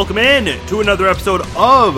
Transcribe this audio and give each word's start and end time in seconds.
Welcome 0.00 0.16
in 0.16 0.66
to 0.68 0.80
another 0.80 1.06
episode 1.06 1.42
of 1.54 1.94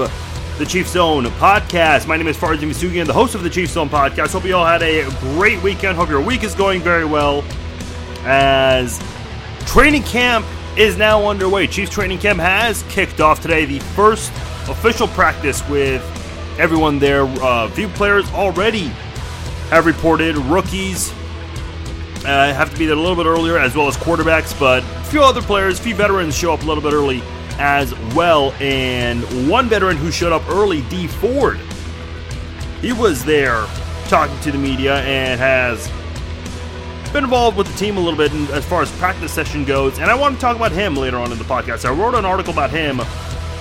the 0.59 0.67
Chief 0.67 0.89
Zone 0.89 1.27
podcast. 1.27 2.09
My 2.09 2.17
name 2.17 2.27
is 2.27 2.37
Farzin 2.37 2.69
Vousoughian, 2.69 3.07
the 3.07 3.13
host 3.13 3.37
of 3.37 3.45
the 3.45 3.49
Chief 3.49 3.69
Zone 3.69 3.89
podcast. 3.89 4.33
Hope 4.33 4.45
you 4.45 4.57
all 4.57 4.67
had 4.67 4.83
a 4.83 5.09
great 5.21 5.63
weekend. 5.63 5.97
Hope 5.97 6.09
your 6.09 6.21
week 6.21 6.43
is 6.43 6.53
going 6.53 6.81
very 6.81 7.05
well 7.05 7.45
as 8.25 9.01
training 9.67 10.03
camp 10.03 10.45
is 10.77 10.97
now 10.97 11.29
underway. 11.29 11.69
Chiefs 11.69 11.93
training 11.93 12.19
camp 12.19 12.41
has 12.41 12.83
kicked 12.89 13.21
off 13.21 13.41
today, 13.41 13.67
the 13.67 13.79
first 13.79 14.33
official 14.69 15.07
practice 15.07 15.67
with 15.69 16.03
everyone 16.59 16.99
there. 16.99 17.23
Uh, 17.23 17.69
few 17.69 17.87
players 17.87 18.29
already 18.33 18.89
have 19.71 19.87
reported, 19.87 20.37
rookies 20.37 21.13
uh, 22.25 22.53
have 22.53 22.69
to 22.73 22.77
be 22.77 22.85
there 22.85 22.97
a 22.97 23.01
little 23.01 23.15
bit 23.15 23.27
earlier, 23.27 23.59
as 23.59 23.77
well 23.77 23.87
as 23.87 23.97
quarterbacks, 23.97 24.59
but 24.59 24.83
a 24.83 25.05
few 25.05 25.23
other 25.23 25.41
players, 25.41 25.79
a 25.79 25.83
few 25.85 25.95
veterans 25.95 26.37
show 26.37 26.53
up 26.53 26.65
a 26.65 26.67
little 26.67 26.83
bit 26.83 26.93
early 26.93 27.23
as 27.59 27.95
well. 28.15 28.53
And 28.61 29.23
one 29.49 29.69
veteran 29.69 29.97
who 29.97 30.11
showed 30.11 30.33
up 30.33 30.49
early, 30.49 30.83
Dee 30.83 31.07
Ford, 31.07 31.59
he 32.81 32.93
was 32.93 33.25
there 33.25 33.67
talking 34.09 34.39
to 34.41 34.53
the 34.53 34.59
media 34.59 35.03
and 35.03 35.41
has 35.41 35.91
been 37.13 37.25
involved 37.25 37.57
with 37.57 37.67
the 37.67 37.77
team 37.79 37.97
a 37.97 38.01
little 38.01 38.17
bit 38.17 38.33
as 38.51 38.65
far 38.65 38.83
as 38.83 38.91
practice 38.93 39.33
session 39.33 39.65
goes. 39.65 39.99
And 39.99 40.11
I 40.11 40.15
want 40.15 40.35
to 40.35 40.41
talk 40.41 40.57
about 40.57 40.73
him 40.73 40.97
later 40.97 41.19
on 41.19 41.31
in 41.31 41.39
the 41.39 41.45
podcast. 41.45 41.85
I 41.85 41.93
wrote 41.93 42.15
an 42.15 42.25
article 42.25 42.53
about 42.53 42.71
him 42.71 43.01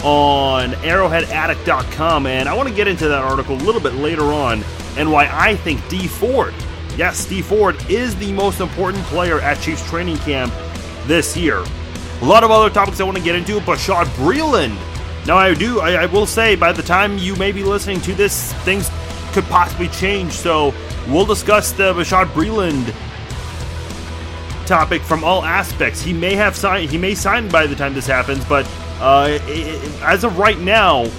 on 0.03 0.71
arrowheadaddict.com, 0.71 2.25
and 2.25 2.49
I 2.49 2.53
want 2.53 2.69
to 2.69 2.75
get 2.75 2.87
into 2.87 3.07
that 3.07 3.23
article 3.23 3.55
a 3.55 3.63
little 3.63 3.81
bit 3.81 3.93
later 3.95 4.23
on 4.23 4.63
and 4.97 5.11
why 5.11 5.29
I 5.31 5.55
think 5.55 5.87
Dee 5.89 6.07
Ford, 6.07 6.53
yes, 6.97 7.25
Dee 7.25 7.41
Ford 7.41 7.77
is 7.89 8.15
the 8.17 8.31
most 8.31 8.59
important 8.59 9.03
player 9.05 9.39
at 9.39 9.59
Chiefs 9.61 9.87
training 9.89 10.17
camp 10.17 10.53
this 11.05 11.37
year. 11.37 11.63
A 12.21 12.25
lot 12.25 12.43
of 12.43 12.51
other 12.51 12.69
topics 12.69 12.99
I 12.99 13.03
want 13.03 13.17
to 13.17 13.23
get 13.23 13.35
into. 13.35 13.55
but 13.61 13.79
Bashaud 13.79 14.05
Breeland. 14.15 14.77
Now, 15.25 15.37
I 15.37 15.53
do, 15.53 15.79
I, 15.79 16.03
I 16.03 16.05
will 16.05 16.25
say, 16.25 16.55
by 16.55 16.71
the 16.71 16.83
time 16.83 17.17
you 17.17 17.35
may 17.35 17.51
be 17.51 17.63
listening 17.63 17.99
to 18.01 18.13
this, 18.13 18.53
things 18.63 18.89
could 19.31 19.43
possibly 19.45 19.87
change. 19.89 20.33
So 20.33 20.73
we'll 21.07 21.25
discuss 21.25 21.71
the 21.71 21.93
Bashaud 21.93 22.27
Breeland 22.27 22.93
topic 24.67 25.01
from 25.01 25.23
all 25.23 25.43
aspects. 25.43 26.01
He 26.01 26.13
may 26.13 26.35
have 26.35 26.55
signed, 26.55 26.89
he 26.91 26.97
may 26.97 27.15
sign 27.15 27.49
by 27.49 27.65
the 27.67 27.75
time 27.75 27.93
this 27.93 28.07
happens, 28.07 28.45
but 28.45 28.65
uh, 28.99 29.39
it, 29.47 30.01
as 30.01 30.23
of 30.23 30.37
right 30.37 30.59
now, 30.59 31.09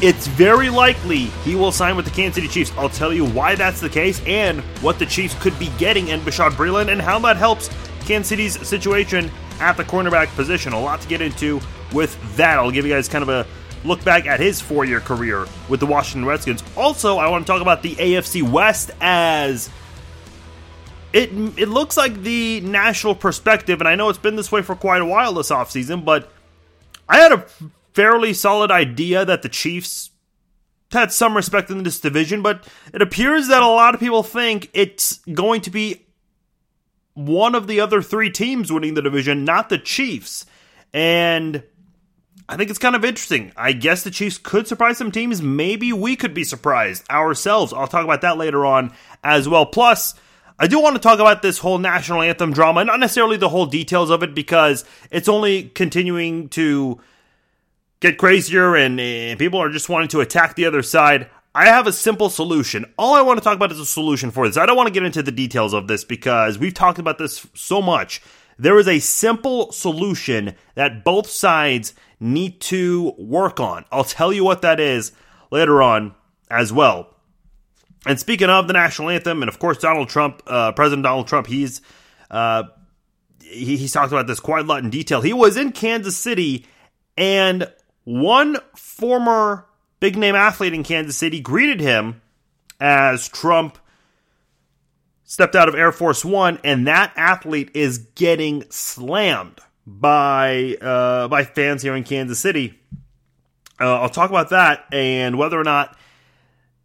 it's 0.00 0.26
very 0.26 0.68
likely 0.68 1.26
he 1.44 1.54
will 1.54 1.70
sign 1.70 1.96
with 1.96 2.04
the 2.04 2.10
Kansas 2.10 2.34
City 2.34 2.48
Chiefs. 2.48 2.72
I'll 2.76 2.88
tell 2.88 3.12
you 3.12 3.26
why 3.26 3.54
that's 3.54 3.80
the 3.80 3.88
case 3.88 4.20
and 4.26 4.60
what 4.80 4.98
the 4.98 5.06
Chiefs 5.06 5.40
could 5.40 5.56
be 5.58 5.70
getting 5.78 6.08
in 6.08 6.20
Bashaud 6.20 6.52
Breeland 6.52 6.90
and 6.90 7.00
how 7.00 7.18
that 7.20 7.36
helps 7.36 7.68
Kansas 8.02 8.28
City's 8.28 8.66
situation 8.66 9.30
at 9.60 9.76
the 9.76 9.84
cornerback 9.84 10.28
position. 10.34 10.72
A 10.72 10.80
lot 10.80 11.00
to 11.00 11.08
get 11.08 11.20
into 11.20 11.60
with 11.92 12.36
that. 12.36 12.58
I'll 12.58 12.70
give 12.70 12.86
you 12.86 12.92
guys 12.92 13.08
kind 13.08 13.22
of 13.22 13.28
a 13.28 13.46
look 13.84 14.02
back 14.04 14.26
at 14.26 14.40
his 14.40 14.60
four 14.60 14.84
year 14.84 15.00
career 15.00 15.46
with 15.68 15.80
the 15.80 15.86
Washington 15.86 16.24
Redskins. 16.24 16.62
Also, 16.76 17.18
I 17.18 17.28
want 17.28 17.46
to 17.46 17.52
talk 17.52 17.62
about 17.62 17.82
the 17.82 17.94
AFC 17.96 18.42
West 18.42 18.90
as 19.00 19.70
it 21.12 21.30
it 21.58 21.68
looks 21.68 21.96
like 21.96 22.22
the 22.22 22.60
national 22.60 23.14
perspective, 23.14 23.80
and 23.80 23.88
I 23.88 23.94
know 23.94 24.08
it's 24.08 24.18
been 24.18 24.36
this 24.36 24.50
way 24.50 24.62
for 24.62 24.74
quite 24.74 25.02
a 25.02 25.06
while 25.06 25.34
this 25.34 25.50
offseason, 25.50 26.04
but 26.04 26.30
I 27.08 27.18
had 27.18 27.32
a 27.32 27.44
fairly 27.92 28.32
solid 28.32 28.70
idea 28.70 29.24
that 29.24 29.42
the 29.42 29.48
Chiefs 29.48 30.10
had 30.90 31.12
some 31.12 31.34
respect 31.36 31.70
in 31.70 31.82
this 31.82 32.00
division, 32.00 32.42
but 32.42 32.66
it 32.92 33.02
appears 33.02 33.48
that 33.48 33.62
a 33.62 33.66
lot 33.66 33.94
of 33.94 34.00
people 34.00 34.22
think 34.22 34.70
it's 34.72 35.18
going 35.32 35.60
to 35.62 35.70
be 35.70 36.02
one 37.14 37.54
of 37.54 37.66
the 37.66 37.80
other 37.80 38.02
three 38.02 38.30
teams 38.30 38.72
winning 38.72 38.94
the 38.94 39.02
division, 39.02 39.44
not 39.44 39.68
the 39.68 39.78
Chiefs. 39.78 40.46
And 40.94 41.62
I 42.48 42.56
think 42.56 42.70
it's 42.70 42.78
kind 42.78 42.96
of 42.96 43.04
interesting. 43.04 43.52
I 43.56 43.72
guess 43.72 44.02
the 44.02 44.10
Chiefs 44.10 44.38
could 44.38 44.66
surprise 44.66 44.98
some 44.98 45.10
teams. 45.10 45.42
Maybe 45.42 45.92
we 45.92 46.16
could 46.16 46.34
be 46.34 46.44
surprised 46.44 47.08
ourselves. 47.10 47.72
I'll 47.72 47.86
talk 47.86 48.04
about 48.04 48.22
that 48.22 48.38
later 48.38 48.64
on 48.66 48.92
as 49.22 49.48
well. 49.48 49.66
Plus, 49.66 50.14
I 50.58 50.66
do 50.66 50.80
want 50.80 50.96
to 50.96 51.00
talk 51.02 51.18
about 51.18 51.42
this 51.42 51.58
whole 51.58 51.78
national 51.78 52.22
anthem 52.22 52.52
drama, 52.52 52.84
not 52.84 53.00
necessarily 53.00 53.36
the 53.36 53.48
whole 53.48 53.66
details 53.66 54.10
of 54.10 54.22
it, 54.22 54.34
because 54.34 54.84
it's 55.10 55.28
only 55.28 55.64
continuing 55.64 56.48
to 56.50 57.00
get 58.00 58.18
crazier 58.18 58.76
and, 58.76 59.00
and 59.00 59.38
people 59.38 59.60
are 59.60 59.70
just 59.70 59.88
wanting 59.88 60.08
to 60.08 60.20
attack 60.20 60.54
the 60.54 60.66
other 60.66 60.82
side. 60.82 61.28
I 61.54 61.66
have 61.66 61.86
a 61.86 61.92
simple 61.92 62.30
solution. 62.30 62.86
All 62.98 63.14
I 63.14 63.22
want 63.22 63.38
to 63.38 63.44
talk 63.44 63.56
about 63.56 63.72
is 63.72 63.78
a 63.78 63.86
solution 63.86 64.30
for 64.30 64.46
this. 64.46 64.56
I 64.56 64.64
don't 64.64 64.76
want 64.76 64.86
to 64.86 64.92
get 64.92 65.04
into 65.04 65.22
the 65.22 65.32
details 65.32 65.74
of 65.74 65.86
this 65.86 66.04
because 66.04 66.58
we've 66.58 66.72
talked 66.72 66.98
about 66.98 67.18
this 67.18 67.46
so 67.54 67.82
much. 67.82 68.22
There 68.58 68.78
is 68.78 68.88
a 68.88 69.00
simple 69.00 69.70
solution 69.72 70.54
that 70.76 71.04
both 71.04 71.28
sides 71.28 71.94
need 72.20 72.60
to 72.62 73.14
work 73.18 73.60
on. 73.60 73.84
I'll 73.92 74.04
tell 74.04 74.32
you 74.32 74.44
what 74.44 74.62
that 74.62 74.80
is 74.80 75.12
later 75.50 75.82
on 75.82 76.14
as 76.50 76.72
well. 76.72 77.14
And 78.06 78.18
speaking 78.18 78.48
of 78.48 78.66
the 78.66 78.72
national 78.72 79.10
anthem, 79.10 79.42
and 79.42 79.48
of 79.48 79.58
course 79.58 79.78
Donald 79.78 80.08
Trump, 80.08 80.42
uh, 80.46 80.72
President 80.72 81.04
Donald 81.04 81.26
Trump, 81.26 81.46
he's 81.46 81.82
uh, 82.30 82.64
he, 83.40 83.76
he's 83.76 83.92
talked 83.92 84.12
about 84.12 84.26
this 84.26 84.40
quite 84.40 84.64
a 84.64 84.68
lot 84.68 84.82
in 84.82 84.90
detail. 84.90 85.20
He 85.20 85.32
was 85.32 85.56
in 85.56 85.72
Kansas 85.72 86.16
City, 86.16 86.66
and 87.16 87.70
one 88.04 88.56
former 88.74 89.66
big 90.02 90.18
name 90.18 90.34
athlete 90.34 90.74
in 90.74 90.82
Kansas 90.82 91.16
City, 91.16 91.38
greeted 91.38 91.80
him 91.80 92.20
as 92.80 93.28
Trump 93.28 93.78
stepped 95.22 95.54
out 95.54 95.68
of 95.68 95.76
Air 95.76 95.92
Force 95.92 96.24
One, 96.24 96.58
and 96.64 96.88
that 96.88 97.12
athlete 97.16 97.70
is 97.72 97.98
getting 98.16 98.64
slammed 98.68 99.60
by 99.86 100.76
uh, 100.82 101.28
by 101.28 101.44
fans 101.44 101.82
here 101.82 101.94
in 101.94 102.02
Kansas 102.02 102.40
City. 102.40 102.80
Uh, 103.80 104.00
I'll 104.00 104.08
talk 104.08 104.28
about 104.28 104.50
that 104.50 104.84
and 104.90 105.38
whether 105.38 105.58
or 105.58 105.62
not 105.62 105.96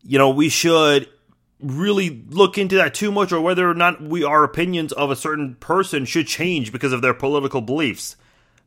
you 0.03 0.19
know 0.19 0.29
we 0.29 0.47
should 0.47 1.09
really 1.59 2.23
look 2.29 2.59
into 2.59 2.75
that 2.75 2.93
too 2.93 3.11
much, 3.11 3.31
or 3.31 3.41
whether 3.41 3.67
or 3.67 3.73
not 3.73 3.99
we 3.99 4.23
our 4.23 4.43
opinions 4.43 4.93
of 4.93 5.09
a 5.09 5.15
certain 5.15 5.55
person 5.55 6.05
should 6.05 6.27
change 6.27 6.71
because 6.71 6.93
of 6.93 7.01
their 7.01 7.15
political 7.15 7.61
beliefs. 7.61 8.15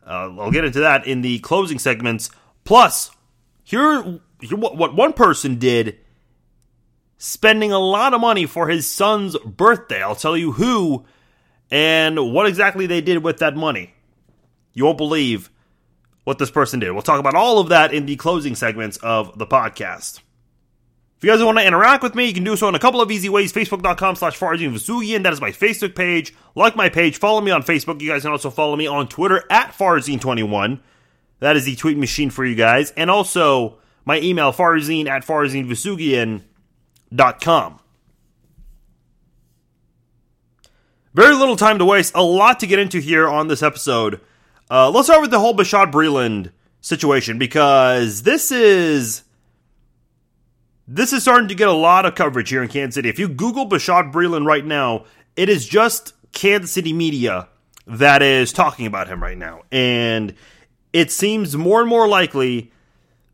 Uh, 0.05 0.35
I'll 0.41 0.51
get 0.51 0.65
into 0.65 0.81
that 0.81 1.07
in 1.07 1.21
the 1.21 1.39
closing 1.39 1.79
segments. 1.79 2.31
Plus, 2.65 3.13
here 3.63 4.21
what 4.51 4.95
one 4.95 5.13
person 5.13 5.57
did 5.57 5.99
spending 7.19 7.71
a 7.71 7.79
lot 7.79 8.15
of 8.15 8.21
money 8.21 8.47
for 8.47 8.69
his 8.69 8.87
son's 8.87 9.37
birthday. 9.39 10.03
I'll 10.03 10.15
tell 10.15 10.37
you 10.37 10.53
who 10.53 11.05
and 11.71 12.33
what 12.33 12.47
exactly 12.47 12.87
they 12.87 13.03
did 13.03 13.23
with 13.23 13.39
that 13.39 13.55
money. 13.55 13.95
You 14.73 14.85
won't 14.87 14.97
believe 14.97 15.51
what 16.25 16.39
this 16.39 16.51
person 16.51 16.81
did. 16.81 16.93
We'll 16.93 17.03
talk 17.03 17.21
about 17.21 17.35
all 17.35 17.59
of 17.59 17.69
that 17.69 17.93
in 17.93 18.07
the 18.07 18.17
closing 18.17 18.55
segments 18.55 18.97
of 18.99 19.39
the 19.39 19.47
podcast. 19.47 20.21
If 21.19 21.25
you 21.25 21.31
guys 21.31 21.43
want 21.43 21.59
to 21.59 21.67
interact 21.67 22.03
with 22.03 22.15
me, 22.15 22.29
you 22.29 22.33
can 22.33 22.45
do 22.45 22.57
so 22.57 22.67
in 22.69 22.75
a 22.75 22.79
couple 22.79 23.03
of 23.03 23.11
easy 23.11 23.29
ways. 23.29 23.53
Facebook.com 23.53 24.17
slash 24.17 24.39
Farzin 24.39 24.73
Vousoughian. 24.73 25.23
That 25.23 25.35
is 25.35 25.41
my 25.43 25.51
Facebook 25.51 25.95
page. 25.95 26.35
Like 26.55 26.77
my 26.77 26.89
page. 26.89 27.19
Follow 27.19 27.43
me 27.43 27.51
on 27.51 27.63
Facebook. 27.63 28.01
You 28.01 28.09
guys 28.09 28.23
can 28.23 28.31
also 28.31 28.49
follow 28.49 28.75
me 28.75 28.87
on 28.87 29.07
Twitter 29.07 29.45
at 29.51 29.73
Farzin21. 29.73 30.81
That 31.41 31.57
is 31.57 31.67
the 31.67 31.77
tweet 31.77 31.99
machine 31.99 32.31
for 32.31 32.47
you 32.47 32.55
guys. 32.55 32.93
And 32.93 33.11
also 33.11 33.80
my 34.05 34.21
email, 34.21 34.53
farzine 34.53 35.09
at 35.09 35.25
farzinevesugian.com. 35.25 37.81
Very 41.13 41.35
little 41.35 41.57
time 41.57 41.79
to 41.79 41.85
waste. 41.85 42.13
A 42.15 42.23
lot 42.23 42.61
to 42.61 42.67
get 42.67 42.79
into 42.79 43.01
here 43.01 43.29
on 43.29 43.49
this 43.49 43.63
episode. 43.63 44.21
Uh, 44.71 44.91
let's 44.91 45.09
start 45.09 45.21
with 45.21 45.33
the 45.33 45.41
whole 45.41 45.55
Bashaud 45.55 45.91
Breeland 45.91 46.53
situation 46.81 47.39
because 47.39 48.23
this 48.23 48.53
is 48.53 49.25
this 50.87 51.13
is 51.13 51.23
starting 51.23 51.49
to 51.49 51.55
get 51.55 51.69
a 51.69 51.73
lot 51.73 52.07
of 52.07 52.15
coverage 52.15 52.51
here 52.51 52.63
in 52.63 52.69
Kansas 52.69 52.95
City. 52.95 53.09
If 53.09 53.19
you 53.19 53.29
Google 53.29 53.69
Bashaud 53.69 54.13
Breeland 54.13 54.47
right 54.47 54.65
now, 54.65 55.05
it 55.37 55.49
is 55.49 55.67
just 55.67 56.15
Kansas 56.33 56.73
City 56.73 56.93
media 56.93 57.49
that 57.87 58.23
is 58.23 58.53
talking 58.53 58.87
about 58.87 59.09
him 59.09 59.23
right 59.23 59.39
now, 59.39 59.63
and 59.73 60.35
it 60.93 61.11
seems 61.11 61.57
more 61.57 61.81
and 61.81 61.89
more 61.89 62.07
likely 62.07 62.71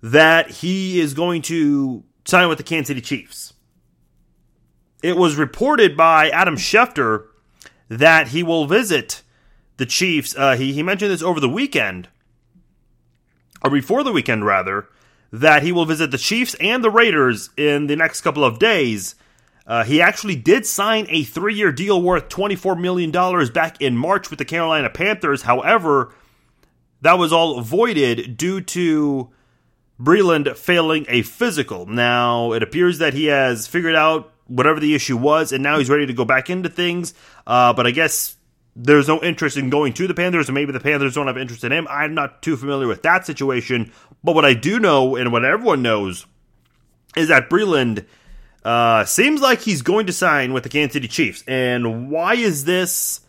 that 0.03 0.51
he 0.51 1.01
is 1.01 1.15
going 1.15 1.43
to 1.43 2.05
sign 2.25 2.49
with 2.49 2.59
the 2.59 2.65
Kansas 2.65 2.89
City 2.89 3.01
Chiefs. 3.01 3.55
It 5.03 5.17
was 5.17 5.37
reported 5.37 5.97
by 5.97 6.31
Adam 6.31 6.57
Schefter 6.57 7.27
that 7.89 8.29
he 8.29 8.43
will 8.43 8.67
visit 8.67 9.23
the 9.77 9.87
Chiefs. 9.87 10.35
Uh, 10.37 10.57
he, 10.57 10.73
he 10.73 10.83
mentioned 10.83 11.11
this 11.11 11.23
over 11.23 11.41
the 11.41 11.49
weekend, 11.49 12.09
or 13.63 13.71
before 13.71 14.03
the 14.03 14.13
weekend, 14.13 14.45
rather, 14.45 14.89
that 15.33 15.63
he 15.63 15.73
will 15.73 15.85
visit 15.85 16.11
the 16.11 16.19
Chiefs 16.19 16.55
and 16.61 16.83
the 16.83 16.91
Raiders 16.91 17.51
in 17.57 17.87
the 17.87 17.97
next 17.97 18.23
couple 18.23 18.45
of 18.45 18.59
days. 18.59 19.15
Uh, 19.67 19.83
he 19.83 20.01
actually 20.01 20.37
did 20.37 20.65
sign 20.65 21.07
a 21.09 21.25
three 21.25 21.55
year 21.55 21.73
deal 21.73 22.01
worth 22.01 22.29
$24 22.29 22.81
million 22.81 23.11
back 23.53 23.81
in 23.81 23.97
March 23.97 24.31
with 24.31 24.39
the 24.39 24.45
Carolina 24.45 24.89
Panthers. 24.89 25.43
However, 25.43 26.15
that 27.03 27.19
was 27.19 27.33
all 27.33 27.61
voided 27.61 28.37
due 28.37 28.61
to 28.61 29.31
Breeland 30.01 30.57
failing 30.57 31.07
a 31.09 31.23
physical. 31.23 31.87
Now, 31.87 32.53
it 32.53 32.63
appears 32.63 32.99
that 32.99 33.15
he 33.15 33.27
has 33.27 33.67
figured 33.67 33.95
out 33.95 34.33
whatever 34.47 34.81
the 34.81 34.95
issue 34.95 35.17
was, 35.17 35.53
and 35.53 35.63
now 35.63 35.79
he's 35.79 35.91
ready 35.91 36.07
to 36.07 36.13
go 36.13 36.25
back 36.25 36.51
into 36.51 36.69
things. 36.69 37.15
Uh, 37.47 37.73
but 37.73 37.87
I 37.87 37.91
guess 37.91 38.37
there's 38.75 39.09
no 39.09 39.23
interest 39.23 39.57
in 39.57 39.71
going 39.71 39.95
to 39.95 40.07
the 40.07 40.15
Panthers, 40.15 40.49
and 40.49 40.55
maybe 40.55 40.73
the 40.73 40.81
Panthers 40.81 41.15
don't 41.15 41.27
have 41.27 41.39
interest 41.39 41.65
in 41.65 41.73
him. 41.73 41.87
I'm 41.89 42.15
not 42.15 42.43
too 42.43 42.57
familiar 42.57 42.87
with 42.87 43.03
that 43.03 43.27
situation. 43.27 43.93
But 44.23 44.35
what 44.35 44.45
I 44.45 44.55
do 44.55 44.79
know, 44.79 45.17
and 45.17 45.33
what 45.33 45.45
everyone 45.45 45.83
knows, 45.83 46.27
is 47.17 47.29
that 47.29 47.49
Breeland 47.49 48.05
uh, 48.65 49.05
seems 49.05 49.41
like 49.41 49.61
he's 49.61 49.83
going 49.83 50.07
to 50.07 50.13
sign 50.13 50.53
with 50.53 50.65
the 50.65 50.69
Kansas 50.69 50.93
City 50.93 51.09
Chiefs. 51.09 51.43
And 51.47 52.11
why 52.11 52.35
is 52.35 52.65
this 52.65 53.21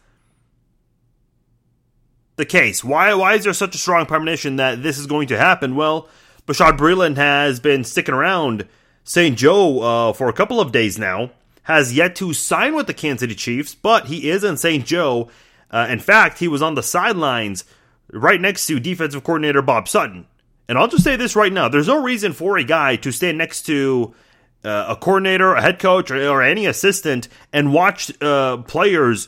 the 2.35 2.45
case? 2.45 2.83
Why 2.83 3.13
why 3.13 3.35
is 3.35 3.43
there 3.43 3.53
such 3.53 3.75
a 3.75 3.77
strong 3.77 4.05
premonition 4.05 4.57
that 4.57 4.83
this 4.83 4.97
is 4.97 5.07
going 5.07 5.27
to 5.27 5.37
happen? 5.37 5.75
Well, 5.75 6.09
Bashaud 6.47 6.77
Breeland 6.77 7.17
has 7.17 7.59
been 7.59 7.83
sticking 7.83 8.15
around 8.15 8.65
St. 9.03 9.37
Joe 9.37 9.81
uh, 9.81 10.13
for 10.13 10.29
a 10.29 10.33
couple 10.33 10.61
of 10.61 10.71
days 10.71 10.97
now 10.97 11.31
has 11.63 11.93
yet 11.93 12.15
to 12.15 12.33
sign 12.33 12.73
with 12.73 12.87
the 12.87 12.93
Kansas 12.93 13.19
City 13.19 13.35
Chiefs, 13.35 13.75
but 13.75 14.05
he 14.05 14.29
is 14.29 14.45
in 14.45 14.55
St. 14.55 14.85
Joe. 14.85 15.29
Uh, 15.69 15.85
in 15.89 15.99
fact, 15.99 16.39
he 16.39 16.47
was 16.47 16.61
on 16.61 16.75
the 16.75 16.81
sidelines 16.81 17.65
right 18.09 18.39
next 18.39 18.65
to 18.67 18.79
defensive 18.79 19.25
coordinator 19.25 19.61
Bob 19.61 19.89
Sutton. 19.89 20.25
And 20.69 20.77
I'll 20.77 20.87
just 20.87 21.03
say 21.03 21.17
this 21.17 21.35
right 21.35 21.51
now 21.51 21.67
there's 21.67 21.87
no 21.87 22.01
reason 22.01 22.31
for 22.31 22.57
a 22.57 22.63
guy 22.63 22.95
to 22.97 23.11
stand 23.11 23.37
next 23.37 23.63
to 23.63 24.15
uh, 24.63 24.85
a 24.89 24.95
coordinator, 24.95 25.53
a 25.53 25.61
head 25.61 25.79
coach, 25.79 26.09
or, 26.09 26.29
or 26.29 26.41
any 26.41 26.65
assistant 26.65 27.27
and 27.51 27.73
watch 27.73 28.11
uh, 28.21 28.57
players 28.57 29.27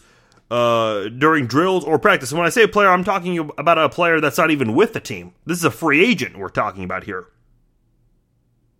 uh, 0.52 1.10
during 1.10 1.48
drills 1.48 1.84
or 1.84 2.00
practice. 2.00 2.32
And 2.32 2.40
when 2.40 2.48
I 2.48 2.50
say 2.50 2.66
player, 2.68 2.90
I'm 2.90 3.04
talking 3.04 3.38
about 3.58 3.78
a 3.78 3.90
player 3.90 4.20
that's 4.20 4.38
not 4.38 4.52
even 4.52 4.74
with 4.74 4.94
the 4.94 5.00
team. 5.00 5.34
This 5.46 5.58
is 5.58 5.64
a 5.64 5.72
free 5.72 6.04
agent 6.04 6.38
we're 6.38 6.50
talking 6.50 6.84
about 6.84 7.04
here. 7.04 7.28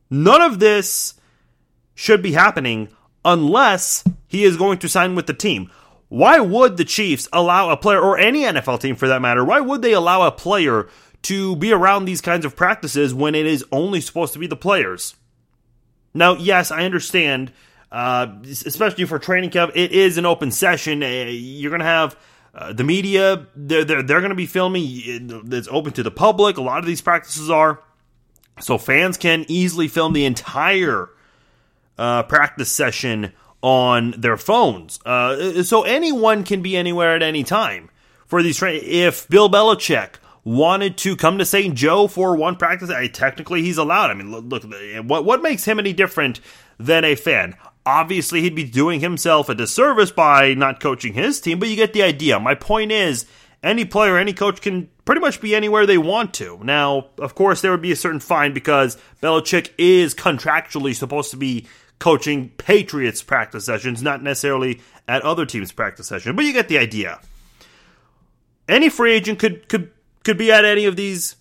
None 0.10 0.42
of 0.42 0.60
this 0.60 1.14
should 1.94 2.22
be 2.22 2.32
happening 2.32 2.90
unless 3.24 4.04
he 4.28 4.44
is 4.44 4.58
going 4.58 4.80
to 4.80 4.90
sign 4.90 5.16
with 5.16 5.28
the 5.28 5.34
team. 5.34 5.70
Why 6.08 6.40
would 6.40 6.78
the 6.78 6.86
Chiefs 6.86 7.28
allow 7.32 7.70
a 7.70 7.78
player, 7.78 8.00
or 8.00 8.18
any 8.18 8.42
NFL 8.42 8.80
team 8.80 8.96
for 8.96 9.08
that 9.08 9.22
matter, 9.22 9.46
why 9.46 9.60
would 9.60 9.84
they 9.84 9.94
allow 9.94 10.24
a 10.24 10.32
player 10.32 10.88
to 11.24 11.56
be 11.58 11.72
around 11.72 12.06
these 12.06 12.22
kinds 12.22 12.46
of 12.46 12.56
practices 12.56 13.14
when 13.14 13.36
it 13.36 13.46
is 13.46 13.64
only 13.72 14.02
supposed 14.02 14.34
to 14.34 14.40
be 14.40 14.48
the 14.48 14.56
players? 14.56 15.16
Now, 16.14 16.36
yes, 16.36 16.72
I 16.72 16.86
understand, 16.86 17.52
uh, 17.92 18.28
especially 18.44 19.06
for 19.06 19.20
training 19.20 19.50
camp, 19.50 19.72
it 19.76 19.92
is 19.92 20.18
an 20.18 20.26
open 20.26 20.52
session. 20.52 21.04
Uh, 21.04 21.26
you're 21.30 21.72
going 21.72 21.80
to 21.80 21.86
have 21.86 22.16
uh, 22.54 22.74
the 22.74 22.84
media, 22.84 23.48
they're, 23.56 23.86
they're, 23.86 24.04
they're 24.04 24.20
going 24.20 24.30
to 24.30 24.36
be 24.36 24.46
filming. 24.46 24.84
It's 24.86 25.68
open 25.70 25.94
to 25.94 26.04
the 26.04 26.12
public. 26.12 26.58
A 26.58 26.62
lot 26.62 26.80
of 26.80 26.86
these 26.86 27.02
practices 27.02 27.50
are. 27.50 27.82
So 28.60 28.78
fans 28.78 29.18
can 29.18 29.46
easily 29.48 29.88
film 29.88 30.14
the 30.14 30.26
entire 30.26 31.10
uh, 31.98 32.24
practice 32.24 32.74
session 32.76 33.34
on 33.62 34.12
their 34.18 34.38
phones. 34.38 35.00
Uh, 35.06 35.64
so 35.64 35.84
anyone 35.84 36.44
can 36.44 36.62
be 36.62 36.76
anywhere 36.76 37.16
at 37.16 37.24
any 37.24 37.44
time 37.44 37.90
for 38.26 38.44
these. 38.44 38.58
Tra- 38.58 38.74
if 38.74 39.28
Bill 39.30 39.50
Belichick 39.50 40.16
wanted 40.44 40.98
to 40.98 41.16
come 41.16 41.38
to 41.38 41.46
St. 41.46 41.76
Joe 41.76 42.08
for 42.08 42.36
one 42.36 42.56
practice, 42.56 42.90
I, 42.90 43.08
technically 43.08 43.62
he's 43.62 43.78
allowed. 43.78 44.12
I 44.12 44.14
mean, 44.14 44.32
look, 44.32 44.46
look, 44.46 44.64
what 45.06 45.26
what 45.26 45.42
makes 45.42 45.66
him 45.66 45.80
any 45.80 45.94
different 45.94 46.40
than 46.78 47.04
a 47.04 47.16
fan? 47.16 47.56
Obviously, 47.86 48.42
he'd 48.42 48.56
be 48.56 48.64
doing 48.64 49.00
himself 49.00 49.50
a 49.50 49.56
disservice 49.56 50.12
by 50.12 50.54
not 50.54 50.80
coaching 50.80 51.14
his 51.14 51.40
team, 51.42 51.60
but 51.60 51.70
you 51.70 51.76
get 51.76 51.94
the 51.94 52.04
idea. 52.04 52.40
My 52.40 52.54
point 52.56 52.92
is, 52.92 53.26
any 53.64 53.86
player, 53.86 54.18
any 54.18 54.34
coach 54.34 54.62
can 54.62 54.90
pretty 55.06 55.22
much 55.22 55.42
be 55.42 55.56
anywhere 55.56 55.86
they 55.86 55.98
want 55.98 56.34
to. 56.36 56.60
Now, 56.64 57.08
of 57.18 57.36
course, 57.36 57.62
there 57.62 57.72
would 57.72 57.82
be 57.82 57.92
a 57.92 57.96
certain 57.96 58.20
fine 58.20 58.54
because 58.54 58.98
Belichick 59.22 59.72
is 59.78 60.14
contractually 60.14 60.96
supposed 60.96 61.32
to 61.32 61.38
be 61.38 61.68
coaching 62.00 62.50
Patriots 62.50 63.22
practice 63.22 63.66
sessions, 63.66 64.02
not 64.02 64.24
necessarily 64.24 64.82
at 65.08 65.22
other 65.24 65.46
teams' 65.46 65.72
practice 65.72 66.08
sessions. 66.08 66.36
But 66.36 66.46
you 66.46 66.54
get 66.54 66.68
the 66.68 66.78
idea. 66.78 67.20
Any 68.68 68.90
free 68.90 69.14
agent 69.14 69.40
could 69.40 69.68
could 69.68 69.92
could 70.24 70.38
be 70.38 70.52
at 70.52 70.64
any 70.64 70.86
of 70.86 70.96
these 70.96 71.36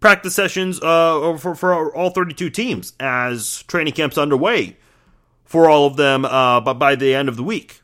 practice 0.00 0.34
sessions 0.34 0.80
uh, 0.80 1.36
for 1.36 1.54
for 1.54 1.94
all 1.94 2.10
32 2.10 2.48
teams 2.50 2.92
as 3.00 3.62
training 3.64 3.94
camps 3.94 4.16
underway 4.16 4.76
for 5.52 5.68
all 5.68 5.86
of 5.86 5.96
them 5.96 6.24
uh, 6.24 6.62
but 6.62 6.74
by 6.74 6.94
the 6.94 7.14
end 7.14 7.28
of 7.28 7.36
the 7.36 7.42
week. 7.42 7.82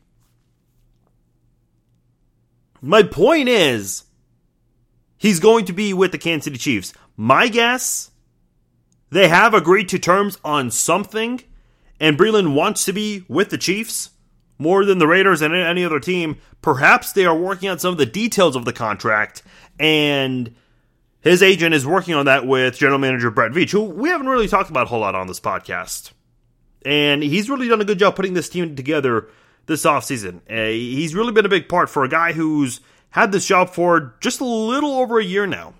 My 2.81 3.03
point 3.03 3.47
is, 3.47 4.05
he's 5.19 5.39
going 5.39 5.65
to 5.65 5.73
be 5.73 5.93
with 5.93 6.11
the 6.11 6.17
Kansas 6.17 6.45
City 6.45 6.57
Chiefs. 6.57 6.93
My 7.15 7.47
guess, 7.47 8.09
they 9.11 9.27
have 9.27 9.53
agreed 9.53 9.87
to 9.89 9.99
terms 9.99 10.39
on 10.43 10.71
something 10.71 11.41
and 11.99 12.17
Breeland 12.17 12.55
wants 12.55 12.85
to 12.85 12.93
be 12.93 13.23
with 13.27 13.51
the 13.51 13.57
Chiefs 13.59 14.09
more 14.57 14.83
than 14.83 14.97
the 14.97 15.07
Raiders 15.07 15.43
and 15.43 15.53
any 15.53 15.85
other 15.85 15.99
team, 15.99 16.37
perhaps 16.63 17.11
they 17.11 17.25
are 17.25 17.37
working 17.37 17.69
on 17.69 17.77
some 17.77 17.91
of 17.91 17.99
the 17.99 18.05
details 18.07 18.55
of 18.55 18.65
the 18.65 18.73
contract, 18.73 19.43
and 19.79 20.55
his 21.21 21.43
agent 21.43 21.75
is 21.75 21.85
working 21.85 22.15
on 22.15 22.25
that 22.25 22.47
with 22.47 22.79
general 22.79 22.97
manager 22.97 23.29
Brett 23.29 23.51
Veach, 23.51 23.71
who 23.71 23.83
we 23.83 24.09
haven't 24.09 24.27
really 24.27 24.47
talked 24.47 24.71
about 24.71 24.87
a 24.87 24.89
whole 24.89 25.01
lot 25.01 25.13
on 25.13 25.27
this 25.27 25.39
podcast. 25.39 26.13
And 26.85 27.21
he's 27.21 27.49
really 27.49 27.67
done 27.67 27.81
a 27.81 27.85
good 27.85 27.99
job 27.99 28.15
putting 28.15 28.33
this 28.33 28.49
team 28.49 28.75
together 28.75 29.27
this 29.65 29.83
offseason. 29.83 30.41
Uh, 30.49 30.69
he's 30.71 31.13
really 31.13 31.31
been 31.31 31.45
a 31.45 31.49
big 31.49 31.69
part 31.69 31.89
for 31.89 32.03
a 32.03 32.09
guy 32.09 32.33
who's 32.33 32.81
had 33.11 33.31
this 33.31 33.45
job 33.45 33.69
for 33.69 34.15
just 34.19 34.39
a 34.39 34.45
little 34.45 34.93
over 34.93 35.19
a 35.19 35.23
year 35.23 35.45
now. 35.45 35.73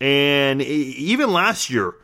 And 0.00 0.62
even 0.62 1.32
last 1.32 1.70
year, 1.70 1.94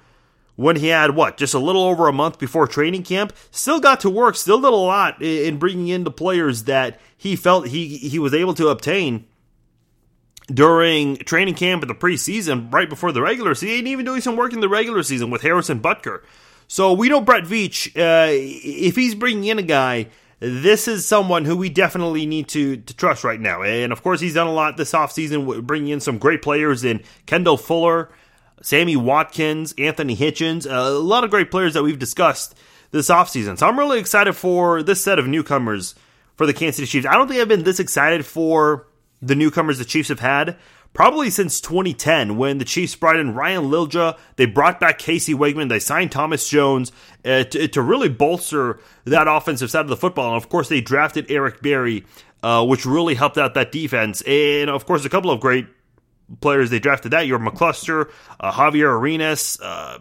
when 0.57 0.77
he 0.77 0.89
had 0.89 1.15
what 1.15 1.37
just 1.37 1.55
a 1.55 1.59
little 1.59 1.83
over 1.83 2.09
a 2.09 2.13
month 2.13 2.39
before 2.39 2.67
training 2.67 3.03
camp 3.03 3.33
still 3.51 3.79
got 3.79 4.01
to 4.01 4.11
work 4.11 4.35
still 4.35 4.61
did 4.61 4.73
a 4.73 4.77
lot 4.77 5.23
in 5.23 5.59
bringing 5.59 5.89
in 5.89 6.05
the 6.05 6.11
players 6.11 6.65
that 6.65 6.99
he 7.17 7.37
felt 7.37 7.69
he 7.69 7.99
he 7.99 8.19
was 8.19 8.35
able 8.35 8.55
to 8.55 8.69
obtain 8.69 9.27
during 10.49 11.17
training 11.19 11.55
camp 11.55 11.83
and 11.83 11.91
the 11.91 11.95
preseason 11.95 12.73
right 12.73 12.89
before 12.89 13.13
the 13.13 13.23
regular 13.23 13.55
season 13.55 13.87
even 13.87 14.05
doing 14.05 14.21
some 14.21 14.37
work 14.37 14.53
in 14.53 14.61
the 14.61 14.69
regular 14.69 15.03
season 15.03 15.31
with 15.31 15.43
Harrison 15.43 15.81
Butker 15.81 16.23
so 16.69 16.93
we 16.93 17.09
know 17.09 17.21
Brett 17.21 17.45
Veach 17.45 17.89
uh, 17.97 18.29
if 18.31 18.97
he's 18.97 19.15
bringing 19.15 19.45
in 19.45 19.59
a 19.59 19.63
guy 19.63 20.09
this 20.39 20.87
is 20.87 21.07
someone 21.07 21.45
who 21.45 21.57
we 21.57 21.71
definitely 21.71 22.27
need 22.27 22.49
to, 22.49 22.77
to 22.77 22.95
trust 22.95 23.25
right 23.25 23.41
now. 23.41 23.63
And 23.63 23.93
of 23.93 24.03
course, 24.03 24.21
he's 24.21 24.35
done 24.35 24.47
a 24.47 24.53
lot 24.53 24.77
this 24.77 24.93
offseason, 24.93 25.67
bringing 25.67 25.89
in 25.89 26.01
some 26.01 26.19
great 26.19 26.43
players 26.43 26.85
in 26.85 27.03
Kendall 27.25 27.57
Fuller, 27.57 28.11
Sammy 28.61 28.97
Watkins, 28.97 29.75
Anthony 29.79 30.14
Hitchens, 30.14 30.67
a 30.71 30.90
lot 30.90 31.25
of 31.25 31.31
great 31.31 31.50
players 31.50 31.75
that 31.75 31.83
we've 31.83 31.99
discussed 31.99 32.55
this 32.90 33.09
offseason. 33.09 33.59
So 33.59 33.67
I'm 33.67 33.79
really 33.79 33.99
excited 33.99 34.35
for 34.35 34.83
this 34.83 35.02
set 35.02 35.19
of 35.19 35.26
newcomers 35.26 35.95
for 36.37 36.47
the 36.47 36.52
Kansas 36.52 36.76
City 36.76 36.87
Chiefs. 36.87 37.07
I 37.07 37.14
don't 37.14 37.29
think 37.29 37.40
I've 37.40 37.49
been 37.49 37.64
this 37.64 37.81
excited 37.81 38.26
for 38.26 38.87
the 39.23 39.35
newcomers 39.35 39.79
the 39.79 39.85
Chiefs 39.85 40.11
have 40.11 40.21
had 40.21 40.57
probably 40.97 41.29
since 41.29 41.61
2010 41.61 42.38
when 42.38 42.57
the 42.57 42.65
Chiefs 42.65 42.97
brought 42.97 43.17
in 43.17 43.35
Ryan 43.35 43.65
Lilja, 43.65 44.19
they 44.37 44.47
brought 44.47 44.81
back 44.81 44.99
Casey 44.99 45.35
Wiegmann, 45.35 45.69
they 45.69 45.79
signed 45.79 46.11
Thomas 46.11 46.49
Jones 46.49 46.91
uh, 47.23 47.45
to, 47.45 47.69
to, 47.69 47.83
really 47.83 48.09
bolster 48.09 48.81
that 49.05 49.29
offensive 49.29 49.71
side 49.71 49.83
of 49.83 49.88
the 49.88 49.97
football. 49.97 50.29
And 50.29 50.43
of 50.43 50.49
course, 50.49 50.71
they 50.71 50.81
drafted 50.81 51.31
Eric 51.31 51.61
Berry, 51.61 52.07
uh, 52.43 52.65
which 52.65 52.87
really 52.87 53.15
helped 53.15 53.37
out 53.37 53.53
that 53.55 53.73
defense. 53.73 54.23
And 54.23 54.71
of 54.71 54.87
course, 54.87 55.05
a 55.05 55.11
couple 55.11 55.31
of 55.31 55.38
great 55.38 55.67
players 56.41 56.71
they 56.71 56.79
drafted 56.79 57.12
that 57.12 57.26
year 57.26 57.38
McCluster, 57.38 58.11
uh, 58.41 58.50
Javier 58.53 58.99
Arenas, 58.99 59.61
uh, 59.61 59.99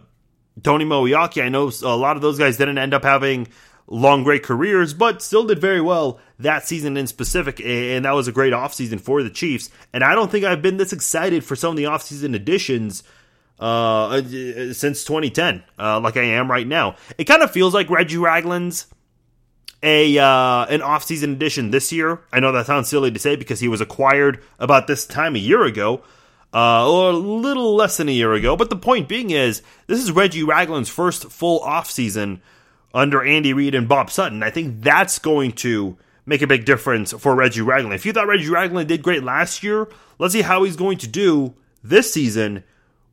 Tony 0.62 0.86
Moeaki. 0.86 1.42
I 1.42 1.50
know 1.50 1.70
a 1.84 1.94
lot 1.94 2.16
of 2.16 2.22
those 2.22 2.38
guys 2.38 2.56
didn't 2.56 2.78
end 2.78 2.94
up 2.94 3.04
having 3.04 3.48
long, 3.88 4.24
great 4.24 4.42
careers, 4.42 4.94
but 4.94 5.22
still 5.22 5.44
did 5.44 5.60
very 5.60 5.80
well 5.80 6.18
that 6.38 6.66
season 6.66 6.96
in 6.96 7.06
specific. 7.06 7.60
And 7.60 8.04
that 8.04 8.14
was 8.14 8.28
a 8.28 8.32
great 8.32 8.52
offseason 8.52 9.00
for 9.00 9.22
the 9.22 9.30
Chiefs. 9.30 9.70
And 9.92 10.02
I 10.02 10.14
don't 10.14 10.30
think 10.30 10.44
I've 10.44 10.62
been 10.62 10.76
this 10.76 10.92
excited 10.92 11.44
for 11.44 11.56
some 11.56 11.70
of 11.70 11.76
the 11.76 11.84
offseason 11.84 12.34
additions 12.34 13.02
uh, 13.58 14.22
since 14.72 15.04
2010, 15.04 15.62
uh, 15.78 16.00
like 16.00 16.16
I 16.16 16.22
am 16.22 16.50
right 16.50 16.66
now. 16.66 16.96
It 17.16 17.24
kind 17.24 17.42
of 17.42 17.50
feels 17.50 17.74
like 17.74 17.88
Reggie 17.88 18.18
Ragland's 18.18 18.86
a 19.82 20.18
uh, 20.18 20.66
an 20.66 20.80
offseason 20.80 21.32
addition 21.32 21.70
this 21.70 21.92
year. 21.92 22.20
I 22.32 22.40
know 22.40 22.52
that 22.52 22.66
sounds 22.66 22.88
silly 22.88 23.10
to 23.10 23.18
say 23.18 23.36
because 23.36 23.60
he 23.60 23.68
was 23.68 23.80
acquired 23.80 24.42
about 24.58 24.86
this 24.86 25.06
time 25.06 25.36
a 25.36 25.38
year 25.38 25.64
ago, 25.64 26.02
uh, 26.52 26.90
or 26.90 27.10
a 27.10 27.12
little 27.12 27.74
less 27.74 27.98
than 27.98 28.08
a 28.08 28.12
year 28.12 28.32
ago. 28.32 28.56
But 28.56 28.70
the 28.70 28.76
point 28.76 29.08
being 29.08 29.30
is, 29.30 29.62
this 29.86 30.02
is 30.02 30.10
Reggie 30.12 30.42
Ragland's 30.42 30.88
first 30.88 31.30
full 31.30 31.60
offseason 31.60 32.40
under 32.96 33.22
Andy 33.22 33.52
Reid 33.52 33.74
and 33.74 33.86
Bob 33.86 34.10
Sutton. 34.10 34.42
I 34.42 34.48
think 34.48 34.80
that's 34.82 35.18
going 35.18 35.52
to 35.52 35.98
make 36.24 36.40
a 36.40 36.46
big 36.46 36.64
difference 36.64 37.12
for 37.12 37.34
Reggie 37.34 37.60
Ragland. 37.60 37.94
If 37.94 38.06
you 38.06 38.12
thought 38.12 38.26
Reggie 38.26 38.48
Ragland 38.48 38.88
did 38.88 39.02
great 39.02 39.22
last 39.22 39.62
year, 39.62 39.86
let's 40.18 40.32
see 40.32 40.40
how 40.40 40.64
he's 40.64 40.76
going 40.76 40.96
to 40.98 41.06
do 41.06 41.54
this 41.84 42.12
season 42.12 42.64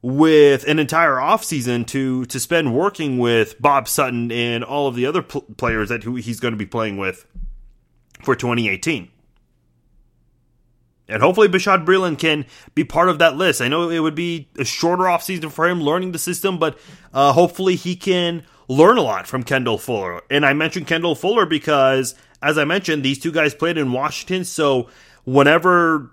with 0.02 0.66
an 0.68 0.80
entire 0.80 1.16
offseason 1.16 1.86
to 1.88 2.26
to 2.26 2.40
spend 2.40 2.74
working 2.74 3.20
with 3.20 3.62
Bob 3.62 3.90
Sutton 3.90 4.32
and 4.32 4.64
all 4.64 4.88
of 4.88 4.96
the 4.96 5.06
other 5.06 5.22
pl- 5.22 5.46
players 5.58 5.90
that 5.90 6.04
he's 6.04 6.40
going 6.40 6.54
to 6.54 6.58
be 6.58 6.66
playing 6.66 6.98
with 6.98 7.26
for 8.22 8.36
2018. 8.36 9.10
And 11.08 11.22
hopefully 11.22 11.50
Bashaud 11.50 11.86
Breeland 11.86 12.18
can 12.18 12.46
be 12.76 12.84
part 12.84 13.10
of 13.10 13.20
that 13.20 13.36
list. 13.36 13.62
I 13.62 13.68
know 13.68 13.90
it 13.90 14.00
would 14.00 14.16
be 14.16 14.48
a 14.58 14.64
shorter 14.64 15.04
offseason 15.04 15.52
for 15.52 15.68
him 15.68 15.82
learning 15.82 16.14
the 16.14 16.20
system, 16.20 16.58
but 16.58 16.78
uh, 17.14 17.34
hopefully 17.34 17.76
he 17.76 17.96
can 17.96 18.44
learn 18.68 18.98
a 18.98 19.02
lot 19.02 19.28
from 19.28 19.44
Kendall 19.44 19.78
Fuller. 19.78 20.22
And 20.30 20.46
I 20.46 20.54
mentioned 20.54 20.88
Kendall 20.88 21.16
Fuller 21.16 21.46
because, 21.46 22.16
as 22.42 22.58
I 22.58 22.64
mentioned, 22.64 23.04
these 23.04 23.20
two 23.20 23.32
guys 23.32 23.54
played 23.54 23.78
in 23.78 23.92
Washington, 23.92 24.46
so 24.46 24.90
whenever 25.26 26.12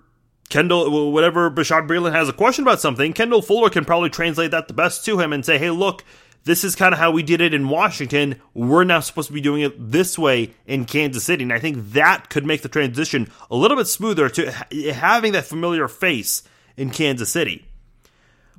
Kendall, 0.49 1.13
whenever 1.13 1.49
Bashaud 1.49 1.87
Breeland 1.87 2.11
has 2.11 2.27
a 2.27 2.33
question 2.33 2.65
about 2.65 2.81
something, 2.81 3.13
Kendall 3.13 3.41
Fuller 3.41 3.69
can 3.69 3.85
probably 3.85 4.09
translate 4.09 4.51
that 4.51 4.67
the 4.67 4.73
best 4.73 5.05
to 5.05 5.19
him 5.19 5.31
and 5.31 5.45
say, 5.45 5.57
hey, 5.57 5.69
look, 5.69 6.03
this 6.43 6.63
is 6.63 6.75
kind 6.75 6.93
of 6.93 6.99
how 6.99 7.11
we 7.11 7.23
did 7.23 7.41
it 7.41 7.53
in 7.53 7.69
Washington. 7.69 8.41
We're 8.53 8.83
now 8.83 8.99
supposed 8.99 9.27
to 9.27 9.33
be 9.33 9.41
doing 9.41 9.61
it 9.61 9.73
this 9.77 10.17
way 10.17 10.53
in 10.65 10.85
Kansas 10.85 11.23
City. 11.23 11.43
And 11.43 11.53
I 11.53 11.59
think 11.59 11.91
that 11.91 12.29
could 12.29 12.45
make 12.45 12.63
the 12.63 12.69
transition 12.69 13.31
a 13.51 13.55
little 13.55 13.77
bit 13.77 13.87
smoother 13.87 14.27
to 14.29 14.51
having 14.93 15.33
that 15.33 15.45
familiar 15.45 15.87
face 15.87 16.43
in 16.77 16.89
Kansas 16.89 17.31
City. 17.31 17.65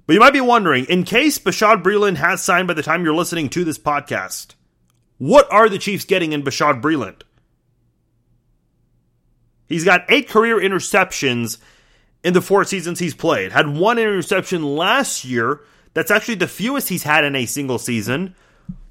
But 0.07 0.15
you 0.15 0.21
might 0.21 0.33
be 0.33 0.41
wondering, 0.41 0.85
in 0.87 1.05
case 1.05 1.39
Bashaud 1.39 1.83
Breeland 1.83 2.17
has 2.17 2.43
signed 2.43 2.69
by 2.69 2.75
the 2.75 2.83
time 2.83 3.05
you're 3.05 3.15
listening 3.15 3.49
to 3.51 3.65
this 3.65 3.79
podcast, 3.79 4.55
what 5.19 5.51
are 5.51 5.69
the 5.69 5.79
Chiefs 5.79 6.05
getting 6.05 6.33
in 6.33 6.43
Bashaud 6.43 6.81
Breeland? 6.81 7.23
He's 9.69 9.85
got 9.85 10.05
eight 10.09 10.29
career 10.29 10.59
interceptions 10.59 11.59
in 12.23 12.35
the 12.35 12.43
four 12.43 12.65
seasons 12.65 12.99
he's 12.99 13.15
played. 13.15 13.53
Had 13.53 13.69
one 13.69 13.99
interception 13.99 14.63
last 14.63 15.25
year. 15.25 15.61
That's 15.95 16.11
actually 16.11 16.37
the 16.37 16.49
fewest 16.49 16.89
he's 16.89 17.03
had 17.03 17.25
in 17.25 17.37
a 17.37 17.47
single 17.47 17.79
season, 17.79 18.35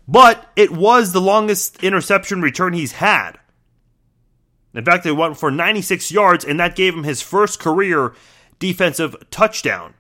but 0.08 0.50
it 0.56 0.72
was 0.72 1.12
the 1.12 1.22
longest 1.22 1.84
interception 1.84 2.42
return 2.42 2.74
he's 2.74 2.94
had. 2.94 3.40
In 4.74 4.86
fact, 4.86 5.06
it 5.06 5.14
went 5.14 5.38
for 5.38 5.52
96 5.52 6.12
yards, 6.12 6.46
and 6.46 6.60
that 6.60 6.76
gave 6.76 6.94
him 6.94 7.04
his 7.04 7.22
first 7.22 7.60
career 7.60 8.14
defensive 8.60 9.16
touchdown. 9.30 9.94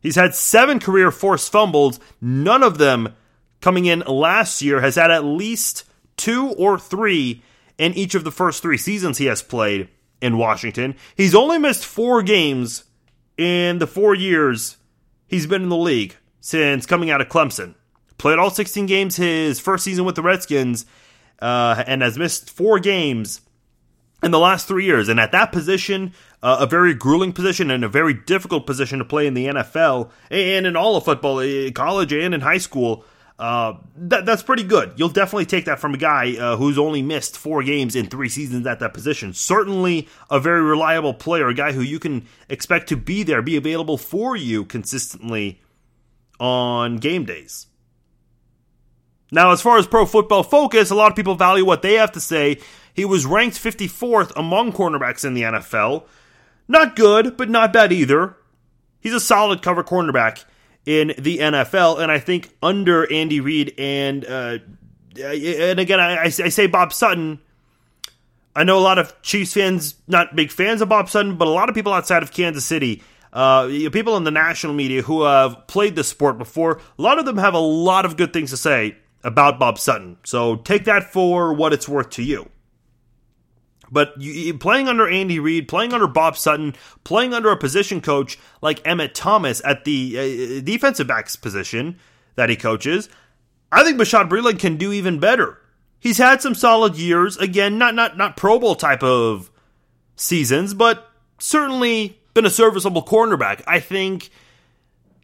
He's 0.00 0.16
had 0.16 0.34
seven 0.34 0.80
career 0.80 1.12
forced 1.12 1.52
fumbles, 1.52 2.00
none 2.20 2.64
of 2.64 2.78
them 2.78 3.14
coming 3.60 3.86
in 3.86 4.00
last 4.00 4.60
year, 4.60 4.80
has 4.80 4.96
had 4.96 5.12
at 5.12 5.24
least 5.24 5.84
two 6.16 6.48
or 6.50 6.78
three 6.78 7.42
in 7.78 7.94
each 7.94 8.16
of 8.16 8.24
the 8.24 8.32
first 8.32 8.62
three 8.62 8.78
seasons 8.78 9.18
he 9.18 9.26
has 9.26 9.42
played 9.42 9.88
in 10.20 10.38
Washington. 10.38 10.96
He's 11.16 11.34
only 11.34 11.58
missed 11.58 11.84
four 11.84 12.22
games 12.22 12.84
in 13.36 13.78
the 13.78 13.86
four 13.86 14.14
years 14.14 14.76
he's 15.26 15.46
been 15.46 15.62
in 15.62 15.68
the 15.68 15.76
league 15.76 16.16
since 16.40 16.86
coming 16.86 17.10
out 17.10 17.20
of 17.20 17.28
Clemson. 17.28 17.74
Played 18.18 18.38
all 18.38 18.50
16 18.50 18.86
games 18.86 19.16
his 19.16 19.58
first 19.58 19.84
season 19.84 20.04
with 20.04 20.14
the 20.14 20.22
Redskins 20.22 20.86
uh, 21.40 21.82
and 21.86 22.02
has 22.02 22.18
missed 22.18 22.50
four 22.50 22.78
games 22.78 23.40
in 24.22 24.30
the 24.30 24.38
last 24.38 24.68
three 24.68 24.84
years. 24.84 25.08
And 25.08 25.18
at 25.18 25.32
that 25.32 25.50
position, 25.52 26.12
uh, 26.42 26.58
a 26.60 26.66
very 26.66 26.94
grueling 26.94 27.32
position 27.32 27.70
and 27.70 27.82
a 27.82 27.88
very 27.88 28.14
difficult 28.14 28.66
position 28.66 28.98
to 28.98 29.04
play 29.04 29.26
in 29.26 29.34
the 29.34 29.46
NFL 29.46 30.10
and 30.30 30.66
in 30.66 30.76
all 30.76 30.96
of 30.96 31.04
football, 31.04 31.40
eh, 31.40 31.70
college 31.70 32.12
and 32.12 32.34
in 32.34 32.40
high 32.42 32.58
school. 32.58 33.04
Uh, 33.38 33.74
that, 33.96 34.24
that's 34.24 34.42
pretty 34.42 34.62
good. 34.62 34.92
You'll 34.96 35.08
definitely 35.08 35.46
take 35.46 35.64
that 35.64 35.80
from 35.80 35.94
a 35.94 35.98
guy 35.98 36.36
uh, 36.36 36.56
who's 36.56 36.78
only 36.78 37.02
missed 37.02 37.36
four 37.36 37.62
games 37.62 37.96
in 37.96 38.06
three 38.06 38.28
seasons 38.28 38.66
at 38.66 38.78
that 38.80 38.94
position. 38.94 39.32
Certainly 39.32 40.08
a 40.30 40.38
very 40.38 40.62
reliable 40.62 41.14
player, 41.14 41.48
a 41.48 41.54
guy 41.54 41.72
who 41.72 41.80
you 41.80 41.98
can 41.98 42.26
expect 42.48 42.88
to 42.90 42.96
be 42.96 43.22
there, 43.22 43.42
be 43.42 43.56
available 43.56 43.98
for 43.98 44.36
you 44.36 44.64
consistently 44.64 45.60
on 46.38 46.98
game 46.98 47.24
days. 47.24 47.66
Now, 49.32 49.50
as 49.50 49.62
far 49.62 49.78
as 49.78 49.86
pro 49.86 50.04
football 50.04 50.42
focus, 50.42 50.90
a 50.90 50.94
lot 50.94 51.10
of 51.10 51.16
people 51.16 51.34
value 51.34 51.64
what 51.64 51.80
they 51.80 51.94
have 51.94 52.12
to 52.12 52.20
say. 52.20 52.60
He 52.92 53.06
was 53.06 53.24
ranked 53.24 53.56
54th 53.56 54.30
among 54.36 54.72
cornerbacks 54.72 55.24
in 55.24 55.32
the 55.32 55.42
NFL. 55.42 56.04
Not 56.68 56.96
good, 56.96 57.36
but 57.38 57.48
not 57.48 57.72
bad 57.72 57.92
either. 57.92 58.36
He's 59.00 59.14
a 59.14 59.20
solid 59.20 59.62
cover 59.62 59.82
cornerback 59.82 60.44
in 60.84 61.14
the 61.18 61.38
NFL, 61.38 62.00
and 62.00 62.10
I 62.10 62.18
think 62.18 62.50
under 62.62 63.10
Andy 63.10 63.40
Reid 63.40 63.74
and 63.78 64.24
uh, 64.24 64.58
and 65.16 65.78
again, 65.78 66.00
I, 66.00 66.24
I 66.24 66.28
say 66.28 66.66
Bob 66.66 66.92
Sutton. 66.92 67.40
I 68.54 68.64
know 68.64 68.78
a 68.78 68.80
lot 68.80 68.98
of 68.98 69.20
Chiefs 69.22 69.54
fans, 69.54 69.94
not 70.06 70.36
big 70.36 70.50
fans 70.50 70.82
of 70.82 70.88
Bob 70.88 71.08
Sutton, 71.08 71.36
but 71.36 71.48
a 71.48 71.50
lot 71.50 71.68
of 71.68 71.74
people 71.74 71.92
outside 71.92 72.22
of 72.22 72.32
Kansas 72.32 72.64
City, 72.64 73.02
uh, 73.32 73.66
people 73.90 74.16
in 74.16 74.24
the 74.24 74.30
national 74.30 74.74
media 74.74 75.02
who 75.02 75.24
have 75.24 75.66
played 75.66 75.96
the 75.96 76.04
sport 76.04 76.36
before, 76.36 76.80
a 76.98 77.02
lot 77.02 77.18
of 77.18 77.24
them 77.24 77.38
have 77.38 77.54
a 77.54 77.58
lot 77.58 78.04
of 78.04 78.16
good 78.16 78.32
things 78.32 78.50
to 78.50 78.58
say 78.58 78.96
about 79.24 79.58
Bob 79.58 79.78
Sutton. 79.78 80.18
So 80.24 80.56
take 80.56 80.84
that 80.84 81.12
for 81.12 81.54
what 81.54 81.72
it's 81.72 81.88
worth 81.88 82.10
to 82.10 82.22
you. 82.22 82.48
But 83.92 84.18
you, 84.18 84.56
playing 84.56 84.88
under 84.88 85.06
Andy 85.06 85.38
Reid, 85.38 85.68
playing 85.68 85.92
under 85.92 86.06
Bob 86.06 86.38
Sutton, 86.38 86.74
playing 87.04 87.34
under 87.34 87.50
a 87.50 87.58
position 87.58 88.00
coach 88.00 88.38
like 88.62 88.80
Emmett 88.86 89.14
Thomas 89.14 89.60
at 89.66 89.84
the 89.84 90.18
uh, 90.18 90.64
defensive 90.64 91.06
backs 91.06 91.36
position 91.36 91.98
that 92.34 92.48
he 92.48 92.56
coaches, 92.56 93.10
I 93.70 93.84
think 93.84 93.98
Bashaud 94.00 94.30
Breeland 94.30 94.58
can 94.58 94.78
do 94.78 94.92
even 94.92 95.20
better. 95.20 95.60
He's 96.00 96.16
had 96.18 96.40
some 96.40 96.54
solid 96.54 96.96
years. 96.96 97.36
Again, 97.36 97.76
not 97.76 97.94
not 97.94 98.16
not 98.16 98.36
Pro 98.36 98.58
Bowl 98.58 98.74
type 98.74 99.02
of 99.02 99.50
seasons, 100.16 100.72
but 100.72 101.10
certainly 101.38 102.18
been 102.32 102.46
a 102.46 102.50
serviceable 102.50 103.04
cornerback. 103.04 103.62
I 103.66 103.78
think 103.78 104.30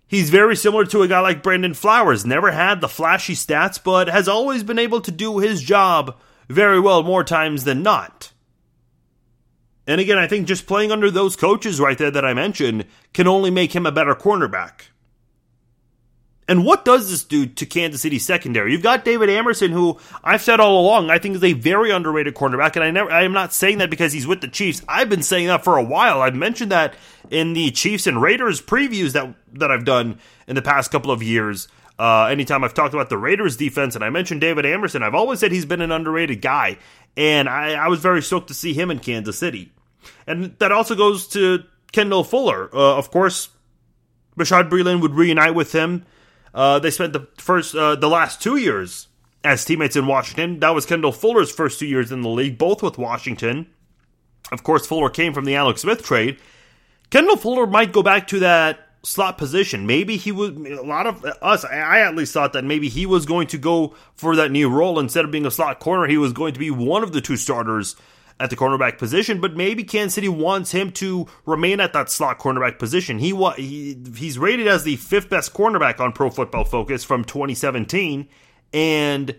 he's 0.06 0.28
very 0.28 0.54
similar 0.54 0.84
to 0.86 1.02
a 1.02 1.08
guy 1.08 1.20
like 1.20 1.42
Brandon 1.42 1.72
Flowers. 1.72 2.26
Never 2.26 2.50
had 2.50 2.80
the 2.82 2.88
flashy 2.88 3.34
stats, 3.34 3.82
but 3.82 4.08
has 4.08 4.28
always 4.28 4.62
been 4.62 4.78
able 4.78 5.00
to 5.00 5.10
do 5.10 5.38
his 5.38 5.62
job 5.62 6.16
very 6.48 6.78
well 6.78 7.02
more 7.02 7.24
times 7.24 7.64
than 7.64 7.82
not. 7.82 8.32
And 9.88 10.02
again, 10.02 10.18
I 10.18 10.26
think 10.26 10.46
just 10.46 10.66
playing 10.66 10.92
under 10.92 11.10
those 11.10 11.34
coaches 11.34 11.80
right 11.80 11.96
there 11.96 12.10
that 12.10 12.24
I 12.24 12.34
mentioned 12.34 12.84
can 13.14 13.26
only 13.26 13.50
make 13.50 13.74
him 13.74 13.86
a 13.86 13.90
better 13.90 14.14
cornerback. 14.14 14.82
And 16.46 16.64
what 16.64 16.84
does 16.84 17.10
this 17.10 17.24
do 17.24 17.46
to 17.46 17.66
Kansas 17.66 18.02
City 18.02 18.18
secondary? 18.18 18.72
You've 18.72 18.82
got 18.82 19.04
David 19.04 19.30
Amerson, 19.30 19.70
who 19.70 19.98
I've 20.22 20.42
said 20.42 20.60
all 20.60 20.80
along 20.80 21.10
I 21.10 21.18
think 21.18 21.36
is 21.36 21.44
a 21.44 21.54
very 21.54 21.90
underrated 21.90 22.34
cornerback, 22.34 22.74
and 22.76 22.84
I 22.84 22.90
never 22.90 23.10
I 23.10 23.22
am 23.22 23.32
not 23.32 23.52
saying 23.52 23.78
that 23.78 23.90
because 23.90 24.12
he's 24.12 24.26
with 24.26 24.42
the 24.42 24.48
Chiefs. 24.48 24.82
I've 24.88 25.08
been 25.08 25.22
saying 25.22 25.46
that 25.48 25.64
for 25.64 25.78
a 25.78 25.82
while. 25.82 26.22
I've 26.22 26.34
mentioned 26.34 26.70
that 26.70 26.94
in 27.30 27.54
the 27.54 27.70
Chiefs 27.70 28.06
and 28.06 28.20
Raiders 28.20 28.62
previews 28.62 29.12
that 29.12 29.34
that 29.54 29.70
I've 29.70 29.84
done 29.84 30.18
in 30.46 30.54
the 30.54 30.62
past 30.62 30.90
couple 30.90 31.10
of 31.10 31.22
years. 31.22 31.68
Uh, 31.98 32.26
anytime 32.26 32.62
I've 32.62 32.74
talked 32.74 32.94
about 32.94 33.08
the 33.08 33.18
Raiders 33.18 33.56
defense 33.56 33.94
and 33.94 34.04
I 34.04 34.10
mentioned 34.10 34.40
David 34.40 34.64
Amerson, 34.64 35.02
I've 35.02 35.14
always 35.14 35.40
said 35.40 35.50
he's 35.50 35.66
been 35.66 35.82
an 35.82 35.92
underrated 35.92 36.40
guy, 36.40 36.78
and 37.16 37.48
I, 37.48 37.72
I 37.72 37.88
was 37.88 38.00
very 38.00 38.22
stoked 38.22 38.48
to 38.48 38.54
see 38.54 38.72
him 38.72 38.90
in 38.90 39.00
Kansas 39.00 39.38
City. 39.38 39.72
And 40.26 40.56
that 40.58 40.72
also 40.72 40.94
goes 40.94 41.26
to 41.28 41.64
Kendall 41.92 42.24
Fuller. 42.24 42.70
Uh, 42.74 42.96
of 42.96 43.10
course, 43.10 43.48
Bashaud 44.38 44.70
Breeland 44.70 45.00
would 45.02 45.14
reunite 45.14 45.54
with 45.54 45.72
him. 45.72 46.04
Uh, 46.54 46.78
they 46.78 46.90
spent 46.90 47.12
the 47.12 47.28
first, 47.36 47.74
uh, 47.74 47.94
the 47.96 48.08
last 48.08 48.40
two 48.40 48.56
years 48.56 49.08
as 49.44 49.64
teammates 49.64 49.96
in 49.96 50.06
Washington. 50.06 50.60
That 50.60 50.74
was 50.74 50.86
Kendall 50.86 51.12
Fuller's 51.12 51.50
first 51.50 51.78
two 51.78 51.86
years 51.86 52.10
in 52.10 52.22
the 52.22 52.28
league, 52.28 52.58
both 52.58 52.82
with 52.82 52.98
Washington. 52.98 53.68
Of 54.50 54.62
course, 54.62 54.86
Fuller 54.86 55.10
came 55.10 55.32
from 55.32 55.44
the 55.44 55.54
Alex 55.54 55.82
Smith 55.82 56.02
trade. 56.02 56.38
Kendall 57.10 57.36
Fuller 57.36 57.66
might 57.66 57.92
go 57.92 58.02
back 58.02 58.26
to 58.28 58.38
that 58.40 58.88
slot 59.02 59.38
position. 59.38 59.86
Maybe 59.86 60.16
he 60.16 60.32
would. 60.32 60.56
A 60.56 60.82
lot 60.82 61.06
of 61.06 61.24
us, 61.42 61.64
I 61.64 62.00
at 62.00 62.14
least 62.14 62.32
thought 62.32 62.52
that 62.54 62.64
maybe 62.64 62.88
he 62.88 63.06
was 63.06 63.26
going 63.26 63.46
to 63.48 63.58
go 63.58 63.94
for 64.14 64.36
that 64.36 64.50
new 64.50 64.68
role 64.68 64.98
instead 64.98 65.24
of 65.24 65.30
being 65.30 65.46
a 65.46 65.50
slot 65.50 65.80
corner. 65.80 66.06
He 66.06 66.18
was 66.18 66.32
going 66.32 66.54
to 66.54 66.58
be 66.58 66.70
one 66.70 67.02
of 67.02 67.12
the 67.12 67.20
two 67.20 67.36
starters 67.36 67.96
at 68.40 68.50
the 68.50 68.56
cornerback 68.56 68.98
position, 68.98 69.40
but 69.40 69.56
maybe 69.56 69.82
Kansas 69.82 70.14
City 70.14 70.28
wants 70.28 70.70
him 70.70 70.92
to 70.92 71.26
remain 71.44 71.80
at 71.80 71.92
that 71.92 72.08
slot 72.10 72.38
cornerback 72.38 72.78
position. 72.78 73.18
He, 73.18 73.34
he 73.56 73.98
he's 74.16 74.38
rated 74.38 74.68
as 74.68 74.84
the 74.84 74.96
fifth 74.96 75.28
best 75.28 75.52
cornerback 75.52 75.98
on 76.00 76.12
Pro 76.12 76.30
Football 76.30 76.64
Focus 76.64 77.02
from 77.02 77.24
2017, 77.24 78.28
and 78.72 79.36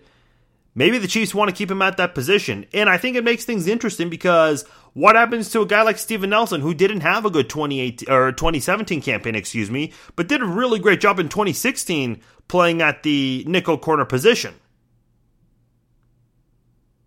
maybe 0.74 0.98
the 0.98 1.08
Chiefs 1.08 1.34
want 1.34 1.48
to 1.48 1.56
keep 1.56 1.70
him 1.70 1.80
at 1.80 1.96
that 1.96 2.14
position. 2.14 2.66
And 2.74 2.90
I 2.90 2.98
think 2.98 3.16
it 3.16 3.24
makes 3.24 3.44
things 3.44 3.66
interesting 3.66 4.10
because 4.10 4.64
what 4.92 5.16
happens 5.16 5.50
to 5.50 5.62
a 5.62 5.66
guy 5.66 5.82
like 5.82 5.96
Steven 5.96 6.28
Nelson 6.28 6.60
who 6.60 6.74
didn't 6.74 7.00
have 7.00 7.24
a 7.24 7.30
good 7.30 7.48
2018 7.48 8.12
or 8.12 8.32
2017 8.32 9.00
campaign, 9.00 9.34
excuse 9.34 9.70
me, 9.70 9.92
but 10.14 10.28
did 10.28 10.42
a 10.42 10.46
really 10.46 10.78
great 10.78 11.00
job 11.00 11.18
in 11.18 11.30
2016 11.30 12.20
playing 12.48 12.82
at 12.82 13.02
the 13.02 13.44
nickel 13.46 13.78
corner 13.78 14.04
position? 14.04 14.54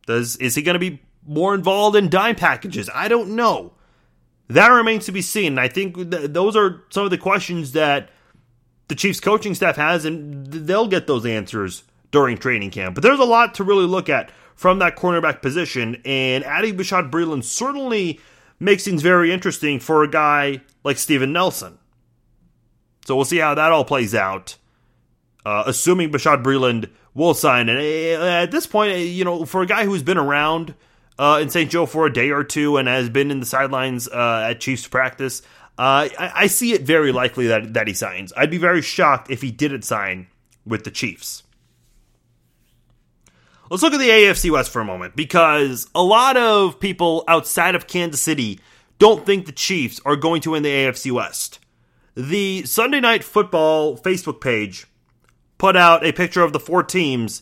Does 0.07 0.35
is 0.37 0.55
he 0.55 0.63
going 0.63 0.73
to 0.73 0.79
be 0.79 0.99
more 1.25 1.55
involved 1.55 1.95
in 1.95 2.09
dime 2.09 2.35
packages? 2.35 2.89
I 2.93 3.07
don't 3.07 3.35
know. 3.35 3.73
That 4.49 4.67
remains 4.67 5.05
to 5.05 5.11
be 5.11 5.21
seen. 5.21 5.57
I 5.57 5.67
think 5.67 5.95
th- 5.95 6.31
those 6.31 6.55
are 6.55 6.83
some 6.89 7.05
of 7.05 7.11
the 7.11 7.17
questions 7.17 7.71
that 7.71 8.09
the 8.87 8.95
Chiefs 8.95 9.19
coaching 9.19 9.55
staff 9.55 9.77
has, 9.77 10.05
and 10.05 10.45
they'll 10.45 10.87
get 10.87 11.07
those 11.07 11.25
answers 11.25 11.83
during 12.11 12.37
training 12.37 12.71
camp. 12.71 12.95
But 12.95 13.03
there's 13.03 13.19
a 13.19 13.25
lot 13.25 13.55
to 13.55 13.63
really 13.63 13.85
look 13.85 14.09
at 14.09 14.31
from 14.55 14.79
that 14.79 14.95
cornerback 14.95 15.41
position, 15.41 16.01
and 16.05 16.43
adding 16.43 16.77
Bashaud 16.77 17.09
Breeland 17.09 17.43
certainly 17.43 18.19
makes 18.59 18.83
things 18.83 19.01
very 19.01 19.31
interesting 19.31 19.79
for 19.79 20.03
a 20.03 20.09
guy 20.09 20.61
like 20.83 20.97
Steven 20.97 21.33
Nelson. 21.33 21.79
So 23.05 23.15
we'll 23.15 23.25
see 23.25 23.39
how 23.39 23.55
that 23.55 23.71
all 23.71 23.83
plays 23.85 24.13
out. 24.13 24.57
Uh, 25.45 25.63
assuming 25.65 26.11
Bashaud 26.11 26.43
Breeland 26.43 26.89
will 27.13 27.33
sign, 27.33 27.67
and 27.67 27.77
uh, 27.79 28.25
at 28.25 28.51
this 28.51 28.65
point, 28.65 28.93
uh, 28.93 28.97
you 28.97 29.25
know, 29.25 29.43
for 29.43 29.61
a 29.61 29.65
guy 29.65 29.83
who's 29.85 30.03
been 30.03 30.17
around 30.17 30.73
uh, 31.17 31.39
in 31.41 31.49
St. 31.49 31.69
Joe 31.69 31.85
for 31.85 32.05
a 32.05 32.13
day 32.13 32.31
or 32.31 32.43
two 32.43 32.77
and 32.77 32.87
has 32.87 33.09
been 33.09 33.31
in 33.31 33.39
the 33.39 33.45
sidelines 33.45 34.07
uh, 34.07 34.47
at 34.49 34.59
Chiefs 34.59 34.87
practice. 34.87 35.41
Uh, 35.77 36.09
I, 36.19 36.31
I, 36.35 36.47
see 36.47 36.73
it 36.73 36.83
very 36.83 37.11
likely 37.11 37.47
that, 37.47 37.73
that 37.73 37.87
he 37.87 37.93
signs. 37.93 38.31
I'd 38.37 38.51
be 38.51 38.59
very 38.59 38.81
shocked 38.83 39.31
if 39.31 39.41
he 39.41 39.49
didn't 39.49 39.81
sign 39.83 40.27
with 40.67 40.83
the 40.83 40.91
Chiefs. 40.91 41.43
Let's 43.71 43.81
look 43.81 43.93
at 43.93 43.99
the 43.99 44.09
AFC 44.09 44.51
West 44.51 44.71
for 44.71 44.81
a 44.81 44.85
moment 44.85 45.15
because 45.15 45.87
a 45.95 46.03
lot 46.03 46.37
of 46.37 46.79
people 46.79 47.23
outside 47.27 47.73
of 47.73 47.87
Kansas 47.87 48.21
City 48.21 48.59
don't 48.99 49.25
think 49.25 49.47
the 49.47 49.51
Chiefs 49.51 49.99
are 50.05 50.15
going 50.15 50.41
to 50.41 50.51
win 50.51 50.61
the 50.61 50.69
AFC 50.69 51.11
West. 51.11 51.59
The 52.15 52.63
Sunday 52.65 52.99
Night 52.99 53.23
Football 53.23 53.97
Facebook 53.97 54.41
page 54.41 54.85
put 55.57 55.75
out 55.75 56.05
a 56.05 56.11
picture 56.11 56.43
of 56.43 56.53
the 56.53 56.59
four 56.59 56.83
teams 56.83 57.41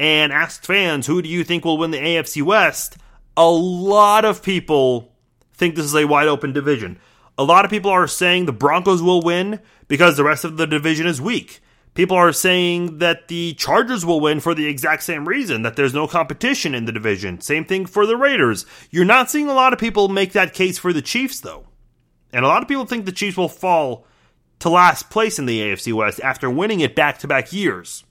and 0.00 0.32
asked 0.32 0.64
fans, 0.64 1.06
who 1.06 1.20
do 1.20 1.28
you 1.28 1.44
think 1.44 1.62
will 1.62 1.76
win 1.76 1.90
the 1.90 1.98
AFC 1.98 2.42
West? 2.42 2.96
A 3.36 3.50
lot 3.50 4.24
of 4.24 4.42
people 4.42 5.12
think 5.52 5.74
this 5.74 5.84
is 5.84 5.94
a 5.94 6.06
wide 6.06 6.26
open 6.26 6.54
division. 6.54 6.98
A 7.36 7.44
lot 7.44 7.66
of 7.66 7.70
people 7.70 7.90
are 7.90 8.06
saying 8.06 8.46
the 8.46 8.52
Broncos 8.52 9.02
will 9.02 9.20
win 9.20 9.60
because 9.88 10.16
the 10.16 10.24
rest 10.24 10.46
of 10.46 10.56
the 10.56 10.66
division 10.66 11.06
is 11.06 11.20
weak. 11.20 11.60
People 11.92 12.16
are 12.16 12.32
saying 12.32 12.96
that 13.00 13.28
the 13.28 13.52
Chargers 13.54 14.06
will 14.06 14.20
win 14.20 14.40
for 14.40 14.54
the 14.54 14.66
exact 14.66 15.02
same 15.02 15.28
reason 15.28 15.62
that 15.62 15.76
there's 15.76 15.92
no 15.92 16.06
competition 16.06 16.74
in 16.74 16.86
the 16.86 16.92
division. 16.92 17.42
Same 17.42 17.66
thing 17.66 17.84
for 17.84 18.06
the 18.06 18.16
Raiders. 18.16 18.64
You're 18.90 19.04
not 19.04 19.30
seeing 19.30 19.48
a 19.50 19.54
lot 19.54 19.74
of 19.74 19.78
people 19.78 20.08
make 20.08 20.32
that 20.32 20.54
case 20.54 20.78
for 20.78 20.94
the 20.94 21.02
Chiefs, 21.02 21.40
though. 21.40 21.66
And 22.32 22.42
a 22.42 22.48
lot 22.48 22.62
of 22.62 22.68
people 22.68 22.86
think 22.86 23.04
the 23.04 23.12
Chiefs 23.12 23.36
will 23.36 23.50
fall 23.50 24.06
to 24.60 24.70
last 24.70 25.10
place 25.10 25.38
in 25.38 25.44
the 25.44 25.60
AFC 25.60 25.92
West 25.92 26.20
after 26.22 26.48
winning 26.48 26.80
it 26.80 26.96
back 26.96 27.18
to 27.18 27.28
back 27.28 27.52
years. 27.52 28.04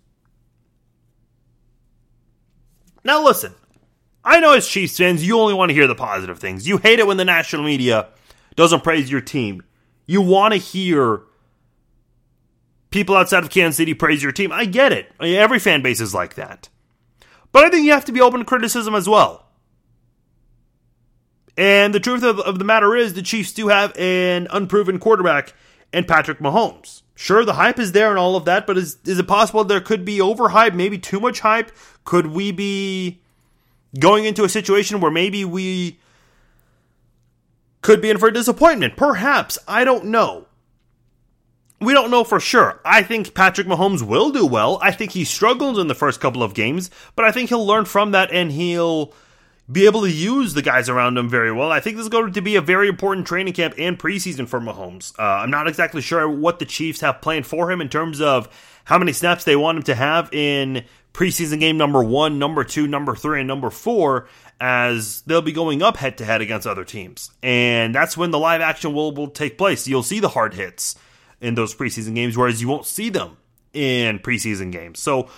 Now, 3.04 3.24
listen, 3.24 3.54
I 4.24 4.40
know 4.40 4.54
as 4.54 4.68
Chiefs 4.68 4.98
fans, 4.98 5.26
you 5.26 5.40
only 5.40 5.54
want 5.54 5.70
to 5.70 5.74
hear 5.74 5.88
the 5.88 5.96
positive 5.96 6.40
things. 6.40 6.68
You 6.68 6.78
hate 6.78 7.00
it 7.00 7.08
when 7.08 7.18
the 7.18 7.26
national 7.26 7.64
media 7.64 8.10
doesn't 8.56 8.84
praise 8.84 9.10
your 9.10 9.22
team. 9.22 9.64
You 10.06 10.22
want 10.22 10.54
to 10.54 10.60
hear 10.60 11.22
people 12.92 13.16
outside 13.16 13.44
of 13.44 13.50
Kansas 13.50 13.78
City 13.78 13.94
praise 13.94 14.22
your 14.22 14.32
team. 14.32 14.52
I 14.52 14.66
get 14.66 14.92
it. 14.92 15.12
Every 15.20 15.60
fan 15.60 15.82
base 15.82 16.02
is 16.02 16.14
like 16.14 16.36
that. 16.36 16.70
But 17.52 17.66
I 17.66 17.70
think 17.70 17.86
you 17.86 17.94
have 17.94 18.06
to 18.06 18.12
be 18.12 18.22
open 18.22 18.40
to 18.40 18.46
criticism 18.46 18.94
as 18.96 19.08
well. 19.08 19.46
And 21.58 21.94
the 21.94 22.00
truth 22.00 22.24
of, 22.24 22.40
of 22.40 22.58
the 22.58 22.66
matter 22.66 22.96
is, 22.96 23.14
the 23.14 23.22
Chiefs 23.22 23.54
do 23.54 23.68
have 23.68 23.96
an 23.98 24.48
unproven 24.50 25.00
quarterback 25.00 25.54
in 25.92 26.06
Patrick 26.06 26.40
Mahomes. 26.40 27.02
Sure, 27.22 27.44
the 27.44 27.56
hype 27.56 27.80
is 27.80 27.92
there 27.92 28.12
and 28.12 28.18
all 28.18 28.38
of 28.38 28.46
that, 28.46 28.66
but 28.66 28.78
is, 28.78 28.98
is 29.04 29.20
it 29.20 29.28
possible 29.28 29.66
there 29.66 29.82
could 29.82 30.06
be 30.06 30.20
overhype, 30.20 30.74
maybe 30.74 30.98
too 30.98 31.20
much 31.20 31.42
hype? 31.42 31.70
Could 32.06 32.28
we 32.28 32.54
be 32.54 33.20
going 34.00 34.24
into 34.24 34.46
a 34.46 34.50
situation 34.50 35.02
where 35.02 35.12
maybe 35.12 35.44
we 35.44 36.00
could 37.82 38.02
be 38.02 38.10
in 38.10 38.20
for 38.20 38.30
a 38.30 38.34
disappointment? 38.34 38.96
Perhaps. 38.96 39.58
I 39.68 39.84
don't 39.84 40.06
know. 40.06 40.48
We 41.82 41.92
don't 41.92 42.10
know 42.10 42.24
for 42.24 42.40
sure. 42.40 42.80
I 42.86 43.04
think 43.04 43.34
Patrick 43.34 43.68
Mahomes 43.68 44.02
will 44.02 44.30
do 44.30 44.46
well. 44.46 44.80
I 44.82 44.94
think 44.94 45.12
he 45.12 45.26
struggled 45.26 45.78
in 45.78 45.90
the 45.90 45.96
first 45.96 46.22
couple 46.22 46.42
of 46.42 46.54
games, 46.54 46.90
but 47.18 47.26
I 47.26 47.34
think 47.34 47.50
he'll 47.50 47.68
learn 47.68 47.84
from 47.84 48.12
that 48.12 48.32
and 48.32 48.50
he'll 48.50 49.14
be 49.72 49.86
able 49.86 50.02
to 50.02 50.12
use 50.12 50.54
the 50.54 50.62
guys 50.62 50.90
around 50.90 51.18
him 51.18 51.30
very 51.30 51.52
well. 51.52 51.72
I 51.72 51.80
think 51.80 51.96
this 51.96 52.04
is 52.04 52.10
going 52.10 52.34
to 52.34 52.42
be 52.42 52.56
a 52.56 52.62
very 52.62 52.88
important 52.88 53.28
training 53.28 53.54
camp 53.54 53.76
and 53.78 54.00
preseason 54.00 54.48
for 54.48 54.60
Mahomes. 54.60 55.14
Uh, 55.20 55.24
I'm 55.24 55.52
not 55.52 55.68
exactly 55.68 56.02
sure 56.02 56.28
what 56.30 56.60
the 56.60 56.66
Chiefs 56.66 57.02
have 57.02 57.22
planned 57.22 57.46
for 57.46 57.72
him 57.72 57.80
in 57.80 57.90
terms 57.90 58.20
of 58.20 58.50
how 58.86 58.98
many 58.98 59.14
snaps 59.14 59.44
they 59.44 59.56
want 59.56 59.78
him 59.78 59.84
to 59.84 59.96
have 59.96 60.34
in 60.34 60.86
preseason 61.14 61.60
game 61.60 61.78
number 61.78 62.04
one, 62.04 62.40
number 62.40 62.64
two, 62.64 62.88
number 62.88 63.16
three, 63.16 63.40
and 63.40 63.48
number 63.48 63.70
four, 63.70 64.28
as 64.60 65.22
they'll 65.22 65.42
be 65.42 65.52
going 65.52 65.84
up 65.84 65.98
head 65.98 66.18
to 66.18 66.26
head 66.26 66.42
against 66.42 66.66
other 66.66 66.84
teams. 66.84 67.32
And 67.44 67.94
that's 67.94 68.18
when 68.18 68.32
the 68.32 68.40
live 68.40 68.62
action 68.62 68.94
will, 68.94 69.14
will 69.14 69.30
take 69.30 69.58
place. 69.58 69.88
You'll 69.88 70.04
see 70.04 70.20
the 70.20 70.30
hard 70.30 70.56
hits 70.56 70.96
in 71.42 71.54
those 71.54 71.76
preseason 71.76 72.16
games, 72.16 72.36
whereas 72.36 72.62
you 72.62 72.68
won't 72.68 72.86
see 72.86 73.10
them 73.10 73.38
in 73.74 74.18
preseason 74.20 74.72
games. 74.72 75.00
So 75.00 75.30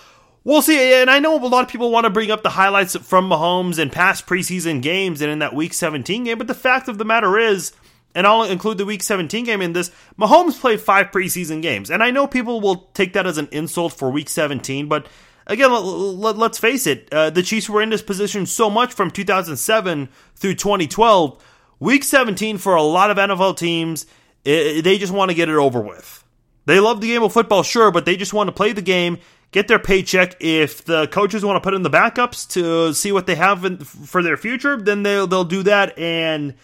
we'll 0.44 0.62
see. 0.62 0.94
And 0.94 1.10
I 1.10 1.18
know 1.18 1.36
a 1.36 1.46
lot 1.46 1.64
of 1.64 1.70
people 1.70 1.90
want 1.90 2.04
to 2.04 2.10
bring 2.10 2.30
up 2.30 2.42
the 2.42 2.50
highlights 2.50 2.96
from 2.96 3.28
Mahomes 3.28 3.78
in 3.78 3.90
past 3.90 4.26
preseason 4.26 4.82
games 4.82 5.20
and 5.20 5.30
in 5.30 5.40
that 5.40 5.54
Week 5.54 5.72
17 5.72 6.24
game, 6.24 6.38
but 6.38 6.46
the 6.46 6.54
fact 6.54 6.88
of 6.88 6.98
the 6.98 7.04
matter 7.04 7.38
is, 7.38 7.72
and 8.14 8.26
I'll 8.26 8.44
include 8.44 8.78
the 8.78 8.86
Week 8.86 9.02
17 9.02 9.44
game 9.44 9.62
in 9.62 9.72
this, 9.72 9.90
Mahomes 10.18 10.60
played 10.60 10.80
five 10.80 11.10
preseason 11.10 11.62
games. 11.62 11.90
And 11.90 12.02
I 12.02 12.10
know 12.10 12.26
people 12.26 12.60
will 12.60 12.88
take 12.94 13.12
that 13.14 13.26
as 13.26 13.38
an 13.38 13.48
insult 13.52 13.92
for 13.92 14.10
Week 14.10 14.28
17, 14.28 14.88
but 14.88 15.06
again, 15.46 15.70
let, 15.72 16.36
us 16.36 16.58
face 16.58 16.86
it, 16.86 17.08
uh, 17.12 17.30
the 17.30 17.42
Chiefs 17.42 17.68
were 17.68 17.82
in 17.82 17.90
this 17.90 18.02
position 18.02 18.46
so 18.46 18.70
much 18.70 18.92
from 18.92 19.10
2007 19.10 20.08
through 20.36 20.54
2012. 20.54 21.44
Week 21.80 22.04
17 22.04 22.58
for 22.58 22.74
a 22.74 22.82
lot 22.82 23.10
of 23.10 23.16
NFL 23.16 23.56
teams 23.56 24.06
it, 24.44 24.82
they 24.82 24.98
just 24.98 25.12
want 25.12 25.30
to 25.30 25.34
get 25.34 25.48
it 25.48 25.56
over 25.56 25.80
with. 25.80 26.24
They 26.66 26.80
love 26.80 27.00
the 27.00 27.08
game 27.08 27.22
of 27.22 27.32
football, 27.32 27.62
sure, 27.62 27.90
but 27.90 28.04
they 28.04 28.16
just 28.16 28.32
want 28.32 28.48
to 28.48 28.52
play 28.52 28.72
the 28.72 28.82
game, 28.82 29.18
get 29.52 29.68
their 29.68 29.78
paycheck. 29.78 30.36
If 30.40 30.84
the 30.84 31.06
coaches 31.06 31.44
want 31.44 31.56
to 31.56 31.60
put 31.60 31.74
in 31.74 31.82
the 31.82 31.90
backups 31.90 32.48
to 32.50 32.92
see 32.92 33.12
what 33.12 33.26
they 33.26 33.36
have 33.36 33.64
in, 33.64 33.78
for 33.78 34.22
their 34.22 34.36
future, 34.36 34.76
then 34.76 35.04
they'll 35.04 35.26
they'll 35.26 35.44
do 35.44 35.62
that, 35.62 35.96
and 35.98 36.54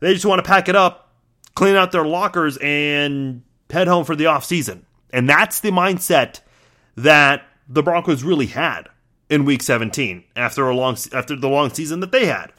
they 0.00 0.12
just 0.12 0.26
want 0.26 0.40
to 0.40 0.48
pack 0.48 0.68
it 0.68 0.74
up, 0.74 1.12
clean 1.54 1.76
out 1.76 1.92
their 1.92 2.04
lockers, 2.04 2.58
and 2.60 3.42
head 3.70 3.86
home 3.86 4.04
for 4.04 4.16
the 4.16 4.26
off 4.26 4.44
season. 4.44 4.84
And 5.12 5.28
that's 5.28 5.60
the 5.60 5.70
mindset 5.70 6.40
that 6.96 7.46
the 7.68 7.82
Broncos 7.82 8.24
really 8.24 8.46
had 8.46 8.88
in 9.30 9.44
Week 9.44 9.62
17 9.62 10.24
after 10.34 10.68
a 10.68 10.74
long 10.74 10.96
after 11.12 11.36
the 11.36 11.48
long 11.48 11.72
season 11.72 12.00
that 12.00 12.12
they 12.12 12.26
had. 12.26 12.52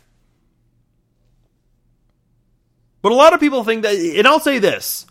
But 3.01 3.11
a 3.11 3.15
lot 3.15 3.33
of 3.33 3.41
people 3.41 3.65
think 3.65 3.83
that, 3.83 3.95
and 3.95 4.25
I'll 4.25 4.39
say 4.39 4.59
this. 4.59 5.05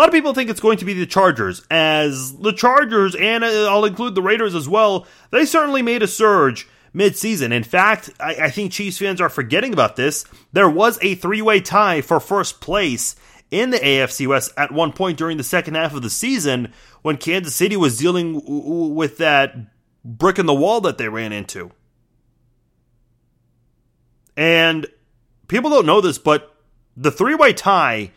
Lot 0.00 0.08
of 0.08 0.14
people 0.14 0.32
think 0.32 0.48
it's 0.48 0.60
going 0.60 0.78
to 0.78 0.86
be 0.86 0.94
the 0.94 1.04
Chargers, 1.04 1.62
as 1.70 2.34
the 2.38 2.54
Chargers, 2.54 3.14
and 3.14 3.44
uh, 3.44 3.70
I'll 3.70 3.84
include 3.84 4.14
the 4.14 4.22
Raiders 4.22 4.54
as 4.54 4.66
well, 4.66 5.06
they 5.30 5.44
certainly 5.44 5.82
made 5.82 6.02
a 6.02 6.08
surge 6.08 6.66
midseason. 6.94 7.52
In 7.52 7.64
fact, 7.64 8.08
I, 8.18 8.34
I 8.44 8.50
think 8.50 8.72
Chiefs 8.72 8.96
fans 8.96 9.20
are 9.20 9.28
forgetting 9.28 9.74
about 9.74 9.96
this. 9.96 10.24
There 10.54 10.70
was 10.70 10.98
a 11.02 11.16
three 11.16 11.42
way 11.42 11.60
tie 11.60 12.00
for 12.00 12.18
first 12.18 12.62
place 12.62 13.14
in 13.50 13.68
the 13.68 13.78
AFC 13.78 14.26
West 14.26 14.52
at 14.56 14.72
one 14.72 14.92
point 14.92 15.18
during 15.18 15.36
the 15.36 15.44
second 15.44 15.74
half 15.74 15.94
of 15.94 16.00
the 16.00 16.08
season 16.08 16.72
when 17.02 17.18
Kansas 17.18 17.54
City 17.54 17.76
was 17.76 17.98
dealing 17.98 18.40
with 18.94 19.18
that 19.18 19.54
brick 20.02 20.38
in 20.38 20.46
the 20.46 20.54
wall 20.54 20.80
that 20.80 20.96
they 20.96 21.10
ran 21.10 21.30
into. 21.30 21.72
And 24.34 24.86
people 25.46 25.68
don't 25.68 25.84
know 25.84 26.00
this, 26.00 26.16
but 26.16 26.56
the 26.96 27.10
three 27.10 27.34
way 27.34 27.52
tie 27.52 28.12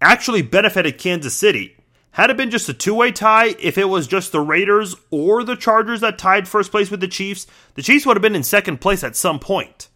actually 0.00 0.42
benefited 0.42 0.98
Kansas 0.98 1.34
City. 1.34 1.76
Had 2.12 2.30
it 2.30 2.36
been 2.36 2.50
just 2.50 2.68
a 2.68 2.74
two 2.74 2.94
way 2.94 3.12
tie, 3.12 3.54
if 3.58 3.76
it 3.76 3.90
was 3.90 4.06
just 4.06 4.32
the 4.32 4.40
Raiders 4.40 4.94
or 5.10 5.44
the 5.44 5.56
Chargers 5.56 6.00
that 6.00 6.16
tied 6.18 6.48
first 6.48 6.70
place 6.70 6.90
with 6.90 7.00
the 7.00 7.08
Chiefs, 7.08 7.46
the 7.74 7.82
Chiefs 7.82 8.06
would 8.06 8.16
have 8.16 8.22
been 8.22 8.34
in 8.34 8.42
second 8.42 8.80
place 8.80 9.04
at 9.04 9.16
some 9.16 9.38
point. 9.38 9.88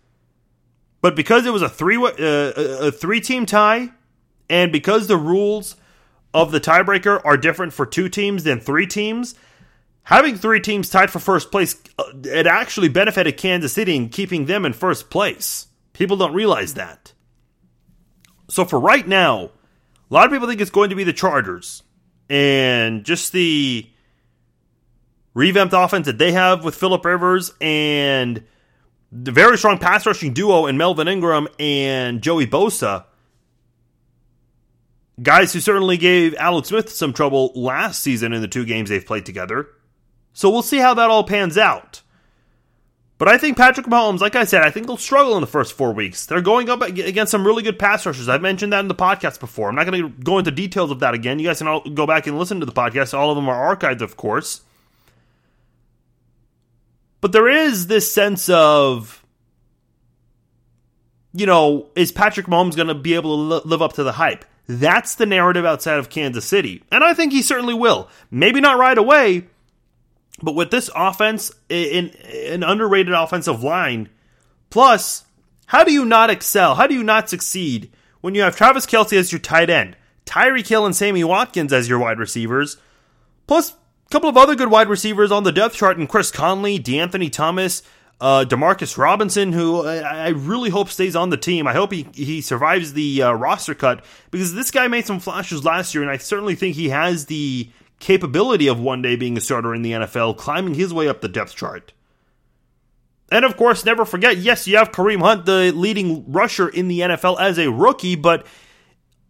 But 1.00 1.16
because 1.16 1.46
it 1.46 1.52
was 1.52 1.62
a 1.62 1.68
three 1.68 1.96
uh, 1.96 2.12
a 2.18 2.92
three 2.92 3.20
team 3.20 3.46
tie, 3.46 3.90
and 4.50 4.70
because 4.70 5.06
the 5.06 5.16
rules 5.16 5.76
of 6.34 6.52
the 6.52 6.60
tiebreaker 6.60 7.20
are 7.24 7.36
different 7.36 7.72
for 7.72 7.86
two 7.86 8.08
teams 8.08 8.44
than 8.44 8.60
three 8.60 8.86
teams, 8.86 9.34
having 10.04 10.36
three 10.36 10.60
teams 10.60 10.90
tied 10.90 11.10
for 11.10 11.20
first 11.20 11.50
place 11.50 11.76
uh, 11.98 12.04
it 12.24 12.46
actually 12.46 12.88
benefited 12.88 13.38
Kansas 13.38 13.72
City 13.72 13.96
in 13.96 14.10
keeping 14.10 14.44
them 14.44 14.66
in 14.66 14.72
first 14.74 15.08
place. 15.08 15.68
People 15.94 16.18
don't 16.18 16.34
realize 16.34 16.74
that. 16.74 17.14
So 18.48 18.64
for 18.64 18.78
right 18.78 19.06
now, 19.06 19.50
a 20.11 20.14
lot 20.14 20.27
of 20.27 20.33
people 20.33 20.49
think 20.49 20.61
it's 20.61 20.70
going 20.70 20.90
to 20.90 20.96
be 20.96 21.05
the 21.05 21.12
Chargers. 21.12 21.83
And 22.29 23.05
just 23.05 23.33
the 23.33 23.88
revamped 25.35 25.75
offense 25.75 26.07
that 26.07 26.18
they 26.18 26.33
have 26.33 26.64
with 26.64 26.75
Philip 26.75 27.05
Rivers 27.05 27.53
and 27.61 28.44
the 29.12 29.33
very 29.33 29.59
strong 29.59 29.79
pass 29.79 30.07
rushing 30.07 30.33
duo 30.33 30.66
in 30.66 30.77
Melvin 30.77 31.09
Ingram 31.09 31.49
and 31.59 32.23
Joey 32.23 32.46
Bosa. 32.46 33.05
Guys 35.23 35.53
who 35.53 35.61
certainly 35.61 35.96
gave 35.96 36.35
Alex 36.37 36.68
Smith 36.68 36.90
some 36.90 37.12
trouble 37.12 37.53
last 37.55 38.03
season 38.03 38.33
in 38.33 38.40
the 38.40 38.49
two 38.49 38.64
games 38.64 38.88
they've 38.88 39.05
played 39.05 39.27
together. 39.27 39.68
So 40.33 40.49
we'll 40.49 40.62
see 40.62 40.79
how 40.79 40.94
that 40.94 41.11
all 41.11 41.25
pans 41.25 41.59
out. 41.59 41.99
But 43.20 43.28
I 43.28 43.37
think 43.37 43.59
Patrick 43.59 43.85
Mahomes, 43.85 44.20
like 44.20 44.35
I 44.35 44.44
said, 44.44 44.62
I 44.62 44.70
think 44.70 44.87
they'll 44.87 44.96
struggle 44.96 45.35
in 45.35 45.42
the 45.42 45.46
first 45.46 45.74
four 45.74 45.92
weeks. 45.92 46.24
They're 46.24 46.40
going 46.40 46.70
up 46.70 46.80
against 46.80 47.30
some 47.30 47.46
really 47.46 47.62
good 47.62 47.78
pass 47.78 48.06
rushers. 48.06 48.30
I've 48.30 48.40
mentioned 48.40 48.72
that 48.72 48.80
in 48.80 48.88
the 48.88 48.94
podcast 48.94 49.40
before. 49.40 49.68
I'm 49.68 49.74
not 49.74 49.85
going 49.85 50.02
to 50.02 50.09
go 50.24 50.38
into 50.38 50.50
details 50.50 50.90
of 50.90 51.00
that 51.00 51.12
again. 51.12 51.38
You 51.38 51.48
guys 51.48 51.59
can 51.59 51.68
all 51.68 51.83
go 51.83 52.06
back 52.06 52.26
and 52.26 52.38
listen 52.38 52.61
to 52.61 52.66
the 52.66 52.72
podcast. 52.72 53.12
All 53.12 53.28
of 53.28 53.37
them 53.37 53.46
are 53.46 53.76
archived, 53.76 54.00
of 54.00 54.16
course. 54.16 54.62
But 57.20 57.33
there 57.33 57.46
is 57.46 57.88
this 57.88 58.11
sense 58.11 58.48
of, 58.48 59.22
you 61.35 61.44
know, 61.44 61.90
is 61.94 62.12
Patrick 62.12 62.46
Mahomes 62.46 62.74
going 62.74 62.88
to 62.88 62.94
be 62.94 63.12
able 63.12 63.61
to 63.61 63.68
live 63.68 63.83
up 63.83 63.92
to 63.94 64.02
the 64.02 64.12
hype? 64.12 64.46
That's 64.66 65.16
the 65.16 65.26
narrative 65.26 65.66
outside 65.66 65.98
of 65.98 66.09
Kansas 66.09 66.46
City. 66.46 66.85
And 66.90 67.04
I 67.04 67.12
think 67.12 67.33
he 67.33 67.42
certainly 67.42 67.74
will. 67.74 68.09
Maybe 68.30 68.62
not 68.62 68.78
right 68.78 68.96
away, 68.96 69.48
but 70.42 70.55
with 70.55 70.70
this 70.70 70.90
offense, 70.94 71.53
in 71.68 72.11
an 72.53 72.62
underrated 72.62 73.14
offensive 73.14 73.62
line, 73.62 74.09
plus, 74.70 75.24
how 75.66 75.85
do 75.85 75.92
you 75.92 76.05
not 76.05 76.31
excel? 76.31 76.74
How 76.74 76.87
do 76.87 76.94
you 76.94 77.05
not 77.05 77.29
succeed 77.29 77.90
when 78.20 78.35
you 78.35 78.42
have 78.42 78.57
Travis 78.57 78.87
Kelce 78.87 79.16
as 79.16 79.33
your 79.33 79.38
tight 79.38 79.70
end, 79.70 79.96
Tyreek 80.26 80.66
Hill 80.66 80.87
and 80.87 80.96
Sammy 80.96 81.24
Watkins 81.24 81.72
as 81.72 81.88
your 81.88 81.98
wide 81.98 82.18
receivers, 82.18 82.76
plus 83.46 83.72
a 83.72 84.11
couple 84.11 84.29
of 84.29 84.37
other 84.37 84.55
good 84.55 84.70
wide 84.70 84.88
receivers 84.88 85.31
on 85.31 85.44
the 85.44 85.53
depth 85.53 85.74
chart, 85.74 85.98
and 85.98 86.09
Chris 86.09 86.31
Conley, 86.31 86.79
DeAnthony 86.79 87.31
Thomas, 87.31 87.83
uh, 88.20 88.44
Demarcus 88.46 88.98
Robinson, 88.98 89.53
who 89.53 89.87
I, 89.87 89.98
I, 89.98 90.29
really 90.29 90.68
hope 90.68 90.90
stays 90.90 91.16
on 91.16 91.31
the 91.31 91.38
team. 91.38 91.66
I 91.66 91.72
hope 91.72 91.90
he, 91.90 92.07
he 92.12 92.42
survives 92.42 92.92
the 92.92 93.22
uh, 93.22 93.33
roster 93.33 93.74
cut 93.74 94.05
because 94.31 94.55
this 94.55 94.70
guy 94.70 94.88
made 94.88 95.07
some 95.07 95.20
flashes 95.20 95.64
last 95.64 95.94
year, 95.94 96.03
and 96.03 96.11
I 96.11 96.18
certainly 96.18 96.55
think 96.55 96.76
he 96.76 96.90
has 96.90 97.26
the 97.26 97.70
capability 98.00 98.66
of 98.66 98.80
one 98.80 99.02
day 99.02 99.14
being 99.14 99.36
a 99.36 99.40
starter 99.40 99.74
in 99.74 99.82
the 99.82 99.92
NFL, 99.92 100.36
climbing 100.36 100.74
his 100.74 100.92
way 100.92 101.06
up 101.06 101.20
the 101.20 101.28
depth 101.28 101.54
chart. 101.54 101.92
And 103.30 103.44
of 103.44 103.56
course, 103.56 103.84
never 103.84 104.04
forget 104.04 104.38
yes, 104.38 104.66
you 104.66 104.76
have 104.76 104.90
Kareem 104.90 105.20
Hunt, 105.20 105.46
the 105.46 105.72
leading 105.72 106.30
rusher 106.32 106.68
in 106.68 106.88
the 106.88 107.00
NFL 107.00 107.40
as 107.40 107.58
a 107.58 107.70
rookie, 107.70 108.16
but 108.16 108.44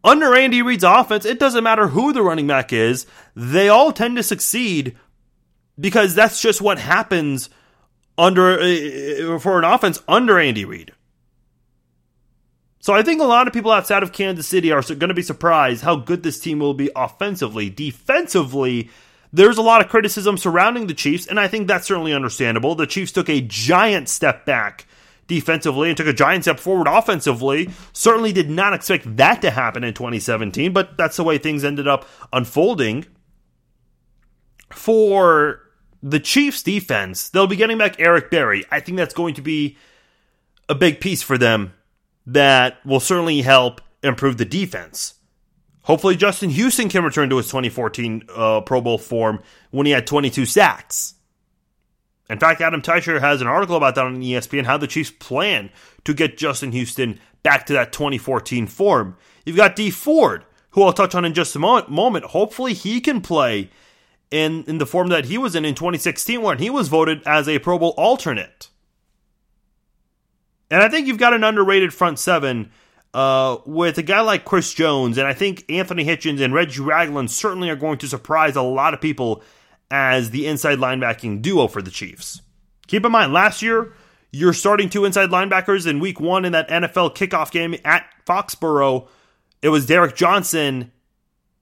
under 0.03 0.35
Andy 0.35 0.63
Reid's 0.63 0.85
offense, 0.85 1.27
it 1.27 1.39
doesn't 1.39 1.65
matter 1.65 1.89
who 1.89 2.13
the 2.13 2.23
running 2.23 2.47
back 2.47 2.73
is, 2.73 3.07
they 3.37 3.69
all 3.69 3.93
tend 3.93 4.17
to 4.17 4.23
succeed 4.23 4.97
because 5.79 6.15
that's 6.15 6.41
just 6.41 6.63
what 6.63 6.79
happens 6.79 7.51
under 8.17 8.59
uh, 8.59 9.39
for 9.39 9.59
an 9.59 9.65
offense 9.65 10.03
under 10.09 10.39
Andy 10.39 10.65
Reid. 10.65 10.93
So 12.83 12.95
I 12.95 13.03
think 13.03 13.21
a 13.21 13.27
lot 13.27 13.47
of 13.47 13.53
people 13.53 13.71
outside 13.71 14.03
of 14.03 14.13
Kansas 14.13 14.49
City 14.49 14.73
are 14.73 14.81
going 14.83 15.09
to 15.09 15.15
be 15.15 15.23
surprised 15.23 15.85
how 15.85 15.97
good 15.97 16.23
this 16.23 16.41
team 16.41 16.61
will 16.61 16.73
be 16.73 16.91
offensively. 16.97 17.69
Defensively, 17.69 18.89
there's 19.33 19.59
a 19.59 19.63
lot 19.63 19.83
of 19.83 19.91
criticism 19.91 20.39
surrounding 20.39 20.87
the 20.87 20.95
Chiefs, 20.95 21.27
and 21.27 21.39
I 21.39 21.47
think 21.47 21.69
that's 21.69 21.87
certainly 21.87 22.15
understandable. 22.15 22.75
The 22.75 22.87
Chiefs 22.87 23.13
took 23.13 23.29
a 23.29 23.43
giant 23.43 24.09
step 24.09 24.47
back 24.47 24.87
defensively 25.27 25.89
and 25.89 25.97
took 25.97 26.07
a 26.07 26.15
giant 26.15 26.45
step 26.45 26.59
forward 26.59 26.89
offensively. 26.89 27.69
Certainly 27.93 28.33
did 28.33 28.49
not 28.49 28.73
expect 28.73 29.15
that 29.19 29.43
to 29.43 29.51
happen 29.51 29.85
in 29.85 29.93
2017, 29.93 30.73
but 30.73 30.97
that's 30.97 31.19
the 31.19 31.25
way 31.25 31.37
things 31.37 31.65
ended 31.65 31.87
up 31.87 32.09
unfolding. 32.33 33.05
For 34.71 35.61
the 36.03 36.19
Chiefs 36.19 36.63
defense, 36.63 37.29
they'll 37.29 37.47
be 37.47 37.57
getting 37.57 37.77
back 37.77 38.01
Eric 38.01 38.31
Berry. 38.31 38.65
I 38.71 38.81
think 38.81 38.97
that's 38.97 39.13
going 39.13 39.35
to 39.35 39.43
be 39.43 39.77
a 40.71 40.75
big 40.75 40.99
piece 40.99 41.23
for 41.23 41.37
them 41.37 41.75
that 42.33 42.85
will 42.87 43.01
certainly 43.01 43.43
help 43.43 43.81
improve 44.03 44.39
the 44.39 44.45
defense. 44.45 45.15
Hopefully, 45.83 46.17
Justin 46.17 46.51
Houston 46.51 46.89
can 46.89 47.03
return 47.03 47.29
to 47.31 47.37
his 47.37 47.47
2014 47.47 48.23
uh, 48.35 48.61
Pro 48.61 48.81
Bowl 48.81 48.99
form 48.99 49.43
when 49.71 49.87
he 49.87 49.93
had 49.93 50.07
22 50.07 50.47
sacks. 50.47 51.15
In 52.29 52.39
fact, 52.39 52.61
Adam 52.61 52.81
Teicher 52.81 53.21
has 53.21 53.41
an 53.41 53.49
article 53.49 53.77
about 53.77 53.97
that 53.97 54.07
on 54.07 54.23
ESPN 54.23 54.65
how 54.65 54.77
the 54.77 54.87
Chiefs 54.87 55.11
plan 55.11 55.71
to 56.05 56.15
get 56.15 56.39
Justin 56.39 56.71
Houston 56.71 57.19
back 57.43 57.67
to 57.67 57.73
that 57.73 57.93
2014 57.93 58.69
form. 58.69 59.17
You've 59.45 59.57
got 59.57 59.75
Dee 59.75 59.91
Ford, 59.91 60.45
who 60.71 60.85
I'll 60.85 60.93
touch 60.93 61.17
on 61.17 61.25
in 61.25 61.35
just 61.35 61.57
a 61.57 61.59
moment. 61.59 62.27
Hopefully, 62.27 62.75
he 62.75 63.01
can 63.01 63.21
play 63.21 63.71
in, 64.31 64.63
in 64.65 64.79
the 64.79 64.87
form 64.87 65.09
that 65.09 65.25
he 65.25 65.39
was 65.39 65.57
in 65.57 65.65
in 65.65 65.75
2016 65.75 66.41
when 66.41 66.59
he 66.59 66.71
was 66.71 66.87
voted 66.87 67.23
as 67.27 67.49
a 67.49 67.59
Pro 67.59 67.79
Bowl 67.79 67.95
alternate. 67.97 68.70
And 70.71 70.83
I 70.83 70.89
think 70.89 71.07
you've 71.07 71.19
got 71.19 71.35
an 71.35 71.45
underrated 71.45 71.93
front 71.93 72.19
seven 72.19 72.71
uh, 73.13 73.59
with 73.67 73.99
a 73.99 74.03
guy 74.03 74.21
like 74.21 74.45
Chris 74.45 74.73
Jones, 74.73 75.19
and 75.19 75.27
I 75.27 75.35
think 75.35 75.65
Anthony 75.69 76.05
Hitchens 76.05 76.41
and 76.41 76.55
Reggie 76.55 76.81
Ragland 76.81 77.31
certainly 77.31 77.69
are 77.69 77.77
going 77.77 77.99
to 77.99 78.09
surprise 78.09 78.55
a 78.57 78.63
lot 78.63 78.95
of 78.95 79.01
people 79.01 79.43
as 79.91 80.31
the 80.31 80.47
inside 80.47 80.79
linebacking 80.79 81.43
duo 81.43 81.67
for 81.67 81.83
the 81.83 81.91
Chiefs. 81.91 82.41
Keep 82.87 83.05
in 83.05 83.13
mind, 83.13 83.33
last 83.33 83.63
year, 83.63 83.93
you're 84.31 84.53
starting 84.53 84.89
two 84.89 85.05
inside 85.05 85.31
linebackers 85.31 85.89
in 85.89 85.99
week 85.99 86.21
one 86.21 86.45
in 86.45 86.53
that 86.53 86.69
NFL 86.69 87.17
kickoff 87.17 87.51
game 87.51 87.75
at 87.85 88.07
Foxborough. 88.25 89.09
It 89.63 89.71
was 89.71 89.87
Derrick 89.87 90.15
Johnson 90.15 90.93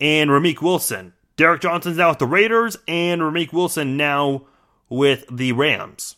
and 0.01 0.31
Ramik 0.31 0.61
Wilson. 0.61 1.14
Derrick 1.37 1.62
Johnson's 1.62 1.97
now 1.97 2.11
with 2.11 2.18
the 2.18 2.27
Raiders, 2.27 2.77
and 2.87 3.23
Ramik 3.23 3.53
Wilson 3.53 3.97
now 3.97 4.47
with 4.90 5.25
the 5.31 5.53
Rams. 5.53 6.16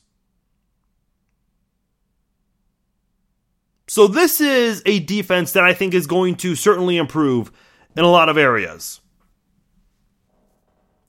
So, 3.91 4.07
this 4.07 4.41
is 4.41 4.85
a 4.87 5.01
defense 5.01 5.51
that 5.51 5.65
I 5.65 5.75
think 5.75 5.95
is 5.95 6.07
going 6.07 6.37
to 6.37 6.55
certainly 6.55 6.97
improve 6.97 7.51
in 7.97 8.05
a 8.05 8.09
lot 8.09 8.29
of 8.29 8.39
areas. 8.39 9.01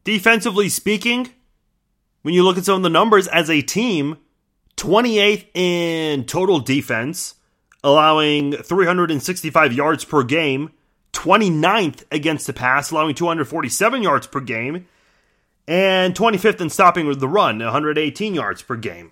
Defensively 0.04 0.68
speaking, 0.68 1.30
when 2.24 2.34
you 2.34 2.42
look 2.42 2.58
at 2.58 2.66
some 2.66 2.78
of 2.78 2.82
the 2.82 2.90
numbers 2.90 3.28
as 3.28 3.52
a 3.52 3.62
team, 3.62 4.18
28th 4.78 5.46
in 5.54 6.26
total 6.26 6.60
defense, 6.60 7.36
allowing 7.84 8.54
365 8.54 9.74
yards 9.74 10.04
per 10.04 10.24
game, 10.24 10.72
29th 11.14 12.04
against 12.12 12.48
the 12.48 12.54
pass, 12.54 12.90
allowing 12.90 13.14
247 13.14 14.02
yards 14.02 14.26
per 14.26 14.40
game, 14.40 14.88
and 15.68 16.16
25th 16.16 16.60
in 16.60 16.72
stopping 16.72 17.06
with 17.06 17.20
the 17.20 17.28
run, 17.28 17.60
118 17.60 18.34
yards 18.34 18.64
per 18.64 18.76
game. 18.76 19.12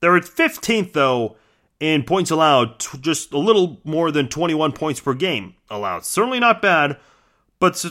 They're 0.00 0.16
at 0.16 0.22
15th, 0.22 0.94
though, 0.94 1.36
in 1.80 2.04
points 2.04 2.30
allowed, 2.30 2.78
just 3.00 3.32
a 3.32 3.38
little 3.38 3.80
more 3.84 4.10
than 4.10 4.28
21 4.28 4.72
points 4.72 5.00
per 5.00 5.14
game 5.14 5.54
allowed. 5.70 6.04
Certainly 6.04 6.40
not 6.40 6.60
bad, 6.60 6.98
but 7.58 7.84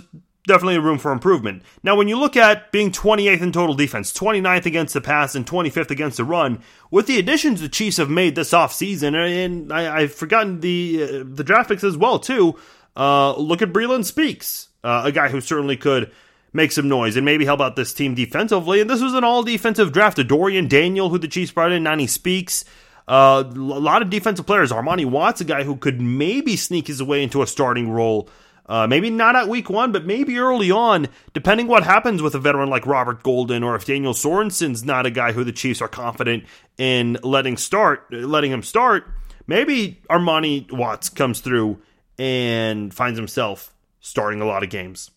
definitely 0.48 0.78
room 0.78 1.00
for 1.00 1.12
improvement. 1.12 1.64
Now, 1.84 1.96
when 1.96 2.08
you 2.08 2.18
look 2.18 2.38
at 2.38 2.72
being 2.72 2.92
28th 2.92 3.42
in 3.42 3.52
total 3.52 3.76
defense, 3.76 4.14
29th 4.14 4.66
against 4.66 4.94
the 4.94 5.02
pass, 5.02 5.36
and 5.36 5.46
25th 5.46 5.90
against 5.90 6.18
the 6.18 6.24
run, 6.24 6.62
with 6.92 7.08
the 7.08 7.20
additions 7.20 7.62
the 7.62 7.70
Chiefs 7.70 7.98
have 7.98 8.10
made 8.10 8.36
this 8.36 8.52
offseason, 8.52 9.16
and 9.16 9.74
I, 9.74 10.02
have 10.02 10.14
forgotten 10.14 10.60
the 10.60 11.04
uh, 11.04 11.24
the 11.26 11.44
draft 11.44 11.70
picks 11.70 11.84
as 11.84 11.98
well 11.98 12.20
too. 12.20 12.56
Uh, 12.96 13.36
look 13.38 13.62
at 13.62 13.74
Breeland 13.74 14.06
Speaks, 14.06 14.70
uh, 14.84 15.04
a 15.06 15.12
guy 15.12 15.30
who 15.30 15.42
certainly 15.42 15.78
could 15.78 16.12
make 16.52 16.72
some 16.72 16.90
noise 16.90 17.16
and 17.16 17.26
maybe 17.26 17.46
help 17.46 17.62
out 17.62 17.76
this 17.76 17.94
team 17.94 18.16
defensively. 18.16 18.82
And 18.82 18.90
this 18.90 19.02
was 19.02 19.14
an 19.14 19.24
all 19.24 19.44
defensive 19.44 19.92
draft. 19.92 20.18
Dorian 20.28 20.66
O'Daniel, 20.66 21.10
who 21.10 21.20
the 21.20 21.28
Chiefs 21.28 21.52
brought 21.52 21.72
in, 21.72 21.84
Nani 21.84 22.08
Speaks. 22.08 22.66
Uh, 23.10 23.44
a 23.44 23.60
lot 23.60 24.02
of 24.02 24.10
defensive 24.10 24.46
players. 24.46 24.72
Armani 24.72 25.06
Watts, 25.06 25.42
a 25.42 25.44
guy 25.44 25.64
who 25.64 25.76
could 25.76 26.00
maybe 26.00 26.56
sneak 26.56 26.88
his 26.88 27.04
way 27.04 27.24
into 27.24 27.42
a 27.42 27.48
starting 27.48 27.90
role 27.90 28.30
uh, 28.70 28.86
maybe 28.86 29.10
not 29.10 29.36
at 29.36 29.48
week 29.48 29.68
one, 29.68 29.92
but 29.92 30.06
maybe 30.06 30.38
early 30.38 30.70
on, 30.70 31.08
depending 31.34 31.66
what 31.66 31.82
happens 31.82 32.22
with 32.22 32.36
a 32.36 32.40
veteran 32.40 32.70
like 32.70 32.86
Robert 32.86 33.24
Golden, 33.24 33.64
or 33.64 33.76
if 33.76 33.84
Daniel 33.84 34.14
Sorensen's 34.14 34.84
not 34.84 35.08
a 35.08 35.12
guy 35.12 35.32
who 35.32 35.44
the 35.44 35.52
Chiefs 35.52 35.82
are 35.82 35.88
confident 35.88 36.44
in 36.78 37.18
letting 37.24 37.58
start, 37.58 38.06
letting 38.14 38.52
him 38.52 38.62
start. 38.62 39.12
Maybe 39.48 40.00
Armani 40.08 40.72
Watts 40.72 41.10
comes 41.10 41.42
through 41.42 41.82
and 42.20 42.94
finds 42.94 43.18
himself 43.18 43.74
starting 44.00 44.40
a 44.40 44.46
lot 44.46 44.62
of 44.62 44.70
games. 44.70 45.10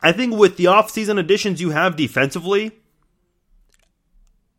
I 0.00 0.12
think 0.12 0.36
with 0.36 0.56
the 0.56 0.66
offseason 0.66 1.18
additions 1.18 1.60
you 1.60 1.70
have 1.70 1.96
defensively, 1.96 2.70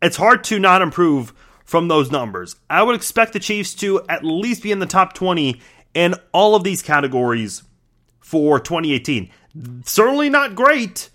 it's 0.02 0.18
hard 0.18 0.44
to 0.44 0.58
not 0.58 0.82
improve 0.82 1.32
from 1.64 1.88
those 1.88 2.10
numbers. 2.10 2.56
I 2.68 2.82
would 2.82 2.94
expect 2.94 3.32
the 3.32 3.40
Chiefs 3.40 3.74
to 3.76 4.02
at 4.08 4.24
least 4.24 4.62
be 4.62 4.70
in 4.70 4.78
the 4.78 4.86
top 4.86 5.14
20 5.14 5.60
in 5.94 6.14
all 6.32 6.54
of 6.54 6.64
these 6.64 6.82
categories 6.82 7.62
for 8.20 8.60
2018. 8.60 9.30
Certainly 9.84 10.30
not 10.30 10.54
great. 10.54 11.10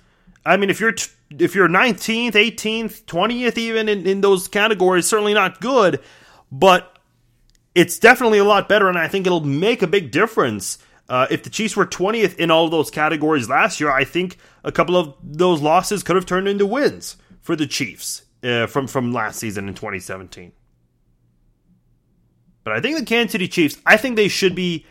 I 0.46 0.58
mean, 0.58 0.70
if 0.70 0.80
you're 0.80 0.94
t- 0.94 1.12
if 1.38 1.54
you're 1.54 1.68
19th, 1.68 2.32
18th, 2.32 3.04
20th, 3.04 3.58
even 3.58 3.88
in, 3.88 4.08
in 4.08 4.22
those 4.22 4.48
categories, 4.48 5.06
certainly 5.06 5.34
not 5.34 5.62
good, 5.62 6.02
but 6.52 6.98
it's 7.76 8.00
definitely 8.00 8.40
a 8.40 8.44
lot 8.44 8.68
better, 8.68 8.90
and 8.90 8.98
I 8.98 9.08
think 9.08 9.28
it'll 9.28 9.42
make 9.42 9.84
a 9.84 9.88
big 9.88 10.10
difference. 10.10 10.80
Uh, 11.08 11.28
if 11.30 11.44
the 11.44 11.50
Chiefs 11.52 11.76
were 11.76 11.86
20th 11.86 12.36
in 12.38 12.50
all 12.50 12.66
of 12.66 12.72
those 12.72 12.90
categories 12.90 13.48
last 13.48 13.80
year, 13.80 13.92
I 13.92 14.06
think 14.06 14.38
a 14.64 14.72
couple 14.72 14.96
of 14.96 15.14
those 15.22 15.62
losses 15.62 16.02
could 16.02 16.16
have 16.16 16.26
turned 16.26 16.48
into 16.48 16.66
wins 16.66 17.18
for 17.42 17.56
the 17.56 17.68
Chiefs 17.68 18.24
uh, 18.44 18.68
from 18.68 18.88
from 18.88 19.12
last 19.12 19.40
season 19.40 19.68
in 19.68 19.74
2017. 19.74 20.52
But 22.64 22.74
I 22.74 22.82
think 22.82 22.98
the 23.00 23.06
Kansas 23.06 23.32
City 23.32 23.48
Chiefs, 23.48 23.78
I 23.86 23.98
think 23.98 24.16
they 24.16 24.28
should 24.28 24.56
be 24.56 24.86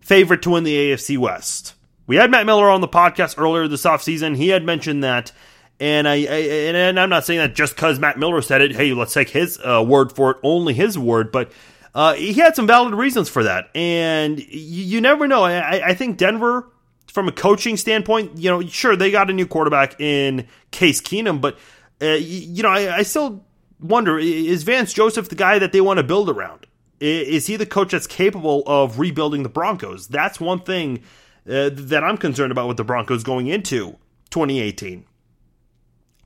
favorite 0.00 0.42
to 0.42 0.50
win 0.50 0.64
the 0.64 0.74
AFC 0.74 1.16
West. 1.18 1.74
We 2.06 2.16
had 2.16 2.30
Matt 2.30 2.46
Miller 2.46 2.68
on 2.68 2.80
the 2.80 2.88
podcast 2.88 3.38
earlier 3.38 3.68
this 3.68 3.84
offseason. 3.84 4.36
He 4.36 4.48
had 4.48 4.64
mentioned 4.64 5.04
that. 5.04 5.32
And 5.78 6.08
I, 6.08 6.14
I 6.14 6.38
and 6.74 7.00
I'm 7.00 7.08
not 7.08 7.24
saying 7.24 7.38
that 7.38 7.54
just 7.54 7.74
because 7.74 7.98
Matt 7.98 8.18
Miller 8.18 8.42
said 8.42 8.60
it. 8.60 8.74
Hey, 8.74 8.92
let's 8.92 9.14
take 9.14 9.30
his 9.30 9.58
uh, 9.58 9.82
word 9.86 10.12
for 10.12 10.32
it, 10.32 10.36
only 10.42 10.74
his 10.74 10.98
word. 10.98 11.32
But 11.32 11.52
uh, 11.94 12.14
he 12.14 12.34
had 12.34 12.54
some 12.54 12.66
valid 12.66 12.94
reasons 12.94 13.28
for 13.28 13.44
that, 13.44 13.70
and 13.74 14.38
you, 14.40 14.84
you 14.84 15.00
never 15.00 15.26
know. 15.26 15.42
I, 15.42 15.88
I, 15.88 15.94
think 15.94 16.18
Denver, 16.18 16.68
from 17.06 17.28
a 17.28 17.32
coaching 17.32 17.76
standpoint, 17.76 18.36
you 18.36 18.50
know, 18.50 18.60
sure 18.66 18.94
they 18.94 19.10
got 19.10 19.30
a 19.30 19.32
new 19.32 19.46
quarterback 19.46 19.98
in 19.98 20.46
Case 20.70 21.00
Keenum, 21.00 21.40
but 21.40 21.58
uh, 22.02 22.14
you 22.14 22.62
know, 22.62 22.70
I, 22.70 22.98
I 22.98 23.02
still 23.02 23.44
wonder: 23.80 24.18
is 24.18 24.62
Vance 24.62 24.92
Joseph 24.92 25.28
the 25.28 25.34
guy 25.34 25.58
that 25.58 25.72
they 25.72 25.80
want 25.80 25.98
to 25.98 26.02
build 26.02 26.28
around? 26.28 26.66
Is 27.00 27.46
he 27.46 27.56
the 27.56 27.66
coach 27.66 27.92
that's 27.92 28.06
capable 28.06 28.62
of 28.66 28.98
rebuilding 28.98 29.42
the 29.42 29.48
Broncos? 29.48 30.06
That's 30.06 30.38
one 30.38 30.60
thing 30.60 31.02
uh, 31.48 31.70
that 31.72 32.04
I'm 32.04 32.18
concerned 32.18 32.52
about 32.52 32.68
with 32.68 32.76
the 32.76 32.84
Broncos 32.84 33.24
going 33.24 33.46
into 33.46 33.96
2018. 34.30 35.06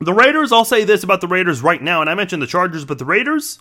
The 0.00 0.12
Raiders, 0.12 0.50
I'll 0.50 0.64
say 0.64 0.82
this 0.82 1.04
about 1.04 1.20
the 1.20 1.28
Raiders 1.28 1.62
right 1.62 1.80
now, 1.80 2.00
and 2.00 2.10
I 2.10 2.14
mentioned 2.14 2.42
the 2.42 2.48
Chargers, 2.48 2.84
but 2.84 2.98
the 2.98 3.04
Raiders, 3.04 3.60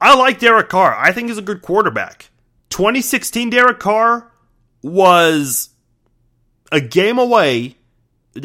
I 0.00 0.14
like 0.14 0.38
Derek 0.38 0.70
Carr. 0.70 0.96
I 0.96 1.12
think 1.12 1.28
he's 1.28 1.38
a 1.38 1.42
good 1.42 1.60
quarterback. 1.60 2.30
2016 2.70 3.50
Derek 3.50 3.78
Carr 3.78 4.32
was 4.82 5.70
a 6.72 6.80
game 6.80 7.18
away 7.18 7.76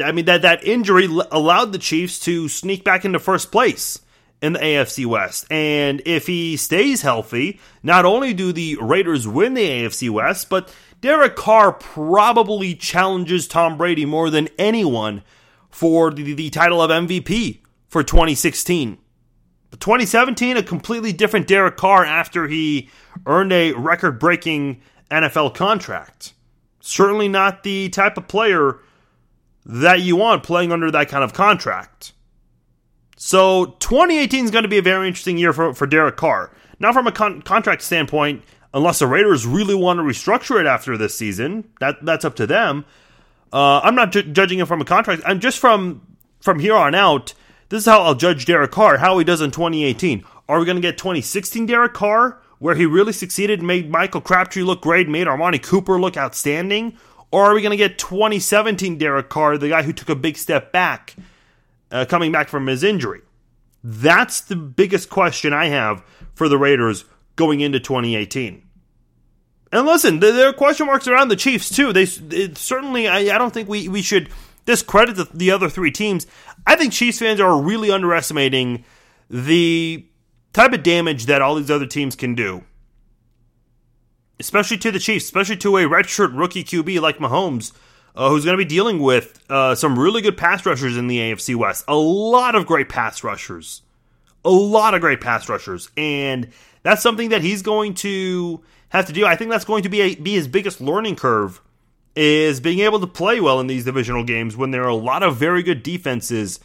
I 0.04 0.12
mean 0.12 0.26
that 0.26 0.44
that 0.44 0.64
injury 0.64 1.08
allowed 1.32 1.72
the 1.72 1.80
Chiefs 1.80 2.20
to 2.22 2.48
sneak 2.48 2.84
back 2.84 3.06
into 3.06 3.20
first 3.20 3.52
place 3.52 4.00
in 4.42 4.54
the 4.54 4.60
AFC 4.60 5.06
West. 5.06 5.46
And 5.52 6.02
if 6.06 6.28
he 6.28 6.58
stays 6.58 7.02
healthy, 7.02 7.60
not 7.84 8.06
only 8.06 8.34
do 8.34 8.54
the 8.54 8.78
Raiders 8.82 9.28
win 9.28 9.54
the 9.54 9.68
AFC 9.68 10.10
West, 10.10 10.50
but 10.50 10.74
Derek 11.02 11.36
Carr 11.36 11.72
probably 11.72 12.76
challenges 12.76 13.48
Tom 13.48 13.78
Brady 13.78 14.06
more 14.06 14.30
than 14.30 14.50
anyone 14.58 15.24
for 15.70 16.12
the, 16.12 16.34
the 16.34 16.50
title 16.50 16.82
of 16.82 16.92
MVP 16.92 17.60
for 17.88 18.04
2016. 18.04 18.98
But 19.72 19.80
2017, 19.80 20.58
a 20.58 20.64
completely 20.64 21.14
different 21.14 21.48
Derek 21.48 21.78
Carr 21.78 22.04
after 22.04 22.48
he 22.48 22.90
earned 23.26 23.54
a 23.54 23.74
record 23.74 24.20
breaking 24.20 24.82
NFL 25.12 25.56
contract. 25.56 26.34
Certainly 26.80 27.28
not 27.28 27.64
the 27.64 27.90
type 27.90 28.18
of 28.18 28.28
player 28.28 28.80
that 29.66 30.02
you 30.02 30.16
want 30.16 30.44
playing 30.44 30.72
under 30.72 30.90
that 30.92 31.10
kind 31.10 31.24
of 31.24 31.34
contract. 31.34 32.14
So 33.18 33.76
2018 33.80 34.46
is 34.46 34.52
going 34.52 34.64
to 34.64 34.70
be 34.70 34.78
a 34.78 34.82
very 34.82 35.08
interesting 35.08 35.38
year 35.38 35.52
for, 35.52 35.74
for 35.74 35.86
Derek 35.86 36.16
Carr. 36.16 36.52
Now, 36.80 36.94
from 36.94 37.08
a 37.08 37.12
con- 37.12 37.42
contract 37.42 37.82
standpoint, 37.82 38.44
unless 38.74 39.00
the 39.00 39.08
Raiders 39.08 39.46
really 39.46 39.76
want 39.76 39.98
to 39.98 40.04
restructure 40.04 40.60
it 40.60 40.66
after 40.66 40.98
this 40.98 41.16
season, 41.16 41.70
that 41.80 42.04
that's 42.06 42.24
up 42.24 42.36
to 42.38 42.48
them. 42.48 42.86
Uh, 43.52 43.82
I'm 43.84 43.96
not 43.96 44.12
ju- 44.12 44.24
judging 44.24 44.60
him 44.60 44.68
from 44.68 44.82
a 44.82 44.86
contract. 44.86 45.22
I'm 45.26 45.40
just 45.40 45.60
from 45.60 46.02
from 46.40 46.60
here 46.60 46.76
on 46.76 46.96
out. 46.96 47.34
This 47.68 47.82
is 47.82 47.86
how 47.86 48.02
I'll 48.02 48.16
judge 48.16 48.46
Derek 48.46 48.72
Carr, 48.72 48.98
how 48.98 49.18
he 49.18 49.26
does 49.26 49.42
in 49.42 49.52
2018. 49.52 50.24
Are 50.48 50.60
we 50.60 50.66
going 50.66 50.78
to 50.78 50.82
get 50.82 50.98
2016 50.98 51.66
Derek 51.68 51.94
Carr, 51.94 52.42
where 52.58 52.76
he 52.76 52.86
really 52.86 53.14
succeeded, 53.14 53.62
made 53.62 53.92
Michael 53.92 54.22
Crabtree 54.22 54.64
look 54.64 54.82
great, 54.82 55.08
made 55.08 55.28
Amari 55.28 55.60
Cooper 55.60 56.00
look 56.00 56.18
outstanding? 56.18 56.98
Or 57.32 57.46
are 57.46 57.54
we 57.54 57.62
going 57.62 57.72
to 57.72 57.78
get 57.78 57.98
2017 57.98 58.98
Derek 58.98 59.30
Carr, 59.30 59.58
the 59.58 59.70
guy 59.70 59.84
who 59.84 59.94
took 59.94 60.10
a 60.10 60.16
big 60.16 60.38
step 60.38 60.72
back, 60.72 61.16
uh, 61.92 62.06
coming 62.06 62.32
back 62.32 62.50
from 62.50 62.68
his 62.68 62.84
injury? 62.84 63.22
That's 63.84 64.42
the 64.42 64.56
biggest 64.56 65.10
question 65.10 65.54
I 65.54 65.68
have 65.68 66.04
for 66.34 66.50
the 66.50 66.58
Raiders 66.58 67.06
going 67.36 67.62
into 67.62 67.80
2018. 67.80 68.64
And 69.72 69.86
listen, 69.86 70.20
there 70.20 70.50
are 70.50 70.54
question 70.54 70.88
marks 70.88 71.08
around 71.08 71.28
the 71.28 71.36
Chiefs 71.36 71.70
too. 71.70 71.94
They 71.94 72.06
certainly, 72.06 73.08
I, 73.08 73.36
I, 73.36 73.38
don't 73.38 73.54
think 73.54 73.70
we, 73.70 73.88
we 73.88 74.02
should 74.02 74.30
discredit 74.66 75.16
the, 75.16 75.30
the 75.32 75.52
other 75.52 75.70
three 75.70 75.92
teams. 75.92 76.26
I 76.66 76.76
think 76.76 76.92
Chiefs 76.92 77.20
fans 77.20 77.40
are 77.40 77.62
really 77.62 77.92
underestimating 77.92 78.84
the 79.30 80.06
type 80.54 80.74
of 80.74 80.82
damage 80.82 81.28
that 81.28 81.42
all 81.42 81.56
these 81.56 81.70
other 81.70 81.86
teams 81.86 82.16
can 82.16 82.34
do 82.34 82.64
especially 84.40 84.78
to 84.78 84.92
the 84.92 85.00
Chiefs, 85.00 85.26
especially 85.26 85.58
to 85.58 85.78
a 85.78 85.84
redshirt 85.84 86.38
rookie 86.38 86.64
QB 86.64 87.02
like 87.02 87.18
Mahomes, 87.18 87.74
uh, 88.16 88.30
who's 88.30 88.46
going 88.46 88.58
to 88.58 88.64
be 88.64 88.68
dealing 88.68 89.00
with 89.00 89.44
uh, 89.50 89.76
some 89.76 89.98
really 89.98 90.22
good 90.22 90.38
pass 90.38 90.66
rushers 90.66 90.98
in 90.98 91.08
the 91.08 91.18
AFC 91.18 91.56
West. 91.56 91.86
A 91.88 91.96
lot 91.96 92.56
of 92.56 92.66
great 92.66 92.90
pass 92.90 93.24
rushers. 93.24 93.82
A 94.46 94.50
lot 94.50 94.94
of 94.94 95.02
great 95.02 95.22
pass 95.22 95.50
rushers. 95.50 95.90
And 95.98 96.50
that's 96.84 97.04
something 97.04 97.30
that 97.30 97.42
he's 97.42 97.62
going 97.62 97.94
to 97.96 98.62
have 98.90 99.06
to 99.08 99.14
do. 99.14 99.26
I 99.26 99.36
think 99.36 99.52
that's 99.52 99.66
going 99.66 99.84
to 99.84 99.90
be, 99.90 100.02
a, 100.02 100.16
be 100.16 100.34
his 100.34 100.48
biggest 100.48 100.82
learning 100.82 101.18
curve 101.18 101.62
is 102.16 102.60
being 102.60 102.80
able 102.80 103.00
to 103.00 103.08
play 103.08 103.40
well 103.40 103.60
in 103.60 103.68
these 103.68 103.86
divisional 103.86 104.24
games 104.24 104.58
when 104.58 104.72
there 104.72 104.84
are 104.84 104.90
a 104.90 104.96
lot 104.96 105.24
of 105.24 105.38
very 105.38 105.62
good 105.64 105.84
defenses 105.84 106.60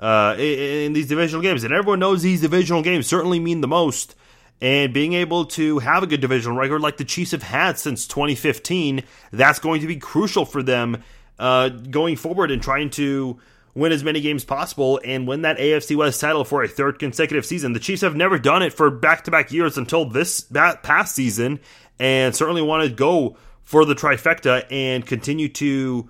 uh, 0.00 0.34
in, 0.38 0.58
in 0.58 0.92
these 0.92 1.08
divisional 1.08 1.42
games. 1.42 1.64
And 1.64 1.72
everyone 1.72 1.98
knows 1.98 2.22
these 2.22 2.40
divisional 2.40 2.82
games 2.82 3.06
certainly 3.06 3.40
mean 3.40 3.60
the 3.60 3.68
most 3.68 4.14
and 4.60 4.94
being 4.94 5.12
able 5.12 5.46
to 5.46 5.78
have 5.80 6.02
a 6.02 6.06
good 6.06 6.20
divisional 6.20 6.56
record 6.56 6.80
like 6.80 6.96
the 6.96 7.04
Chiefs 7.04 7.32
have 7.32 7.42
had 7.42 7.78
since 7.78 8.06
2015, 8.06 9.02
that's 9.32 9.58
going 9.58 9.80
to 9.80 9.86
be 9.86 9.96
crucial 9.96 10.44
for 10.44 10.62
them 10.62 11.02
uh, 11.38 11.68
going 11.68 12.16
forward 12.16 12.50
and 12.50 12.62
trying 12.62 12.90
to 12.90 13.38
win 13.74 13.92
as 13.92 14.04
many 14.04 14.20
games 14.20 14.44
possible 14.44 15.00
and 15.04 15.26
win 15.26 15.42
that 15.42 15.58
AFC 15.58 15.96
West 15.96 16.20
title 16.20 16.44
for 16.44 16.62
a 16.62 16.68
third 16.68 16.98
consecutive 16.98 17.44
season. 17.44 17.72
The 17.72 17.80
Chiefs 17.80 18.02
have 18.02 18.14
never 18.14 18.38
done 18.38 18.62
it 18.62 18.72
for 18.72 18.90
back 18.90 19.24
to 19.24 19.30
back 19.30 19.52
years 19.52 19.76
until 19.76 20.04
this 20.04 20.40
past 20.40 21.14
season, 21.14 21.60
and 21.98 22.34
certainly 22.34 22.62
want 22.62 22.88
to 22.88 22.94
go 22.94 23.36
for 23.64 23.84
the 23.84 23.94
trifecta 23.94 24.64
and 24.70 25.04
continue 25.04 25.48
to 25.48 26.08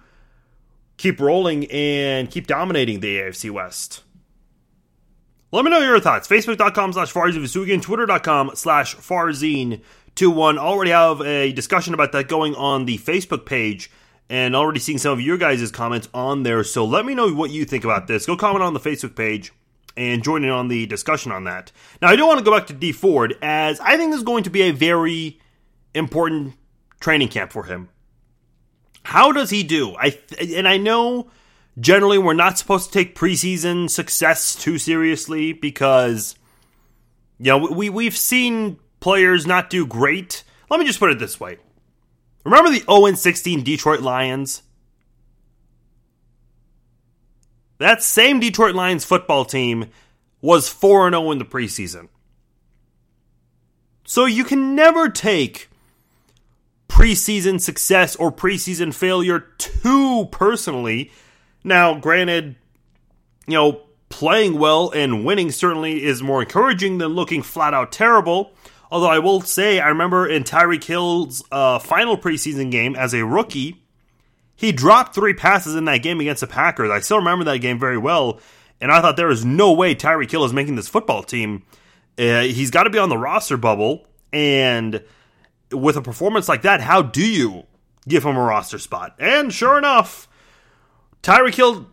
keep 0.97 1.21
rolling 1.21 1.71
and 1.71 2.31
keep 2.31 2.47
dominating 2.47 3.01
the 3.01 3.19
AFC 3.19 3.51
West. 3.51 4.03
Let 5.55 5.65
me 5.65 5.71
know 5.71 5.79
your 5.79 6.01
thoughts. 6.01 6.27
Facebook.com 6.27 6.95
slash 6.95 7.13
Farzine 7.13 7.81
Twitter.com 7.81 8.51
slash 8.55 8.97
Farzine21. 8.97 10.59
Already 10.59 10.91
have 10.91 11.21
a 11.21 11.53
discussion 11.53 11.95
about 11.95 12.11
that 12.11 12.27
going 12.27 12.57
on 12.57 12.87
the 12.87 12.99
Facebook 12.99 13.47
page 13.47 13.89
and 14.29 14.57
already 14.57 14.81
seeing 14.81 14.99
some 14.99 15.13
of 15.13 15.21
your 15.21 15.39
guys' 15.39 15.71
comments 15.71 16.09
on 16.13 16.43
there. 16.43 16.65
So 16.65 16.85
let 16.85 17.07
me 17.07 17.15
know 17.15 17.33
what 17.33 17.53
you 17.53 17.65
think 17.65 17.85
about 17.85 18.09
this. 18.09 18.27
Go 18.27 18.37
comment 18.37 18.65
on 18.65 18.75
the 18.75 18.81
Facebook 18.81 19.15
page 19.15 19.53
and 19.97 20.25
join 20.25 20.43
in 20.43 20.51
on 20.51 20.67
the 20.67 20.87
discussion 20.87 21.31
on 21.31 21.45
that. 21.45 21.71
Now, 22.03 22.09
I 22.09 22.17
do 22.17 22.27
want 22.27 22.41
to 22.41 22.45
go 22.45 22.51
back 22.51 22.67
to 22.67 22.73
Dee 22.73 22.91
Ford 22.91 23.37
as 23.41 23.79
I 23.79 23.97
think 23.97 24.11
this 24.11 24.19
is 24.19 24.25
going 24.25 24.43
to 24.43 24.51
be 24.51 24.63
a 24.63 24.73
very 24.73 25.39
important 25.95 26.55
training 26.99 27.29
camp 27.29 27.53
for 27.53 27.63
him. 27.63 27.91
How 29.05 29.31
does 29.31 29.51
he 29.51 29.63
do? 29.63 29.95
I 29.95 30.19
and 30.41 30.67
I 30.67 30.79
know 30.79 31.31
Generally, 31.79 32.19
we're 32.19 32.35
not 32.35 32.59
supposed 32.59 32.93
to 32.93 32.99
take 32.99 33.17
preseason 33.17 33.91
success 33.91 34.55
too 34.55 34.79
seriously 34.79 35.53
because, 35.53 36.37
you 37.39 37.47
know, 37.47 37.59
we, 37.59 37.91
we've 37.91 38.17
seen 38.17 38.79
players 39.01 39.47
not 39.47 39.71
do 39.71 39.87
great. 39.87 40.45
Let 40.71 40.79
me 40.79 40.87
just 40.87 41.01
put 41.01 41.11
it 41.11 41.19
this 41.19 41.41
way. 41.41 41.59
Remember 42.45 42.71
the 42.71 42.81
0 42.81 43.15
16 43.15 43.65
Detroit 43.65 44.01
Lions? 44.01 44.63
That 47.79 48.03
same 48.03 48.39
Detroit 48.39 48.75
Lions 48.75 49.05
football 49.05 49.45
team 49.45 49.91
was 50.41 50.69
4 50.69 51.11
0 51.11 51.31
in 51.33 51.39
the 51.39 51.45
preseason. 51.45 52.09
So 54.05 54.27
you 54.27 54.45
can 54.45 54.75
never 54.77 55.09
take 55.09 55.71
preseason 56.89 57.61
success 57.61 58.15
or 58.15 58.31
preseason 58.31 58.95
failure 58.95 59.41
too 59.59 60.29
personally 60.31 61.11
now, 61.65 61.95
granted, 61.95 62.57
you 63.47 63.55
know, 63.55 63.81
playing 64.11 64.59
well 64.59 64.91
and 64.91 65.25
winning 65.25 65.51
certainly 65.51 66.05
is 66.05 66.23
more 66.23 66.43
encouraging 66.43 66.99
than 66.99 67.09
looking 67.09 67.43
flat 67.43 67.75
out 67.75 67.91
terrible. 67.91 68.53
Although 68.91 69.09
I 69.09 69.19
will 69.19 69.41
say, 69.41 69.81
I 69.81 69.89
remember 69.89 70.29
in 70.29 70.45
Tyreek 70.45 70.85
Hill's 70.85 71.43
uh, 71.51 71.81
final 71.81 72.17
preseason 72.17 72.71
game 72.71 72.95
as 72.95 73.13
a 73.13 73.25
rookie, 73.25 73.83
he 74.55 74.71
dropped 74.71 75.15
three 75.15 75.35
passes 75.35 75.75
in 75.75 75.87
that 75.87 75.99
game 75.99 76.21
against 76.21 76.43
the 76.43 76.47
Packers. 76.47 76.91
I 76.91 77.01
still 77.01 77.17
remember 77.17 77.45
that 77.47 77.59
game 77.59 77.81
very 77.81 77.99
well, 77.99 78.41
and 78.81 78.93
I 78.93 79.01
thought 79.01 79.17
there 79.17 79.31
is 79.31 79.45
no 79.45 79.73
way 79.73 79.95
Tyreek 79.95 80.31
Hill 80.31 80.45
is 80.45 80.53
making 80.53 80.77
this 80.77 80.87
football 80.87 81.25
team. 81.25 81.65
Uh, 82.17 82.43
he's 82.43 82.71
got 82.71 82.85
to 82.85 82.91
be 82.91 82.99
on 82.99 83.09
the 83.09 83.19
roster 83.19 83.57
bubble, 83.57 84.07
and 84.33 85.03
with 85.73 85.97
a 85.97 86.03
performance 86.03 86.49
like 86.49 86.63
that, 86.63 86.81
how 86.81 87.03
do 87.03 87.27
you 87.27 87.65
give 88.07 88.25
him 88.25 88.37
a 88.37 88.43
roster 88.43 88.79
spot? 88.79 89.17
And 89.19 89.53
sure 89.53 89.77
enough, 89.77 90.29
Tyreek 91.25 91.55
Hill, 91.55 91.87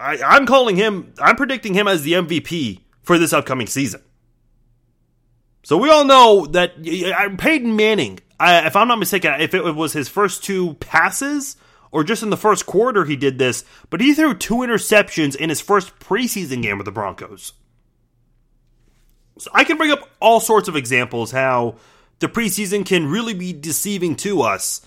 I, 0.00 0.18
I'm 0.24 0.46
calling 0.46 0.74
him, 0.74 1.12
I'm 1.20 1.36
predicting 1.36 1.74
him 1.74 1.86
as 1.86 2.02
the 2.02 2.14
MVP 2.14 2.80
for 3.02 3.18
this 3.18 3.32
upcoming 3.32 3.66
season. 3.66 4.02
So 5.62 5.76
we 5.76 5.90
all 5.90 6.04
know 6.04 6.46
that 6.46 6.82
Peyton 7.38 7.76
Manning, 7.76 8.20
I, 8.40 8.66
if 8.66 8.74
I'm 8.74 8.88
not 8.88 8.98
mistaken, 8.98 9.40
if 9.40 9.54
it 9.54 9.62
was 9.62 9.92
his 9.92 10.08
first 10.08 10.42
two 10.42 10.74
passes 10.74 11.56
or 11.92 12.04
just 12.04 12.22
in 12.22 12.30
the 12.30 12.36
first 12.36 12.64
quarter 12.66 13.04
he 13.04 13.16
did 13.16 13.38
this, 13.38 13.64
but 13.90 14.00
he 14.00 14.14
threw 14.14 14.34
two 14.34 14.56
interceptions 14.56 15.36
in 15.36 15.50
his 15.50 15.60
first 15.60 15.98
preseason 15.98 16.62
game 16.62 16.78
with 16.78 16.86
the 16.86 16.90
Broncos. 16.90 17.52
So 19.38 19.50
I 19.52 19.64
can 19.64 19.76
bring 19.76 19.90
up 19.90 20.08
all 20.20 20.40
sorts 20.40 20.68
of 20.68 20.76
examples 20.76 21.32
how 21.32 21.76
the 22.18 22.28
preseason 22.28 22.86
can 22.86 23.06
really 23.06 23.34
be 23.34 23.52
deceiving 23.52 24.16
to 24.16 24.40
us 24.42 24.80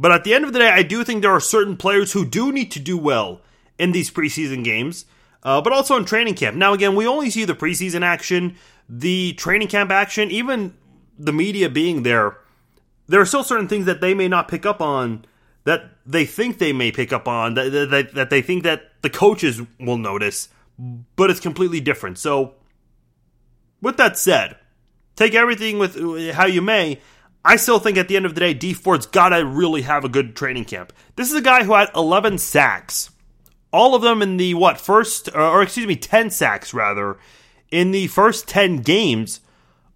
but 0.00 0.12
at 0.12 0.24
the 0.24 0.32
end 0.32 0.46
of 0.46 0.54
the 0.54 0.58
day, 0.60 0.70
I 0.70 0.82
do 0.82 1.04
think 1.04 1.20
there 1.20 1.30
are 1.30 1.40
certain 1.40 1.76
players 1.76 2.12
who 2.12 2.24
do 2.24 2.50
need 2.50 2.70
to 2.72 2.80
do 2.80 2.96
well 2.96 3.42
in 3.78 3.92
these 3.92 4.10
preseason 4.10 4.64
games, 4.64 5.04
uh, 5.42 5.60
but 5.60 5.74
also 5.74 5.94
in 5.96 6.06
training 6.06 6.36
camp. 6.36 6.56
Now, 6.56 6.72
again, 6.72 6.96
we 6.96 7.06
only 7.06 7.28
see 7.28 7.44
the 7.44 7.54
preseason 7.54 8.00
action, 8.00 8.56
the 8.88 9.34
training 9.34 9.68
camp 9.68 9.90
action, 9.90 10.30
even 10.30 10.74
the 11.18 11.34
media 11.34 11.68
being 11.68 12.02
there. 12.02 12.38
There 13.08 13.20
are 13.20 13.26
still 13.26 13.44
certain 13.44 13.68
things 13.68 13.84
that 13.84 14.00
they 14.00 14.14
may 14.14 14.26
not 14.26 14.48
pick 14.48 14.64
up 14.64 14.80
on 14.80 15.26
that 15.64 15.90
they 16.06 16.24
think 16.24 16.56
they 16.56 16.72
may 16.72 16.90
pick 16.90 17.12
up 17.12 17.28
on 17.28 17.52
that, 17.52 17.70
that, 17.90 18.14
that 18.14 18.30
they 18.30 18.40
think 18.40 18.62
that 18.62 18.92
the 19.02 19.10
coaches 19.10 19.60
will 19.78 19.98
notice, 19.98 20.48
but 21.14 21.28
it's 21.28 21.40
completely 21.40 21.80
different. 21.80 22.16
So, 22.16 22.54
with 23.82 23.98
that 23.98 24.16
said, 24.16 24.56
take 25.14 25.34
everything 25.34 25.78
with 25.78 26.32
how 26.32 26.46
you 26.46 26.62
may. 26.62 27.00
I 27.44 27.56
still 27.56 27.78
think 27.78 27.96
at 27.96 28.08
the 28.08 28.16
end 28.16 28.26
of 28.26 28.34
the 28.34 28.40
day, 28.40 28.52
Dee 28.54 28.74
Ford's 28.74 29.06
got 29.06 29.30
to 29.30 29.44
really 29.44 29.82
have 29.82 30.04
a 30.04 30.08
good 30.08 30.36
training 30.36 30.66
camp. 30.66 30.92
This 31.16 31.30
is 31.30 31.36
a 31.36 31.40
guy 31.40 31.64
who 31.64 31.72
had 31.72 31.88
11 31.94 32.38
sacks. 32.38 33.10
All 33.72 33.94
of 33.94 34.02
them 34.02 34.20
in 34.20 34.36
the, 34.36 34.54
what, 34.54 34.78
first, 34.78 35.28
or, 35.34 35.40
or 35.40 35.62
excuse 35.62 35.86
me, 35.86 35.96
10 35.96 36.30
sacks 36.30 36.74
rather, 36.74 37.18
in 37.70 37.92
the 37.92 38.08
first 38.08 38.48
10 38.48 38.78
games 38.78 39.40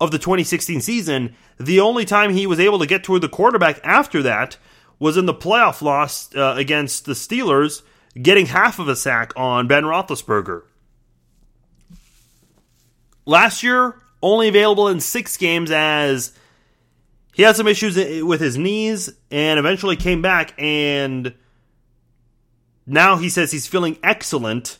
of 0.00 0.10
the 0.10 0.18
2016 0.18 0.80
season. 0.80 1.34
The 1.58 1.80
only 1.80 2.04
time 2.04 2.32
he 2.32 2.46
was 2.46 2.60
able 2.60 2.78
to 2.78 2.86
get 2.86 3.04
toward 3.04 3.22
the 3.22 3.28
quarterback 3.28 3.80
after 3.84 4.22
that 4.22 4.56
was 4.98 5.16
in 5.16 5.26
the 5.26 5.34
playoff 5.34 5.82
loss 5.82 6.34
uh, 6.34 6.54
against 6.56 7.04
the 7.04 7.12
Steelers, 7.12 7.82
getting 8.20 8.46
half 8.46 8.78
of 8.78 8.88
a 8.88 8.96
sack 8.96 9.32
on 9.36 9.66
Ben 9.66 9.84
Roethlisberger. 9.84 10.62
Last 13.26 13.62
year, 13.62 14.00
only 14.22 14.48
available 14.48 14.88
in 14.88 15.00
six 15.00 15.36
games 15.36 15.70
as 15.70 16.32
he 17.34 17.42
had 17.42 17.56
some 17.56 17.68
issues 17.68 17.96
with 18.22 18.40
his 18.40 18.56
knees 18.56 19.10
and 19.30 19.58
eventually 19.58 19.96
came 19.96 20.22
back 20.22 20.54
and 20.58 21.34
now 22.86 23.16
he 23.16 23.28
says 23.28 23.50
he's 23.50 23.66
feeling 23.66 23.98
excellent 24.02 24.78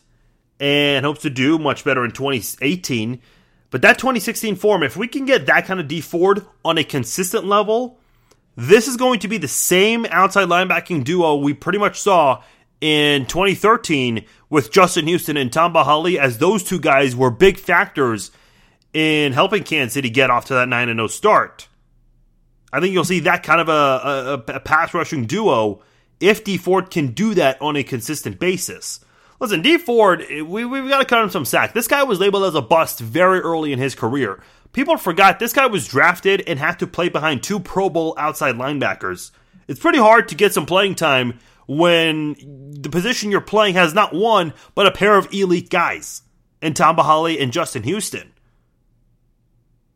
and 0.59 1.05
hopes 1.05 1.21
to 1.21 1.29
do 1.29 1.59
much 1.59 1.83
better 1.83 2.05
in 2.05 2.11
2018. 2.11 3.19
But 3.71 3.81
that 3.81 3.97
2016 3.97 4.55
form, 4.55 4.83
if 4.83 4.95
we 4.95 5.07
can 5.07 5.25
get 5.25 5.47
that 5.47 5.65
kind 5.65 5.79
of 5.79 5.87
Dee 5.87 6.01
Ford 6.01 6.45
on 6.63 6.77
a 6.77 6.83
consistent 6.83 7.45
level, 7.45 7.99
this 8.55 8.87
is 8.87 8.95
going 8.95 9.19
to 9.19 9.27
be 9.27 9.37
the 9.37 9.47
same 9.47 10.05
outside 10.09 10.47
linebacking 10.47 11.03
duo 11.03 11.35
we 11.35 11.53
pretty 11.53 11.79
much 11.79 11.99
saw 11.99 12.41
in 12.79 13.25
2013 13.25 14.25
with 14.49 14.71
Justin 14.71 15.07
Houston 15.07 15.35
and 15.35 15.51
Tamba 15.51 15.83
Hali, 15.83 16.19
as 16.19 16.37
those 16.37 16.63
two 16.63 16.79
guys 16.79 17.15
were 17.15 17.31
big 17.31 17.57
factors 17.57 18.31
in 18.93 19.33
helping 19.33 19.63
Kansas 19.63 19.93
City 19.93 20.09
get 20.09 20.29
off 20.29 20.45
to 20.45 20.53
that 20.53 20.69
9 20.69 20.87
0 20.87 21.07
start. 21.07 21.67
I 22.75 22.81
think 22.81 22.93
you'll 22.93 23.05
see 23.05 23.21
that 23.21 23.43
kind 23.43 23.61
of 23.61 23.69
a, 23.69 24.43
a, 24.51 24.53
a 24.55 24.59
pass 24.59 24.93
rushing 24.93 25.25
duo 25.25 25.81
if 26.19 26.43
Dee 26.43 26.57
Ford 26.57 26.91
can 26.91 27.13
do 27.13 27.33
that 27.35 27.61
on 27.61 27.77
a 27.77 27.83
consistent 27.83 28.37
basis. 28.37 28.99
Listen, 29.39 29.61
Dee 29.61 29.77
Ford, 29.77 30.25
eh, 30.29 30.41
we, 30.41 30.65
we've 30.65 30.89
got 30.89 30.99
to 30.99 31.05
cut 31.05 31.23
him 31.23 31.29
some 31.29 31.45
slack. 31.45 31.73
This 31.73 31.87
guy 31.87 32.03
was 32.03 32.19
labeled 32.19 32.43
as 32.43 32.53
a 32.53 32.61
bust 32.61 32.99
very 32.99 33.39
early 33.39 33.71
in 33.71 33.79
his 33.79 33.95
career. 33.95 34.41
People 34.73 34.97
forgot 34.97 35.39
this 35.39 35.53
guy 35.53 35.67
was 35.67 35.87
drafted 35.87 36.43
and 36.47 36.59
had 36.59 36.77
to 36.79 36.87
play 36.87 37.07
behind 37.07 37.43
two 37.43 37.61
Pro 37.61 37.89
Bowl 37.89 38.13
outside 38.17 38.55
linebackers. 38.55 39.31
It's 39.69 39.79
pretty 39.79 39.99
hard 39.99 40.27
to 40.27 40.35
get 40.35 40.53
some 40.53 40.65
playing 40.65 40.95
time 40.95 41.39
when 41.67 42.35
the 42.81 42.89
position 42.89 43.31
you're 43.31 43.39
playing 43.39 43.75
has 43.75 43.93
not 43.93 44.13
one, 44.13 44.53
but 44.75 44.85
a 44.85 44.91
pair 44.91 45.17
of 45.17 45.33
elite 45.33 45.69
guys 45.69 46.23
in 46.61 46.73
Tamba 46.73 47.03
Hali 47.03 47.39
and 47.39 47.53
Justin 47.53 47.83
Houston. 47.83 48.33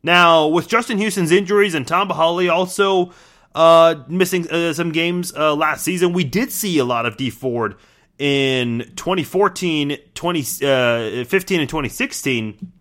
Now, 0.02 0.48
with 0.48 0.68
Justin 0.68 0.98
Houston's 0.98 1.32
injuries 1.32 1.74
and 1.74 1.88
Tamba 1.88 2.14
Hali 2.14 2.48
also 2.50 3.12
uh, 3.54 3.96
missing 4.08 4.50
uh, 4.50 4.74
some 4.74 4.92
games 4.92 5.34
uh, 5.36 5.56
last 5.56 5.84
season, 5.84 6.14
we 6.14 6.24
did 6.24 6.52
see 6.52 6.78
a 6.78 6.86
lot 6.86 7.06
of 7.06 7.18
Dee 7.18 7.30
Ford 7.30 7.76
in 8.18 8.92
2014, 8.96 9.98
2015, 10.14 10.68
uh, 10.68 11.62
and 11.62 11.70
2016. 11.70 12.72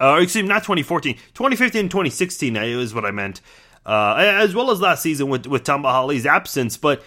Uh, 0.00 0.18
excuse 0.22 0.42
me, 0.42 0.48
not 0.48 0.62
2014, 0.62 1.14
2015 1.34 1.80
and 1.80 1.90
2016 1.90 2.56
uh, 2.56 2.62
is 2.62 2.94
what 2.94 3.04
I 3.04 3.10
meant. 3.10 3.40
Uh, 3.84 4.16
as 4.18 4.54
well 4.54 4.70
as 4.70 4.80
last 4.80 5.02
season 5.02 5.28
with 5.28 5.46
with 5.46 5.64
Tamba 5.64 5.88
Hali's 5.88 6.26
absence, 6.26 6.76
but 6.76 7.02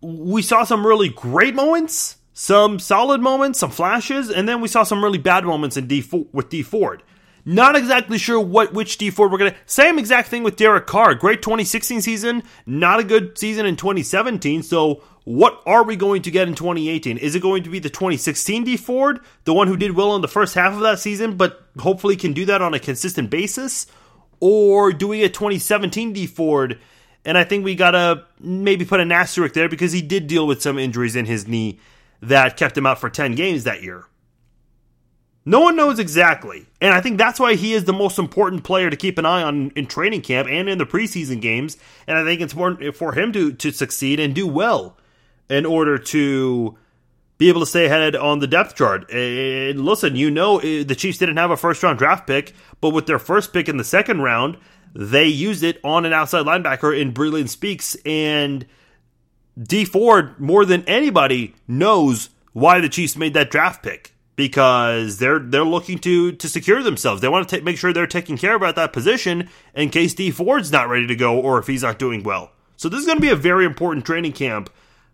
we 0.00 0.42
saw 0.42 0.64
some 0.64 0.84
really 0.84 1.10
great 1.10 1.54
moments, 1.54 2.16
some 2.32 2.80
solid 2.80 3.20
moments, 3.20 3.60
some 3.60 3.70
flashes, 3.70 4.30
and 4.30 4.48
then 4.48 4.60
we 4.60 4.66
saw 4.66 4.82
some 4.82 5.02
really 5.02 5.18
bad 5.18 5.44
moments 5.44 5.76
in 5.76 5.86
D 5.86 6.04
with 6.32 6.48
Dee 6.48 6.62
Ford. 6.62 7.04
Not 7.44 7.74
exactly 7.74 8.18
sure 8.18 8.40
what 8.40 8.72
which 8.72 8.98
Dee 8.98 9.10
Ford 9.10 9.32
we're 9.32 9.38
gonna. 9.38 9.54
Same 9.66 9.98
exact 9.98 10.28
thing 10.28 10.42
with 10.42 10.56
Derek 10.56 10.86
Carr. 10.86 11.14
Great 11.14 11.42
2016 11.42 12.00
season, 12.00 12.42
not 12.66 13.00
a 13.00 13.04
good 13.04 13.36
season 13.36 13.66
in 13.66 13.76
2017. 13.76 14.62
So 14.62 15.02
what 15.24 15.62
are 15.66 15.84
we 15.84 15.96
going 15.96 16.22
to 16.22 16.30
get 16.30 16.48
in 16.48 16.54
2018? 16.54 17.18
Is 17.18 17.34
it 17.34 17.42
going 17.42 17.62
to 17.62 17.70
be 17.70 17.78
the 17.78 17.90
2016 17.90 18.64
Dee 18.64 18.76
Ford, 18.76 19.20
the 19.44 19.54
one 19.54 19.68
who 19.68 19.76
did 19.76 19.92
well 19.92 20.16
in 20.16 20.22
the 20.22 20.28
first 20.28 20.54
half 20.54 20.72
of 20.72 20.80
that 20.80 20.98
season, 20.98 21.36
but 21.36 21.62
hopefully 21.78 22.16
can 22.16 22.32
do 22.32 22.44
that 22.46 22.62
on 22.62 22.74
a 22.74 22.80
consistent 22.80 23.30
basis, 23.30 23.86
or 24.40 24.92
do 24.92 25.06
we 25.08 25.20
get 25.20 25.34
2017 25.34 26.12
Dee 26.12 26.26
Ford? 26.26 26.78
And 27.24 27.38
I 27.38 27.44
think 27.44 27.64
we 27.64 27.76
gotta 27.76 28.24
maybe 28.40 28.84
put 28.84 28.98
an 28.98 29.12
asterisk 29.12 29.54
there 29.54 29.68
because 29.68 29.92
he 29.92 30.02
did 30.02 30.26
deal 30.26 30.46
with 30.46 30.60
some 30.60 30.78
injuries 30.78 31.14
in 31.14 31.26
his 31.26 31.46
knee 31.46 31.78
that 32.20 32.56
kept 32.56 32.76
him 32.76 32.86
out 32.86 33.00
for 33.00 33.08
10 33.08 33.36
games 33.36 33.62
that 33.64 33.82
year. 33.82 34.06
No 35.44 35.60
one 35.60 35.74
knows 35.74 35.98
exactly. 35.98 36.66
And 36.80 36.94
I 36.94 37.00
think 37.00 37.18
that's 37.18 37.40
why 37.40 37.54
he 37.54 37.72
is 37.72 37.84
the 37.84 37.92
most 37.92 38.18
important 38.18 38.62
player 38.62 38.90
to 38.90 38.96
keep 38.96 39.18
an 39.18 39.26
eye 39.26 39.42
on 39.42 39.72
in 39.74 39.86
training 39.86 40.22
camp 40.22 40.48
and 40.48 40.68
in 40.68 40.78
the 40.78 40.86
preseason 40.86 41.40
games. 41.40 41.76
And 42.06 42.16
I 42.16 42.24
think 42.24 42.40
it's 42.40 42.52
important 42.52 42.94
for 42.94 43.12
him 43.12 43.32
to, 43.32 43.52
to 43.52 43.72
succeed 43.72 44.20
and 44.20 44.34
do 44.34 44.46
well 44.46 44.96
in 45.48 45.66
order 45.66 45.98
to 45.98 46.78
be 47.38 47.48
able 47.48 47.60
to 47.60 47.66
stay 47.66 47.86
ahead 47.86 48.14
on 48.14 48.38
the 48.38 48.46
depth 48.46 48.76
chart. 48.76 49.10
And 49.10 49.84
listen, 49.84 50.14
you 50.14 50.30
know, 50.30 50.58
eh, 50.58 50.84
the 50.84 50.94
Chiefs 50.94 51.18
didn't 51.18 51.38
have 51.38 51.50
a 51.50 51.56
first 51.56 51.82
round 51.82 51.98
draft 51.98 52.26
pick, 52.26 52.54
but 52.80 52.90
with 52.90 53.06
their 53.06 53.18
first 53.18 53.52
pick 53.52 53.68
in 53.68 53.78
the 53.78 53.84
second 53.84 54.20
round, 54.20 54.58
they 54.94 55.26
used 55.26 55.64
it 55.64 55.80
on 55.82 56.04
an 56.04 56.12
outside 56.12 56.46
linebacker 56.46 56.98
in 56.98 57.12
Breeland 57.12 57.48
Speaks. 57.48 57.96
And 58.06 58.64
Dee 59.60 59.84
Ford, 59.84 60.38
more 60.38 60.64
than 60.64 60.84
anybody, 60.84 61.56
knows 61.66 62.30
why 62.52 62.80
the 62.80 62.88
Chiefs 62.88 63.16
made 63.16 63.34
that 63.34 63.50
draft 63.50 63.82
pick 63.82 64.11
because 64.36 65.18
they're 65.18 65.38
they're 65.38 65.64
looking 65.64 65.98
to 65.98 66.32
to 66.32 66.48
secure 66.48 66.82
themselves. 66.82 67.20
They 67.20 67.28
want 67.28 67.48
to 67.48 67.60
make 67.62 67.78
sure 67.78 67.92
they're 67.92 68.06
taking 68.06 68.38
care 68.38 68.54
about 68.54 68.76
that 68.76 68.92
position 68.92 69.48
in 69.74 69.90
case 69.90 70.14
Dee 70.14 70.30
Ford's 70.30 70.72
not 70.72 70.88
ready 70.88 71.06
to 71.06 71.16
go 71.16 71.38
or 71.38 71.58
if 71.58 71.66
he's 71.66 71.82
not 71.82 71.98
doing 71.98 72.22
well. 72.22 72.52
So 72.76 72.88
this 72.88 73.00
is 73.00 73.06
going 73.06 73.18
to 73.18 73.22
be 73.22 73.30
a 73.30 73.36
very 73.36 73.64
important 73.64 74.04
training 74.04 74.32
camp 74.32 74.70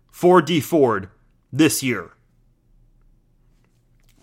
for 0.09 0.41
Dee 0.41 0.61
Ford 0.61 1.09
this 1.51 1.83
year. 1.83 2.11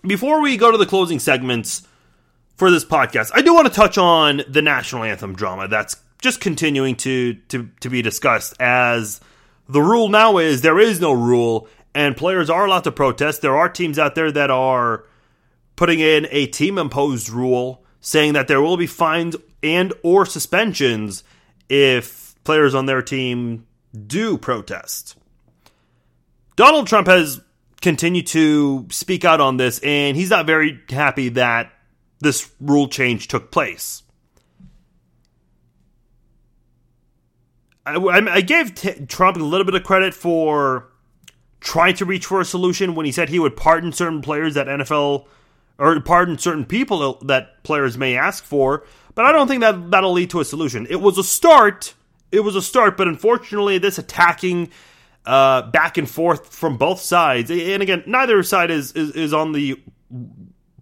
Before 0.02 0.40
we 0.40 0.56
go 0.56 0.70
to 0.70 0.78
the 0.78 0.86
closing 0.86 1.18
segments 1.18 1.86
for 2.56 2.70
this 2.70 2.84
podcast, 2.84 3.30
I 3.34 3.42
do 3.42 3.54
want 3.54 3.66
to 3.66 3.72
touch 3.72 3.98
on 3.98 4.42
the 4.48 4.62
national 4.62 5.04
anthem 5.04 5.34
drama 5.34 5.68
that's 5.68 5.96
just 6.22 6.40
continuing 6.40 6.96
to 6.96 7.34
to 7.34 7.70
to 7.80 7.90
be 7.90 8.02
discussed 8.02 8.54
as 8.58 9.20
the 9.68 9.82
rule 9.82 10.08
now 10.08 10.38
is 10.38 10.62
there 10.62 10.78
is 10.78 11.00
no 11.00 11.12
rule 11.12 11.68
and 11.96 12.14
players 12.14 12.50
are 12.50 12.66
allowed 12.66 12.84
to 12.84 12.92
protest. 12.92 13.40
There 13.40 13.56
are 13.56 13.70
teams 13.70 13.98
out 13.98 14.14
there 14.14 14.30
that 14.30 14.50
are 14.50 15.04
putting 15.76 15.98
in 15.98 16.28
a 16.30 16.46
team 16.46 16.76
imposed 16.76 17.30
rule 17.30 17.84
saying 18.02 18.34
that 18.34 18.48
there 18.48 18.60
will 18.60 18.76
be 18.76 18.86
fines 18.86 19.34
and 19.62 19.94
or 20.02 20.26
suspensions 20.26 21.24
if 21.70 22.34
players 22.44 22.74
on 22.74 22.84
their 22.84 23.00
team 23.00 23.66
do 24.06 24.36
protest. 24.36 25.16
Donald 26.54 26.86
Trump 26.86 27.06
has 27.06 27.40
continued 27.80 28.26
to 28.26 28.86
speak 28.90 29.24
out 29.24 29.40
on 29.40 29.56
this 29.56 29.78
and 29.78 30.18
he's 30.18 30.30
not 30.30 30.46
very 30.46 30.78
happy 30.90 31.30
that 31.30 31.72
this 32.20 32.50
rule 32.60 32.88
change 32.88 33.26
took 33.26 33.50
place. 33.50 34.02
I, 37.86 37.96
I 37.96 38.40
gave 38.42 38.74
t- 38.74 39.06
Trump 39.06 39.38
a 39.38 39.40
little 39.40 39.64
bit 39.64 39.74
of 39.74 39.82
credit 39.82 40.12
for 40.12 40.90
trying 41.60 41.94
to 41.96 42.04
reach 42.04 42.26
for 42.26 42.40
a 42.40 42.44
solution 42.44 42.94
when 42.94 43.06
he 43.06 43.12
said 43.12 43.28
he 43.28 43.38
would 43.38 43.56
pardon 43.56 43.92
certain 43.92 44.22
players 44.22 44.54
that 44.54 44.66
NFL 44.66 45.26
or 45.78 46.00
pardon 46.00 46.38
certain 46.38 46.64
people 46.64 47.14
that 47.24 47.62
players 47.62 47.98
may 47.98 48.16
ask 48.16 48.44
for, 48.44 48.84
but 49.14 49.24
I 49.24 49.32
don't 49.32 49.48
think 49.48 49.60
that 49.60 49.90
that'll 49.90 50.12
lead 50.12 50.30
to 50.30 50.40
a 50.40 50.44
solution. 50.44 50.86
It 50.88 51.00
was 51.00 51.18
a 51.18 51.24
start. 51.24 51.94
It 52.32 52.40
was 52.40 52.56
a 52.56 52.62
start, 52.62 52.96
but 52.96 53.08
unfortunately, 53.08 53.78
this 53.78 53.98
attacking 53.98 54.70
uh, 55.24 55.62
back 55.62 55.98
and 55.98 56.08
forth 56.08 56.54
from 56.54 56.76
both 56.76 57.00
sides, 57.00 57.50
and 57.50 57.82
again, 57.82 58.04
neither 58.06 58.42
side 58.42 58.70
is 58.70 58.92
is, 58.92 59.10
is 59.12 59.32
on 59.32 59.52
the 59.52 59.80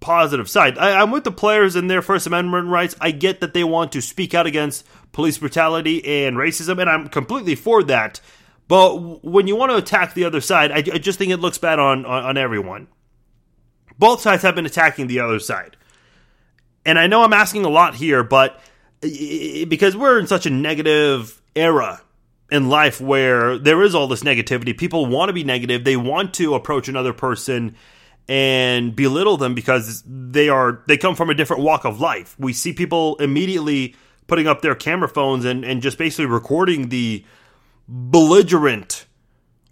positive 0.01 0.49
side. 0.49 0.79
I, 0.79 1.01
I'm 1.01 1.11
with 1.11 1.25
the 1.25 1.33
players 1.33 1.77
and 1.77 1.91
their 1.91 2.03
First 2.03 2.27
Amendment 2.27 2.69
rights. 2.69 2.95
I 3.01 3.11
get 3.11 3.41
that 3.41 3.55
they 3.55 3.65
want 3.65 3.93
to 3.93 4.03
speak 4.03 4.35
out 4.35 4.47
against 4.47 4.87
police 5.13 5.39
brutality 5.39 6.25
and 6.25 6.37
racism, 6.37 6.81
and 6.81 6.91
I'm 6.91 7.09
completely 7.09 7.55
for 7.55 7.83
that. 7.85 8.21
But 8.67 9.25
when 9.25 9.47
you 9.47 9.57
want 9.57 9.73
to 9.73 9.77
attack 9.77 10.15
the 10.15 10.25
other 10.25 10.41
side, 10.41 10.73
I, 10.73 10.77
I 10.77 10.99
just 10.99 11.19
think 11.19 11.33
it 11.33 11.39
looks 11.39 11.59
bad 11.59 11.79
on, 11.79 12.07
on, 12.07 12.25
on 12.25 12.37
everyone. 12.37 12.89
Both 13.99 14.21
sides 14.21 14.43
have 14.43 14.55
been 14.55 14.67
attacking 14.67 15.07
the 15.07 15.21
other 15.21 15.39
side. 15.39 15.77
And 16.87 16.99
I 16.99 17.07
know 17.07 17.23
I'm 17.23 17.33
asking 17.33 17.65
a 17.65 17.69
lot 17.69 17.95
here, 17.95 18.23
but 18.23 18.61
because 19.01 19.97
we're 19.97 20.19
in 20.19 20.27
such 20.27 20.47
a 20.47 20.51
negative 20.51 21.41
era 21.55 22.01
in 22.51 22.69
life 22.69 23.01
where 23.01 23.59
there 23.59 23.83
is 23.83 23.95
all 23.95 24.07
this 24.07 24.23
negativity, 24.23 24.77
people 24.77 25.07
want 25.07 25.29
to 25.29 25.33
be 25.33 25.45
negative, 25.45 25.85
they 25.85 25.97
want 25.97 26.35
to 26.35 26.55
approach 26.55 26.89
another 26.89 27.13
person 27.13 27.77
and 28.29 28.97
belittle 28.97 29.37
them 29.37 29.55
because 29.55 30.03
they 30.07 30.49
are 30.49 30.83
they 30.89 30.97
come 30.97 31.15
from 31.15 31.29
a 31.29 31.35
different 31.35 31.63
walk 31.63 31.85
of 31.85 32.01
life. 32.01 32.35
We 32.39 32.53
see 32.53 32.73
people 32.73 33.17
immediately 33.17 33.95
putting 34.27 34.47
up 34.47 34.63
their 34.63 34.75
camera 34.75 35.09
phones 35.09 35.45
and, 35.45 35.65
and 35.65 35.83
just 35.83 35.99
basically 35.99 36.27
recording 36.27 36.89
the 36.89 37.25
belligerent 37.89 39.07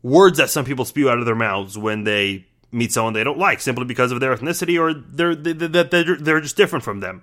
words 0.02 0.38
that 0.38 0.50
some 0.50 0.64
people 0.64 0.84
spew 0.84 1.08
out 1.08 1.18
of 1.18 1.26
their 1.26 1.34
mouths 1.34 1.78
when 1.78 2.04
they 2.04 2.46
meet 2.70 2.92
someone 2.92 3.12
they 3.12 3.24
don't 3.24 3.38
like 3.38 3.60
simply 3.60 3.84
because 3.84 4.10
of 4.10 4.20
their 4.20 4.34
ethnicity 4.34 4.80
or 4.80 4.94
they're, 4.94 5.34
they're, 5.34 5.84
they're, 5.84 6.16
they're 6.16 6.40
just 6.40 6.56
different 6.56 6.84
from 6.84 7.00
them. 7.00 7.22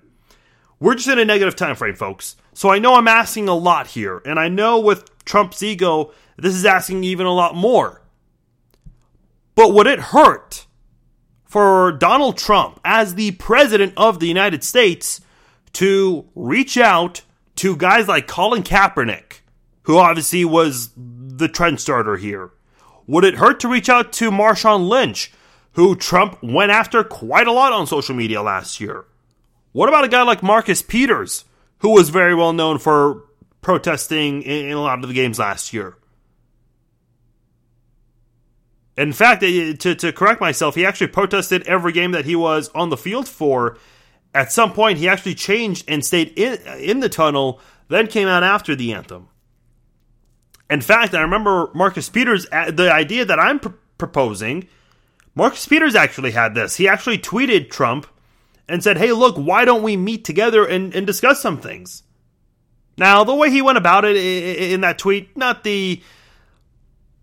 We're 0.79 0.95
just 0.95 1.09
in 1.09 1.19
a 1.19 1.25
negative 1.25 1.55
time 1.55 1.75
frame, 1.75 1.95
folks. 1.95 2.37
So 2.53 2.69
I 2.69 2.79
know 2.79 2.95
I'm 2.95 3.07
asking 3.07 3.49
a 3.49 3.55
lot 3.55 3.87
here, 3.87 4.21
and 4.25 4.39
I 4.39 4.47
know 4.47 4.79
with 4.79 5.09
Trump's 5.25 5.61
ego, 5.61 6.13
this 6.37 6.55
is 6.55 6.65
asking 6.65 7.03
even 7.03 7.25
a 7.25 7.33
lot 7.33 7.53
more. 7.55 8.01
But 9.55 9.73
would 9.73 9.87
it 9.87 9.99
hurt 9.99 10.65
for 11.43 11.91
Donald 11.91 12.37
Trump, 12.37 12.79
as 12.85 13.15
the 13.15 13.31
president 13.31 13.93
of 13.97 14.19
the 14.19 14.27
United 14.27 14.63
States, 14.63 15.19
to 15.73 16.25
reach 16.33 16.77
out 16.77 17.23
to 17.55 17.75
guys 17.75 18.07
like 18.07 18.27
Colin 18.27 18.63
Kaepernick, 18.63 19.38
who 19.89 19.97
obviously 19.97 20.45
was 20.45 20.91
the 20.95 21.47
trend 21.47 21.79
starter 21.79 22.15
here? 22.15 22.51
Would 23.07 23.23
it 23.23 23.33
hurt 23.33 23.59
to 23.61 23.67
reach 23.67 23.89
out 23.89 24.13
to 24.13 24.29
Marshawn 24.29 24.87
Lynch, 24.87 25.31
who 25.71 25.95
Trump 25.95 26.37
went 26.43 26.71
after 26.71 27.03
quite 27.03 27.47
a 27.47 27.51
lot 27.51 27.73
on 27.73 27.87
social 27.87 28.13
media 28.13 28.43
last 28.43 28.79
year? 28.79 29.05
What 29.71 29.89
about 29.89 30.03
a 30.03 30.07
guy 30.07 30.21
like 30.21 30.43
Marcus 30.43 30.83
Peters, 30.83 31.45
who 31.79 31.89
was 31.89 32.09
very 32.09 32.35
well 32.35 32.53
known 32.53 32.77
for 32.77 33.23
protesting 33.61 34.43
in 34.43 34.73
a 34.73 34.79
lot 34.79 35.01
of 35.01 35.07
the 35.07 35.15
games 35.15 35.39
last 35.39 35.73
year? 35.73 35.97
In 38.95 39.11
fact, 39.11 39.41
eh, 39.41 39.47
eh, 39.47 39.73
to, 39.73 39.95
to 39.95 40.13
correct 40.13 40.39
myself, 40.39 40.75
he 40.75 40.85
actually 40.85 41.07
protested 41.07 41.63
every 41.63 41.93
game 41.93 42.11
that 42.11 42.25
he 42.25 42.35
was 42.35 42.69
on 42.75 42.91
the 42.91 42.95
field 42.95 43.27
for. 43.27 43.79
At 44.35 44.51
some 44.51 44.71
point, 44.71 44.99
he 44.99 45.09
actually 45.09 45.33
changed 45.33 45.85
and 45.87 46.05
stayed 46.05 46.37
in, 46.37 46.59
in 46.77 46.99
the 46.99 47.09
tunnel, 47.09 47.59
then 47.87 48.05
came 48.05 48.27
out 48.27 48.43
after 48.43 48.75
the 48.75 48.93
anthem. 48.93 49.29
In 50.69 50.81
fact, 50.81 51.13
I 51.13 51.21
remember 51.21 51.69
Marcus 51.73 52.09
Peters, 52.09 52.45
uh, 52.51 52.71
the 52.71 52.93
idea 52.93 53.25
that 53.25 53.39
I'm 53.39 53.59
pr- 53.59 53.69
proposing, 53.97 54.67
Marcus 55.35 55.67
Peters 55.67 55.95
actually 55.95 56.31
had 56.31 56.53
this. 56.53 56.75
He 56.75 56.87
actually 56.87 57.17
tweeted 57.17 57.69
Trump 57.69 58.07
and 58.67 58.83
said, 58.83 58.97
hey, 58.97 59.11
look, 59.11 59.35
why 59.35 59.65
don't 59.65 59.83
we 59.83 59.97
meet 59.97 60.23
together 60.23 60.65
and, 60.65 60.93
and 60.93 61.07
discuss 61.07 61.41
some 61.41 61.59
things? 61.59 62.03
Now, 62.97 63.23
the 63.23 63.33
way 63.33 63.49
he 63.49 63.61
went 63.61 63.77
about 63.77 64.05
it 64.05 64.17
in 64.17 64.81
that 64.81 64.97
tweet, 64.97 65.35
not 65.35 65.63
the 65.63 66.03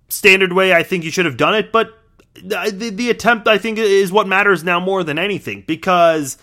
standard 0.08 0.52
way 0.52 0.72
I 0.72 0.82
think 0.82 1.04
you 1.04 1.10
should 1.10 1.26
have 1.26 1.36
done 1.36 1.54
it, 1.54 1.70
but 1.70 1.90
the, 2.34 2.92
the 2.94 3.10
attempt, 3.10 3.46
I 3.46 3.58
think, 3.58 3.78
is 3.78 4.10
what 4.10 4.26
matters 4.26 4.64
now 4.64 4.80
more 4.80 5.04
than 5.04 5.18
anything 5.18 5.64
because 5.66 6.38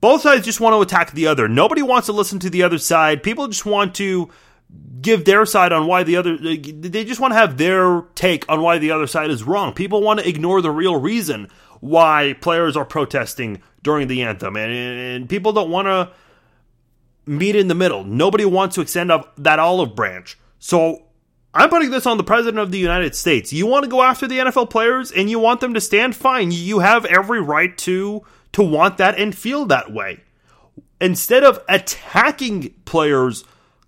both 0.00 0.22
sides 0.22 0.44
just 0.44 0.60
want 0.60 0.74
to 0.74 0.82
attack 0.82 1.12
the 1.12 1.26
other. 1.26 1.48
Nobody 1.48 1.82
wants 1.82 2.06
to 2.06 2.12
listen 2.12 2.38
to 2.40 2.50
the 2.50 2.62
other 2.62 2.78
side. 2.78 3.22
People 3.22 3.48
just 3.48 3.66
want 3.66 3.94
to 3.96 4.30
give 5.00 5.24
their 5.24 5.46
side 5.46 5.72
on 5.72 5.86
why 5.86 6.02
the 6.02 6.16
other 6.16 6.36
they 6.36 7.04
just 7.04 7.20
want 7.20 7.32
to 7.32 7.36
have 7.36 7.58
their 7.58 8.02
take 8.14 8.44
on 8.48 8.60
why 8.60 8.78
the 8.78 8.90
other 8.90 9.06
side 9.06 9.30
is 9.30 9.44
wrong. 9.44 9.72
People 9.72 10.02
want 10.02 10.20
to 10.20 10.28
ignore 10.28 10.60
the 10.60 10.70
real 10.70 10.96
reason 10.96 11.48
why 11.80 12.34
players 12.40 12.76
are 12.76 12.84
protesting 12.84 13.62
during 13.82 14.08
the 14.08 14.22
anthem 14.22 14.56
and, 14.56 14.72
and 14.72 15.28
people 15.28 15.52
don't 15.52 15.70
want 15.70 15.86
to 15.86 16.10
meet 17.26 17.56
in 17.56 17.68
the 17.68 17.74
middle. 17.74 18.04
Nobody 18.04 18.44
wants 18.44 18.74
to 18.76 18.80
extend 18.80 19.12
up 19.12 19.32
that 19.38 19.58
olive 19.58 19.94
branch. 19.94 20.38
So 20.58 21.04
I'm 21.54 21.70
putting 21.70 21.90
this 21.90 22.06
on 22.06 22.16
the 22.16 22.24
president 22.24 22.58
of 22.58 22.70
the 22.70 22.78
United 22.78 23.14
States. 23.14 23.52
You 23.52 23.66
want 23.66 23.84
to 23.84 23.90
go 23.90 24.02
after 24.02 24.26
the 24.26 24.38
NFL 24.38 24.70
players 24.70 25.10
and 25.10 25.30
you 25.30 25.38
want 25.38 25.60
them 25.60 25.74
to 25.74 25.80
stand 25.80 26.16
fine. 26.16 26.50
You 26.50 26.80
have 26.80 27.04
every 27.04 27.40
right 27.40 27.76
to 27.78 28.24
to 28.52 28.62
want 28.62 28.98
that 28.98 29.18
and 29.18 29.36
feel 29.36 29.66
that 29.66 29.92
way. 29.92 30.20
Instead 31.00 31.44
of 31.44 31.62
attacking 31.68 32.74
players 32.86 33.44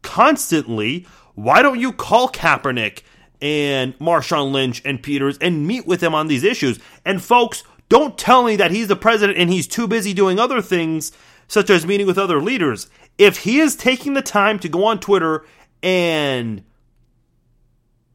constantly, 0.08 1.06
why 1.34 1.60
don't 1.60 1.78
you 1.78 1.92
call 1.92 2.30
Kaepernick 2.30 3.02
and 3.42 3.96
Marshawn 3.98 4.52
Lynch 4.52 4.80
and 4.86 5.02
Peters 5.02 5.36
and 5.38 5.66
meet 5.66 5.86
with 5.86 6.00
them 6.00 6.14
on 6.14 6.28
these 6.28 6.44
issues? 6.44 6.80
And 7.04 7.22
folks, 7.22 7.62
don't 7.90 8.16
tell 8.16 8.42
me 8.42 8.56
that 8.56 8.70
he's 8.70 8.88
the 8.88 8.96
president 8.96 9.36
and 9.36 9.50
he's 9.50 9.68
too 9.68 9.86
busy 9.86 10.14
doing 10.14 10.38
other 10.38 10.62
things, 10.62 11.12
such 11.46 11.68
as 11.68 11.86
meeting 11.86 12.06
with 12.06 12.16
other 12.16 12.40
leaders. 12.40 12.88
If 13.18 13.40
he 13.40 13.60
is 13.60 13.76
taking 13.76 14.14
the 14.14 14.22
time 14.22 14.58
to 14.60 14.68
go 14.68 14.86
on 14.86 14.98
Twitter 14.98 15.44
and 15.82 16.64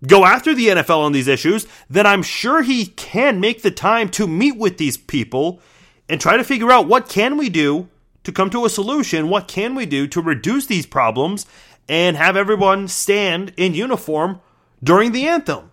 go 0.07 0.25
after 0.25 0.55
the 0.55 0.69
NFL 0.69 0.97
on 0.97 1.11
these 1.11 1.27
issues, 1.27 1.67
then 1.91 2.07
I'm 2.07 2.23
sure 2.23 2.63
he 2.63 2.87
can 2.87 3.39
make 3.39 3.61
the 3.61 3.71
time 3.71 4.09
to 4.09 4.27
meet 4.27 4.57
with 4.57 4.79
these 4.79 4.97
people 4.97 5.61
and 6.09 6.19
try 6.19 6.37
to 6.37 6.43
figure 6.43 6.71
out 6.71 6.87
what 6.87 7.07
can 7.07 7.37
we 7.37 7.49
do 7.49 7.87
to 8.23 8.31
come 8.31 8.49
to 8.49 8.65
a 8.65 8.69
solution, 8.69 9.29
what 9.29 9.47
can 9.47 9.75
we 9.75 9.85
do 9.85 10.07
to 10.07 10.21
reduce 10.21 10.65
these 10.65 10.85
problems 10.85 11.45
and 11.87 12.17
have 12.17 12.37
everyone 12.37 12.87
stand 12.87 13.53
in 13.57 13.73
uniform 13.73 14.39
during 14.83 15.11
the 15.11 15.27
anthem. 15.27 15.71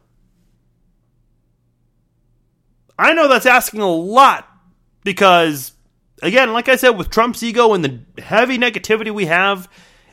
I 2.98 3.14
know 3.14 3.28
that's 3.28 3.46
asking 3.46 3.80
a 3.80 3.90
lot 3.90 4.46
because, 5.04 5.72
again, 6.22 6.52
like 6.52 6.68
I 6.68 6.76
said, 6.76 6.90
with 6.90 7.10
Trump's 7.10 7.42
ego 7.42 7.72
and 7.72 7.84
the 7.84 8.22
heavy 8.22 8.58
negativity 8.58 9.10
we 9.10 9.26
have, 9.26 9.68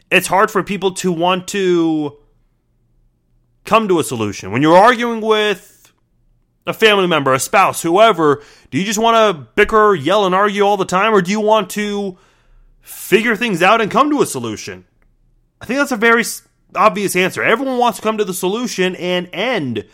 it's 0.10 0.28
hard 0.28 0.50
for 0.50 0.64
people 0.64 0.92
to 0.94 1.12
want 1.12 1.50
to 1.50 2.18
come 3.66 3.90
to 3.90 4.00
a 4.00 4.04
solution. 4.04 4.52
When 4.52 4.62
you're 4.62 4.78
arguing 4.78 5.20
with 5.20 5.92
a 6.66 6.74
family 6.74 7.08
member, 7.08 7.34
a 7.34 7.40
spouse, 7.40 7.82
whoever, 7.82 8.42
do 8.72 8.78
you 8.78 8.86
just 8.86 9.00
want 9.00 9.16
to 9.16 9.48
bicker, 9.56 9.94
yell, 9.94 10.26
and 10.26 10.34
argue 10.34 10.64
all 10.64 10.78
the 10.78 10.86
time, 10.86 11.14
or 11.14 11.22
do 11.22 11.32
you 11.32 11.42
want 11.42 11.70
to 11.72 12.18
figure 12.80 13.36
things 13.36 13.62
out 13.62 13.82
and 13.82 13.92
come 13.92 14.10
to 14.12 14.22
a 14.22 14.26
solution? 14.26 14.86
I 15.62 15.66
think 15.66 15.80
that's 15.80 15.92
a 15.92 15.98
very 15.98 16.24
obvious 16.76 17.16
answer. 17.16 17.44
Everyone 17.44 17.78
wants 17.78 17.98
to 17.98 18.04
come 18.04 18.18
to 18.18 18.26
the 18.26 18.34
solution 18.34 18.96
and 18.96 19.30
end, 19.34 19.86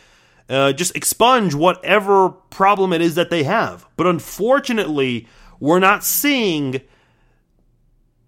uh, 0.49 0.73
just 0.73 0.95
expunge 0.95 1.53
whatever 1.53 2.29
problem 2.29 2.93
it 2.93 3.01
is 3.01 3.15
that 3.15 3.29
they 3.29 3.43
have. 3.43 3.87
But 3.95 4.07
unfortunately, 4.07 5.27
we're 5.59 5.79
not 5.79 6.03
seeing 6.03 6.81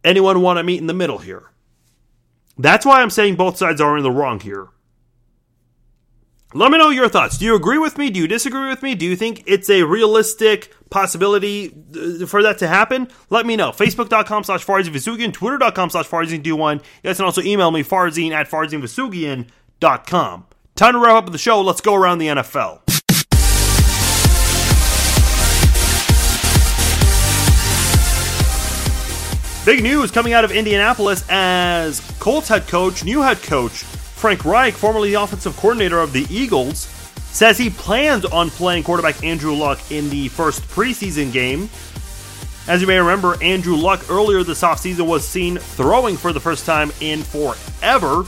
anyone 0.03 0.41
want 0.41 0.57
to 0.57 0.63
meet 0.63 0.79
in 0.79 0.88
the 0.88 0.93
middle 0.93 1.17
here. 1.17 1.51
That's 2.57 2.86
why 2.86 3.01
I'm 3.01 3.09
saying 3.09 3.36
both 3.36 3.57
sides 3.57 3.81
are 3.81 3.97
in 3.97 4.03
the 4.03 4.11
wrong 4.11 4.39
here. 4.39 4.69
Let 6.56 6.72
me 6.72 6.78
know 6.78 6.89
your 6.89 7.10
thoughts. 7.10 7.38
Do 7.38 7.43
you 7.43 7.53
agree 7.53 7.78
with 7.78 7.97
me? 7.97 8.10
Do 8.10 8.18
you 8.18 8.30
disagree 8.30 8.70
with 8.70 8.82
me? 8.82 8.95
Do 8.95 9.06
you 9.06 9.18
think 9.18 9.43
it's 9.45 9.70
a 9.70 9.84
realistic 9.84 10.74
possibility 10.89 11.76
uh, 11.93 12.26
for 12.26 12.41
that 12.43 12.60
to 12.60 12.68
happen? 12.70 13.10
Let 13.30 13.45
me 13.45 13.58
know. 13.58 13.72
Facebook.com 13.72 14.45
slash 14.45 14.66
Farzin 14.66 15.34
Twitter.com 15.34 15.89
slash 15.89 16.08
Farzin21. 16.08 16.76
You 16.76 16.82
guys 17.03 17.18
can 17.18 17.26
also 17.26 17.41
email 17.41 17.72
me, 17.72 17.84
Farzin 17.84 18.32
at 18.32 18.49
FarzinVousoughian.com. 18.49 20.45
Time 20.76 20.93
to 20.93 20.99
wrap 20.99 21.26
up 21.26 21.30
the 21.34 21.38
show. 21.38 21.60
Let's 21.60 21.82
go 21.82 21.93
around 21.93 22.20
the 22.20 22.28
NFL. 22.28 22.80
Big 29.66 29.84
news 29.84 30.10
coming 30.10 30.32
out 30.32 30.45
of 30.45 30.51
Indianapolis 30.53 31.26
as 31.28 31.99
Colts 32.20 32.47
head 32.47 32.66
coach, 32.68 33.03
new 33.03 33.20
head 33.20 33.43
coach, 33.43 33.84
Frank 34.26 34.43
Reich, 34.43 34.73
formerly 34.73 35.11
the 35.11 35.21
offensive 35.21 35.55
coordinator 35.55 35.99
of 35.99 36.11
the 36.11 36.26
Eagles, 36.32 36.88
says 37.30 37.59
he 37.59 37.69
plans 37.69 38.26
on 38.26 38.49
playing 38.49 38.82
quarterback 38.82 39.23
Andrew 39.23 39.53
Luck 39.53 39.80
in 39.91 40.09
the 40.09 40.30
first 40.30 40.63
preseason 40.63 41.32
game. 41.32 41.69
As 42.67 42.82
you 42.82 42.88
may 42.88 42.97
remember, 42.97 43.38
Andrew 43.43 43.76
Luck 43.76 44.09
earlier 44.09 44.41
this 44.41 44.63
offseason 44.63 45.05
was 45.05 45.28
seen 45.28 45.57
throwing 45.59 46.17
for 46.17 46.34
the 46.34 46.39
first 46.39 46.65
time 46.65 46.91
in 47.01 47.21
forever. 47.21 48.26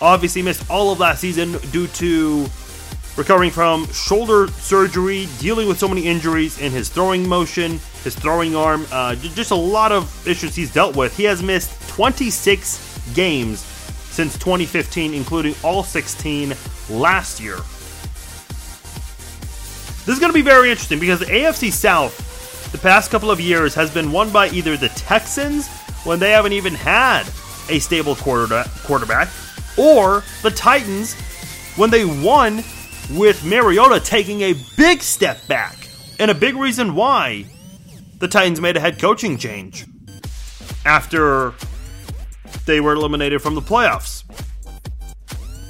Obviously, 0.00 0.40
missed 0.40 0.70
all 0.70 0.92
of 0.92 1.00
last 1.00 1.20
season 1.20 1.58
due 1.72 1.88
to 1.88 2.46
recovering 3.16 3.50
from 3.50 3.88
shoulder 3.88 4.46
surgery, 4.46 5.26
dealing 5.40 5.66
with 5.66 5.80
so 5.80 5.88
many 5.88 6.06
injuries 6.06 6.60
in 6.60 6.70
his 6.70 6.88
throwing 6.88 7.28
motion, 7.28 7.80
his 8.04 8.14
throwing 8.14 8.54
arm, 8.54 8.86
uh, 8.92 9.16
just 9.16 9.50
a 9.50 9.56
lot 9.56 9.90
of 9.90 10.28
issues 10.28 10.54
he's 10.54 10.72
dealt 10.72 10.94
with. 10.94 11.16
He 11.16 11.24
has 11.24 11.42
missed 11.42 11.88
26 11.88 13.10
games 13.14 13.73
since 14.14 14.38
2015, 14.38 15.12
including 15.12 15.54
all 15.64 15.82
16 15.82 16.54
last 16.88 17.40
year. 17.40 17.56
This 20.06 20.14
is 20.14 20.18
going 20.20 20.30
to 20.30 20.34
be 20.34 20.42
very 20.42 20.70
interesting 20.70 21.00
because 21.00 21.18
the 21.18 21.26
AFC 21.26 21.72
South, 21.72 22.70
the 22.70 22.78
past 22.78 23.10
couple 23.10 23.30
of 23.30 23.40
years, 23.40 23.74
has 23.74 23.92
been 23.92 24.12
won 24.12 24.30
by 24.30 24.48
either 24.50 24.76
the 24.76 24.90
Texans, 24.90 25.68
when 26.04 26.20
they 26.20 26.30
haven't 26.30 26.52
even 26.52 26.74
had 26.74 27.26
a 27.68 27.78
stable 27.80 28.14
quarter- 28.14 28.64
quarterback, 28.84 29.28
or 29.76 30.22
the 30.42 30.50
Titans, 30.50 31.14
when 31.76 31.90
they 31.90 32.04
won 32.04 32.62
with 33.10 33.44
Mariota 33.44 33.98
taking 33.98 34.42
a 34.42 34.54
big 34.76 35.02
step 35.02 35.44
back. 35.48 35.88
And 36.20 36.30
a 36.30 36.34
big 36.34 36.54
reason 36.54 36.94
why 36.94 37.46
the 38.18 38.28
Titans 38.28 38.60
made 38.60 38.76
a 38.76 38.80
head 38.80 39.00
coaching 39.00 39.38
change 39.38 39.86
after 40.84 41.52
they 42.66 42.80
were 42.80 42.92
eliminated 42.92 43.42
from 43.42 43.54
the 43.54 43.62
playoffs. 43.62 44.24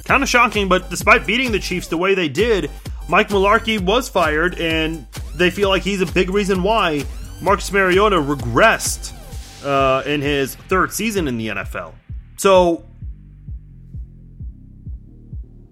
Kind 0.05 0.21
of 0.21 0.29
shocking, 0.29 0.67
but 0.67 0.89
despite 0.89 1.25
beating 1.25 1.51
the 1.51 1.59
Chiefs 1.59 1.87
the 1.87 1.97
way 1.97 2.13
they 2.13 2.29
did, 2.29 2.69
Mike 3.07 3.29
Mularkey 3.29 3.79
was 3.79 4.09
fired, 4.09 4.59
and 4.59 5.05
they 5.35 5.49
feel 5.49 5.69
like 5.69 5.83
he's 5.83 6.01
a 6.01 6.05
big 6.05 6.29
reason 6.29 6.63
why 6.63 7.05
Marcus 7.41 7.71
Mariota 7.71 8.17
regressed 8.17 9.13
uh, 9.63 10.03
in 10.05 10.21
his 10.21 10.55
third 10.55 10.93
season 10.93 11.27
in 11.27 11.37
the 11.37 11.47
NFL. 11.47 11.93
So, 12.37 12.85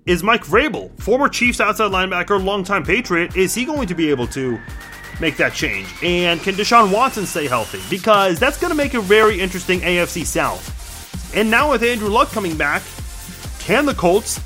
is 0.06 0.22
Mike 0.24 0.44
Vrabel, 0.44 0.92
former 1.00 1.30
Chiefs 1.30 1.62
outside 1.62 1.92
linebacker, 1.92 2.44
longtime 2.44 2.84
Patriot, 2.84 3.38
is 3.38 3.54
he 3.54 3.66
going 3.66 3.88
to 3.88 3.96
be 3.96 4.10
able 4.10 4.28
to 4.28 4.60
make 5.20 5.38
that 5.38 5.54
change? 5.54 5.88
And 6.04 6.42
can 6.42 6.56
Deshaun 6.56 6.92
Watson 6.94 7.26
stay 7.26 7.48
healthy? 7.48 7.80
Because 7.90 8.40
that's 8.40 8.60
going 8.60 8.72
to 8.72 8.76
make 8.76 8.94
a 8.94 9.02
very 9.02 9.40
interesting 9.40 9.80
AFC 9.82 10.26
South. 10.26 10.83
And 11.34 11.50
now 11.50 11.72
with 11.72 11.84
Andrew 11.84 12.10
Luck 12.10 12.30
coming 12.32 12.56
back, 12.58 12.84
can 13.60 13.86
the 13.86 13.94
Colts 13.94 14.40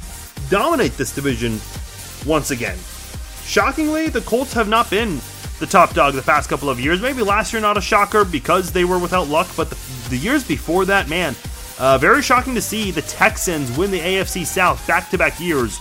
dominate 0.49 0.93
this 0.97 1.13
division 1.13 1.59
once 2.25 2.51
again? 2.51 2.77
Shockingly, 3.43 4.07
the 4.09 4.21
Colts 4.21 4.53
have 4.53 4.67
not 4.69 4.89
been 4.89 5.19
the 5.59 5.65
top 5.65 5.93
dog 5.93 6.13
the 6.13 6.21
past 6.21 6.49
couple 6.49 6.69
of 6.69 6.79
years. 6.79 7.01
Maybe 7.01 7.21
last 7.23 7.51
year 7.51 7.61
not 7.61 7.77
a 7.77 7.81
shocker 7.81 8.23
because 8.23 8.71
they 8.71 8.85
were 8.85 8.99
without 8.99 9.27
luck, 9.27 9.47
but 9.57 9.69
the, 9.69 9.77
the 10.09 10.17
years 10.17 10.43
before 10.47 10.85
that, 10.85 11.09
man, 11.09 11.35
Uh, 11.79 11.95
very 11.95 12.23
shocking 12.23 12.55
to 12.55 12.61
see 12.61 12.89
the 12.89 13.03
Texans 13.03 13.69
win 13.77 13.91
the 13.91 13.99
AFC 13.99 14.43
South 14.43 14.81
back 14.88 15.11
to 15.11 15.17
back 15.17 15.39
years, 15.39 15.77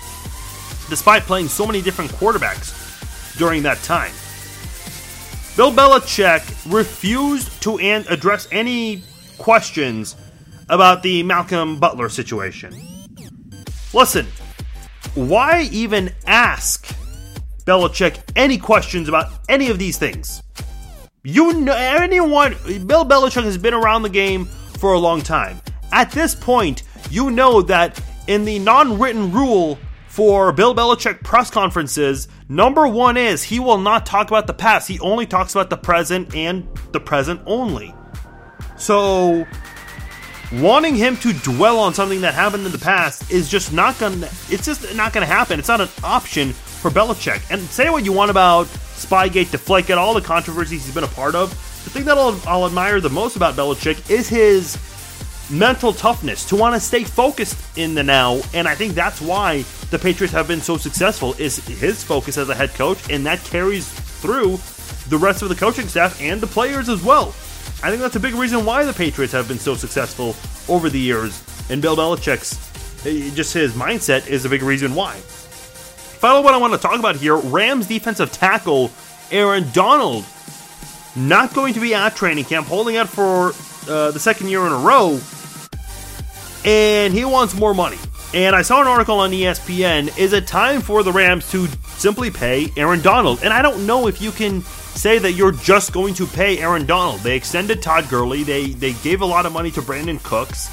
despite 0.90 1.22
playing 1.22 1.48
so 1.48 1.66
many 1.66 1.80
different 1.80 2.10
quarterbacks 2.12 2.74
during 3.38 3.62
that 3.62 3.78
time. 3.82 4.12
Bill 5.56 5.72
Belichick 5.72 6.42
refused 6.70 7.48
to 7.62 7.78
an- 7.78 8.04
address 8.10 8.46
any 8.52 9.02
questions 9.38 10.16
about 10.68 11.02
the 11.02 11.22
Malcolm 11.22 11.78
Butler 11.78 12.08
situation. 12.08 12.74
Listen, 13.92 14.26
why 15.14 15.68
even 15.72 16.12
ask 16.26 16.86
Belichick 17.64 18.18
any 18.36 18.58
questions 18.58 19.08
about 19.08 19.32
any 19.48 19.70
of 19.70 19.78
these 19.78 19.98
things? 19.98 20.42
You 21.22 21.52
know, 21.54 21.74
anyone, 21.74 22.54
Bill 22.86 23.04
Belichick 23.04 23.44
has 23.44 23.58
been 23.58 23.74
around 23.74 24.02
the 24.02 24.08
game 24.08 24.44
for 24.44 24.92
a 24.92 24.98
long 24.98 25.22
time. 25.22 25.60
At 25.92 26.12
this 26.12 26.34
point, 26.34 26.82
you 27.10 27.30
know 27.30 27.62
that 27.62 28.00
in 28.26 28.44
the 28.44 28.58
non 28.58 28.98
written 28.98 29.32
rule 29.32 29.78
for 30.08 30.52
Bill 30.52 30.74
Belichick 30.74 31.22
press 31.22 31.50
conferences, 31.50 32.28
number 32.48 32.86
one 32.86 33.16
is 33.16 33.42
he 33.42 33.58
will 33.58 33.78
not 33.78 34.06
talk 34.06 34.28
about 34.28 34.46
the 34.46 34.54
past. 34.54 34.88
He 34.88 35.00
only 35.00 35.26
talks 35.26 35.54
about 35.54 35.70
the 35.70 35.76
present 35.76 36.34
and 36.34 36.68
the 36.92 37.00
present 37.00 37.40
only. 37.46 37.94
So, 38.76 39.46
wanting 40.52 40.94
him 40.94 41.16
to 41.18 41.32
dwell 41.32 41.78
on 41.78 41.94
something 41.94 42.20
that 42.20 42.34
happened 42.34 42.66
in 42.66 42.72
the 42.72 42.78
past 42.78 43.30
is 43.30 43.48
just 43.48 43.72
not 43.72 43.98
gonna. 43.98 44.26
It's 44.48 44.66
just 44.66 44.94
not 44.94 45.12
gonna 45.12 45.26
happen. 45.26 45.58
It's 45.58 45.68
not 45.68 45.80
an 45.80 45.88
option 46.04 46.52
for 46.52 46.90
Belichick. 46.90 47.42
And 47.50 47.60
say 47.62 47.90
what 47.90 48.04
you 48.04 48.12
want 48.12 48.30
about 48.30 48.66
Spygate, 48.66 49.46
Deflategate, 49.46 49.96
all 49.96 50.14
the 50.14 50.20
controversies 50.20 50.84
he's 50.84 50.94
been 50.94 51.04
a 51.04 51.08
part 51.08 51.34
of. 51.34 51.50
The 51.84 51.90
thing 51.90 52.04
that 52.04 52.18
I'll, 52.18 52.40
I'll 52.46 52.66
admire 52.66 53.00
the 53.00 53.10
most 53.10 53.36
about 53.36 53.54
Belichick 53.54 54.10
is 54.10 54.28
his 54.28 54.76
mental 55.50 55.92
toughness 55.92 56.44
to 56.48 56.56
want 56.56 56.74
to 56.74 56.80
stay 56.80 57.04
focused 57.04 57.56
in 57.78 57.94
the 57.94 58.02
now. 58.02 58.40
And 58.54 58.66
I 58.66 58.74
think 58.74 58.94
that's 58.94 59.20
why 59.20 59.62
the 59.90 59.98
Patriots 59.98 60.32
have 60.32 60.48
been 60.48 60.60
so 60.60 60.76
successful 60.76 61.34
is 61.34 61.64
his 61.66 62.02
focus 62.02 62.38
as 62.38 62.48
a 62.48 62.54
head 62.54 62.74
coach, 62.74 62.98
and 63.10 63.24
that 63.26 63.42
carries 63.44 63.88
through 63.88 64.58
the 65.08 65.16
rest 65.16 65.42
of 65.42 65.48
the 65.48 65.54
coaching 65.54 65.86
staff 65.86 66.20
and 66.20 66.40
the 66.40 66.46
players 66.46 66.88
as 66.88 67.02
well. 67.02 67.34
I 67.82 67.90
think 67.90 68.00
that's 68.00 68.16
a 68.16 68.20
big 68.20 68.34
reason 68.34 68.64
why 68.64 68.84
the 68.84 68.92
Patriots 68.92 69.32
have 69.32 69.48
been 69.48 69.58
so 69.58 69.74
successful 69.74 70.34
over 70.72 70.88
the 70.88 70.98
years, 70.98 71.42
and 71.70 71.82
Bill 71.82 71.96
Belichick's 71.96 72.56
eh, 73.06 73.30
just 73.34 73.52
his 73.52 73.74
mindset 73.74 74.26
is 74.28 74.44
a 74.44 74.48
big 74.48 74.62
reason 74.62 74.94
why. 74.94 75.14
Finally, 75.16 76.44
what 76.44 76.54
I 76.54 76.56
want 76.56 76.72
to 76.72 76.78
talk 76.78 76.98
about 76.98 77.16
here 77.16 77.36
Rams 77.36 77.86
defensive 77.86 78.32
tackle 78.32 78.90
Aaron 79.30 79.70
Donald 79.72 80.24
not 81.14 81.54
going 81.54 81.74
to 81.74 81.80
be 81.80 81.94
at 81.94 82.16
training 82.16 82.44
camp, 82.44 82.66
holding 82.66 82.96
out 82.96 83.08
for 83.08 83.52
uh, 83.90 84.10
the 84.10 84.18
second 84.18 84.48
year 84.48 84.66
in 84.66 84.72
a 84.72 84.78
row, 84.78 85.20
and 86.64 87.12
he 87.12 87.24
wants 87.24 87.54
more 87.54 87.74
money. 87.74 87.98
And 88.34 88.56
I 88.56 88.62
saw 88.62 88.80
an 88.80 88.86
article 88.86 89.20
on 89.20 89.30
ESPN. 89.30 90.16
Is 90.18 90.32
it 90.32 90.46
time 90.46 90.80
for 90.80 91.02
the 91.02 91.12
Rams 91.12 91.50
to 91.52 91.68
simply 91.96 92.30
pay 92.30 92.70
Aaron 92.76 93.00
Donald? 93.00 93.40
And 93.42 93.52
I 93.52 93.62
don't 93.62 93.86
know 93.86 94.08
if 94.08 94.20
you 94.20 94.30
can 94.30 94.62
say 94.96 95.18
that 95.18 95.32
you're 95.32 95.52
just 95.52 95.92
going 95.92 96.14
to 96.14 96.26
pay 96.26 96.58
Aaron 96.58 96.86
Donald. 96.86 97.20
They 97.20 97.36
extended 97.36 97.82
Todd 97.82 98.08
Gurley. 98.08 98.42
They 98.42 98.68
they 98.68 98.94
gave 98.94 99.20
a 99.20 99.26
lot 99.26 99.46
of 99.46 99.52
money 99.52 99.70
to 99.72 99.82
Brandin 99.82 100.22
Cooks. 100.22 100.68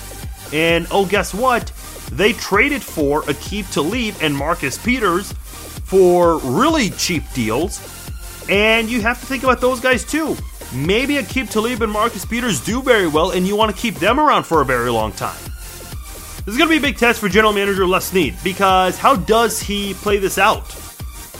And 0.53 0.87
oh, 0.91 1.05
guess 1.05 1.33
what? 1.33 1.71
They 2.11 2.33
traded 2.33 2.83
for 2.83 3.23
Aqib 3.23 3.71
Talib 3.73 4.15
and 4.21 4.35
Marcus 4.35 4.77
Peters 4.77 5.31
for 5.31 6.37
really 6.39 6.89
cheap 6.91 7.23
deals. 7.33 7.81
And 8.49 8.89
you 8.89 9.01
have 9.01 9.19
to 9.19 9.25
think 9.25 9.43
about 9.43 9.61
those 9.61 9.79
guys 9.79 10.03
too. 10.03 10.35
Maybe 10.73 11.15
Aqib 11.15 11.49
Talib 11.49 11.81
and 11.81 11.91
Marcus 11.91 12.25
Peters 12.25 12.63
do 12.63 12.81
very 12.81 13.07
well, 13.07 13.31
and 13.31 13.47
you 13.47 13.55
want 13.55 13.75
to 13.75 13.79
keep 13.79 13.95
them 13.95 14.19
around 14.19 14.43
for 14.43 14.61
a 14.61 14.65
very 14.65 14.89
long 14.89 15.11
time. 15.11 15.37
This 16.45 16.55
is 16.55 16.57
going 16.57 16.69
to 16.69 16.73
be 16.73 16.77
a 16.77 16.81
big 16.81 16.97
test 16.97 17.19
for 17.19 17.29
general 17.29 17.53
manager 17.53 17.87
Les 17.87 18.05
Snead 18.05 18.35
because 18.43 18.97
how 18.97 19.15
does 19.15 19.61
he 19.61 19.93
play 19.93 20.17
this 20.17 20.37
out? 20.37 20.75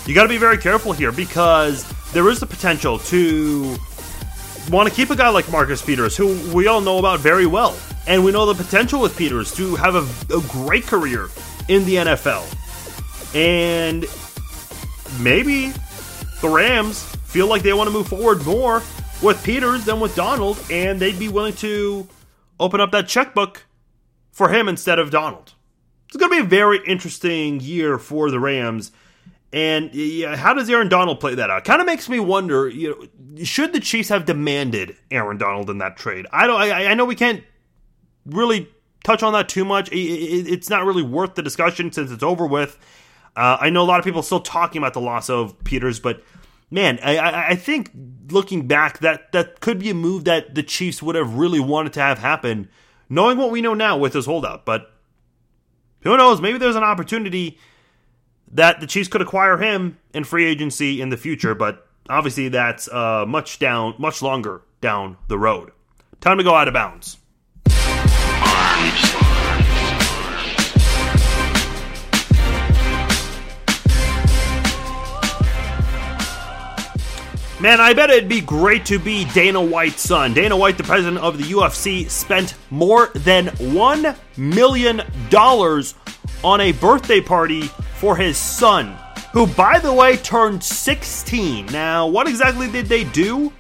You 0.05 0.15
got 0.15 0.23
to 0.23 0.29
be 0.29 0.37
very 0.37 0.57
careful 0.57 0.93
here 0.93 1.11
because 1.11 1.83
there 2.13 2.29
is 2.29 2.39
the 2.39 2.45
potential 2.45 2.99
to 2.99 3.75
want 4.69 4.87
to 4.87 4.95
keep 4.95 5.09
a 5.09 5.15
guy 5.15 5.29
like 5.29 5.51
Marcus 5.51 5.81
Peters, 5.81 6.15
who 6.15 6.35
we 6.53 6.67
all 6.67 6.79
know 6.79 6.99
about 6.99 7.19
very 7.19 7.45
well. 7.45 7.75
And 8.05 8.23
we 8.23 8.31
know 8.31 8.45
the 8.45 8.61
potential 8.61 9.01
with 9.01 9.17
Peters 9.17 9.53
to 9.55 9.75
have 9.75 9.95
a, 9.95 10.35
a 10.35 10.41
great 10.41 10.85
career 10.85 11.29
in 11.67 11.85
the 11.85 11.95
NFL. 11.95 12.43
And 13.35 14.05
maybe 15.19 15.73
the 16.41 16.49
Rams 16.49 17.03
feel 17.25 17.47
like 17.47 17.63
they 17.63 17.73
want 17.73 17.87
to 17.87 17.93
move 17.93 18.07
forward 18.07 18.45
more 18.45 18.83
with 19.21 19.41
Peters 19.43 19.85
than 19.85 19.99
with 19.99 20.15
Donald, 20.15 20.63
and 20.69 20.99
they'd 20.99 21.17
be 21.17 21.29
willing 21.29 21.53
to 21.55 22.07
open 22.59 22.81
up 22.81 22.91
that 22.91 23.07
checkbook 23.07 23.65
for 24.31 24.49
him 24.49 24.67
instead 24.67 24.99
of 24.99 25.09
Donald. 25.09 25.53
It's 26.07 26.17
going 26.17 26.31
to 26.31 26.37
be 26.37 26.45
a 26.45 26.47
very 26.47 26.79
interesting 26.85 27.59
year 27.59 27.97
for 27.97 28.29
the 28.29 28.39
Rams. 28.39 28.91
And 29.53 29.93
yeah, 29.93 30.35
how 30.35 30.55
does 30.55 30.67
Aaron 30.67 30.89
Donald 30.89 31.19
play 31.19 31.35
that 31.35 31.51
out? 31.51 31.63
Kind 31.63 31.79
of 31.79 31.85
makes 31.85 32.09
me 32.09 32.19
wonder. 32.19 32.67
You 32.67 33.09
know, 33.35 33.43
should 33.45 33.71
the 33.71 33.79
Chiefs 33.79 34.09
have 34.09 34.25
demanded 34.25 34.97
Aaron 35.11 35.37
Donald 35.37 35.69
in 35.69 35.77
that 35.77 35.95
trade? 35.95 36.25
I 36.31 36.47
don't. 36.47 36.59
I, 36.59 36.87
I 36.87 36.93
know 36.95 37.05
we 37.05 37.15
can't 37.15 37.43
really 38.25 38.67
touch 39.03 39.21
on 39.21 39.33
that 39.33 39.47
too 39.47 39.63
much. 39.63 39.91
It, 39.91 39.97
it, 39.97 40.51
it's 40.51 40.71
not 40.71 40.85
really 40.85 41.03
worth 41.03 41.35
the 41.35 41.43
discussion 41.43 41.91
since 41.91 42.09
it's 42.09 42.23
over 42.23 42.47
with. 42.47 42.79
Uh, 43.35 43.57
I 43.61 43.69
know 43.69 43.83
a 43.83 43.85
lot 43.85 43.99
of 43.99 44.05
people 44.05 44.23
still 44.23 44.39
talking 44.39 44.79
about 44.79 44.93
the 44.93 45.01
loss 45.01 45.29
of 45.29 45.63
Peters, 45.63 45.99
but 45.99 46.23
man, 46.71 46.99
I, 47.03 47.51
I, 47.51 47.55
think 47.55 47.91
looking 48.29 48.67
back, 48.67 48.99
that 48.99 49.31
that 49.31 49.59
could 49.59 49.79
be 49.79 49.89
a 49.89 49.95
move 49.95 50.25
that 50.25 50.55
the 50.55 50.63
Chiefs 50.63 51.01
would 51.01 51.15
have 51.15 51.35
really 51.35 51.59
wanted 51.59 51.93
to 51.93 51.99
have 51.99 52.19
happen 52.19 52.69
knowing 53.09 53.37
what 53.37 53.51
we 53.51 53.61
know 53.61 53.73
now 53.73 53.97
with 53.97 54.13
this 54.13 54.25
holdout. 54.25 54.65
But 54.65 54.91
who 56.01 56.17
knows? 56.17 56.41
Maybe 56.41 56.57
there's 56.57 56.75
an 56.75 56.83
opportunity 56.83 57.59
that 58.53 58.79
the 58.79 58.87
Chiefs 58.87 59.09
could 59.09 59.21
acquire 59.21 59.57
him 59.57 59.97
in 60.13 60.23
free 60.23 60.45
agency 60.45 61.01
in 61.01 61.09
the 61.09 61.17
future. 61.17 61.55
But 61.55 61.87
obviously, 62.09 62.49
that's 62.49 62.87
uh, 62.87 63.25
much 63.27 63.59
down, 63.59 63.95
much 63.97 64.21
longer 64.21 64.61
down 64.81 65.17
the 65.27 65.37
road. 65.37 65.71
Time 66.21 66.37
to 66.37 66.43
go 66.43 66.55
out 66.55 66.67
of 66.67 66.73
bounds. 66.73 67.17
Man, 77.59 77.79
I 77.79 77.93
bet 77.93 78.09
it'd 78.09 78.27
be 78.27 78.41
great 78.41 78.85
to 78.87 78.99
be 78.99 79.23
Dana 79.33 79.61
White's 79.61 80.01
son. 80.01 80.33
Dana 80.33 80.57
White, 80.57 80.77
the 80.77 80.83
president 80.83 81.19
of 81.19 81.37
the 81.37 81.45
UFC, 81.45 82.09
spent 82.09 82.55
more 82.69 83.09
than 83.15 83.47
$1 83.47 84.17
million 84.37 85.01
on 86.43 86.59
a 86.59 86.71
birthday 86.73 87.21
party 87.21 87.69
for 88.03 88.17
his 88.17 88.37
son, 88.37 88.97
who, 89.31 89.47
by 89.47 89.79
the 89.79 89.93
way, 89.93 90.17
turned 90.17 90.61
16. 90.61 91.67
Now, 91.67 92.05
what 92.05 92.27
exactly 92.27 92.69
did 92.69 92.87
they 92.87 93.05
do? 93.05 93.53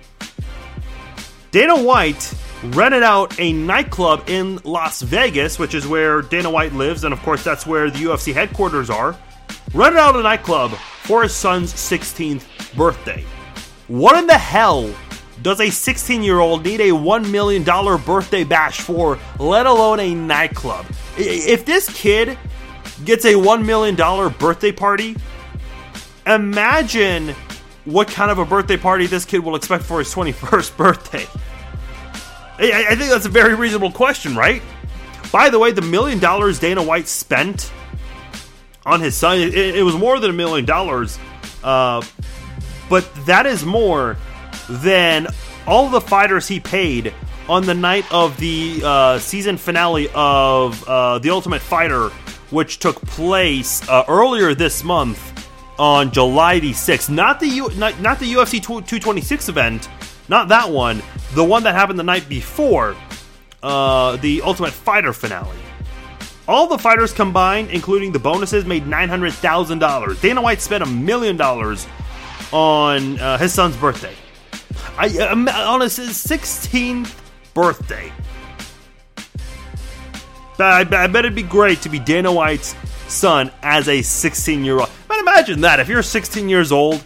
Dana 1.51 1.81
White 1.81 2.33
rented 2.61 3.03
out 3.03 3.39
a 3.39 3.53
nightclub 3.53 4.25
in 4.27 4.57
Las 4.65 5.01
Vegas, 5.01 5.57
which 5.57 5.73
is 5.73 5.87
where 5.87 6.21
Dana 6.21 6.51
White 6.51 6.73
lives, 6.73 7.05
and 7.05 7.13
of 7.13 7.21
course, 7.21 7.41
that's 7.41 7.65
where 7.65 7.89
the 7.89 7.99
UFC 7.99 8.33
headquarters 8.33 8.89
are. 8.89 9.15
Rented 9.73 9.97
out 9.97 10.17
a 10.17 10.21
nightclub 10.21 10.71
for 11.03 11.23
his 11.23 11.33
son's 11.33 11.71
16th 11.71 12.75
birthday. 12.75 13.23
What 13.87 14.17
in 14.17 14.27
the 14.27 14.37
hell 14.37 14.93
does 15.41 15.61
a 15.61 15.69
16 15.69 16.21
year 16.21 16.39
old 16.39 16.65
need 16.65 16.81
a 16.81 16.89
$1 16.89 17.31
million 17.31 17.63
birthday 17.63 18.43
bash 18.43 18.81
for, 18.81 19.17
let 19.39 19.67
alone 19.67 20.01
a 20.01 20.13
nightclub? 20.13 20.85
If 21.15 21.63
this 21.63 21.87
kid 21.93 22.37
gets 23.05 23.25
a 23.25 23.33
$1 23.33 23.65
million 23.65 23.95
birthday 24.37 24.71
party, 24.71 25.15
imagine 26.25 27.35
what 27.85 28.07
kind 28.07 28.31
of 28.31 28.39
a 28.39 28.45
birthday 28.45 28.77
party 28.77 29.07
this 29.07 29.25
kid 29.25 29.39
will 29.39 29.55
expect 29.55 29.83
for 29.83 29.99
his 29.99 30.13
21st 30.13 30.77
birthday. 30.77 31.27
I 32.55 32.95
think 32.95 33.09
that's 33.09 33.25
a 33.25 33.29
very 33.29 33.55
reasonable 33.55 33.91
question, 33.91 34.35
right? 34.35 34.61
By 35.31 35.49
the 35.49 35.57
way, 35.57 35.71
the 35.71 35.81
million 35.81 36.19
dollars 36.19 36.59
Dana 36.59 36.83
White 36.83 37.07
spent 37.07 37.71
on 38.85 39.01
his 39.01 39.15
son, 39.15 39.39
it, 39.39 39.83
was 39.83 39.95
more 39.95 40.19
than 40.19 40.29
a 40.29 40.33
million 40.33 40.65
dollars. 40.65 41.17
Uh, 41.63 42.03
but 42.89 43.09
that 43.25 43.45
is 43.45 43.65
more 43.65 44.17
than 44.69 45.27
all 45.65 45.89
the 45.89 46.01
fighters 46.01 46.47
he 46.47 46.59
paid 46.59 47.13
on 47.49 47.65
the 47.65 47.73
night 47.73 48.05
of 48.13 48.37
the 48.37 48.81
uh, 48.83 49.19
season 49.19 49.57
finale 49.57 50.09
of 50.13 50.83
uh, 50.87 51.19
The 51.19 51.29
Ultimate 51.29 51.61
Fighter, 51.61 52.11
which 52.53 52.79
took 52.79 53.01
place 53.01 53.87
uh, 53.89 54.05
earlier 54.07 54.53
this 54.53 54.83
month 54.83 55.49
on 55.79 56.11
July 56.11 56.59
the 56.59 56.71
6th. 56.71 57.09
Not 57.09 57.39
the, 57.39 57.47
U- 57.47 57.71
not, 57.75 57.99
not 57.99 58.19
the 58.19 58.31
UFC 58.31 58.61
226 58.61 59.49
event, 59.49 59.89
not 60.29 60.47
that 60.49 60.69
one, 60.69 61.01
the 61.33 61.43
one 61.43 61.63
that 61.63 61.73
happened 61.73 61.97
the 61.99 62.03
night 62.03 62.29
before 62.29 62.95
uh, 63.63 64.17
the 64.17 64.41
Ultimate 64.43 64.71
Fighter 64.71 65.13
finale. 65.13 65.57
All 66.47 66.67
the 66.67 66.77
fighters 66.77 67.13
combined, 67.13 67.71
including 67.71 68.11
the 68.11 68.19
bonuses, 68.19 68.65
made 68.65 68.83
$900,000. 68.83 70.21
Dana 70.21 70.41
White 70.41 70.61
spent 70.61 70.83
a 70.83 70.87
million 70.87 71.37
dollars 71.37 71.87
on 72.51 73.17
uh, 73.19 73.37
his 73.37 73.53
son's 73.53 73.77
birthday. 73.77 74.13
I, 74.97 75.07
um, 75.19 75.47
on 75.47 75.81
his 75.81 75.97
16th 75.97 77.15
birthday. 77.53 78.11
I, 80.59 80.81
I 80.81 81.07
bet 81.07 81.25
it'd 81.25 81.35
be 81.35 81.43
great 81.43 81.81
to 81.81 81.89
be 81.89 81.99
Dana 81.99 82.31
White's 82.31 82.75
son 83.07 83.51
as 83.61 83.87
a 83.87 84.01
16 84.01 84.63
year 84.65 84.79
old. 84.79 84.89
But 85.07 85.19
imagine 85.19 85.61
that 85.61 85.79
if 85.79 85.87
you're 85.87 86.03
16 86.03 86.49
years 86.49 86.71
old, 86.71 87.03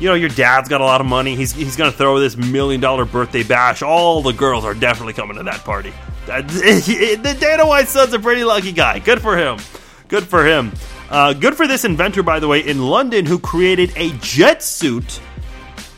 you 0.00 0.08
know 0.08 0.14
your 0.14 0.28
dad's 0.28 0.68
got 0.68 0.80
a 0.80 0.84
lot 0.84 1.00
of 1.00 1.06
money. 1.06 1.36
He's 1.36 1.52
he's 1.52 1.76
gonna 1.76 1.92
throw 1.92 2.18
this 2.18 2.36
million 2.36 2.80
dollar 2.80 3.04
birthday 3.04 3.42
bash. 3.42 3.82
All 3.82 4.22
the 4.22 4.32
girls 4.32 4.64
are 4.64 4.74
definitely 4.74 5.12
coming 5.12 5.36
to 5.36 5.44
that 5.44 5.60
party. 5.60 5.92
The 6.26 7.36
Dana 7.38 7.66
White 7.66 7.88
son's 7.88 8.12
a 8.14 8.18
pretty 8.18 8.44
lucky 8.44 8.72
guy. 8.72 8.98
Good 8.98 9.20
for 9.20 9.36
him. 9.36 9.58
Good 10.08 10.24
for 10.24 10.44
him. 10.44 10.72
Uh, 11.10 11.32
good 11.34 11.54
for 11.54 11.66
this 11.66 11.84
inventor, 11.84 12.22
by 12.22 12.40
the 12.40 12.48
way, 12.48 12.60
in 12.60 12.80
London, 12.80 13.26
who 13.26 13.38
created 13.38 13.92
a 13.96 14.10
jet 14.18 14.62
suit. 14.62 15.20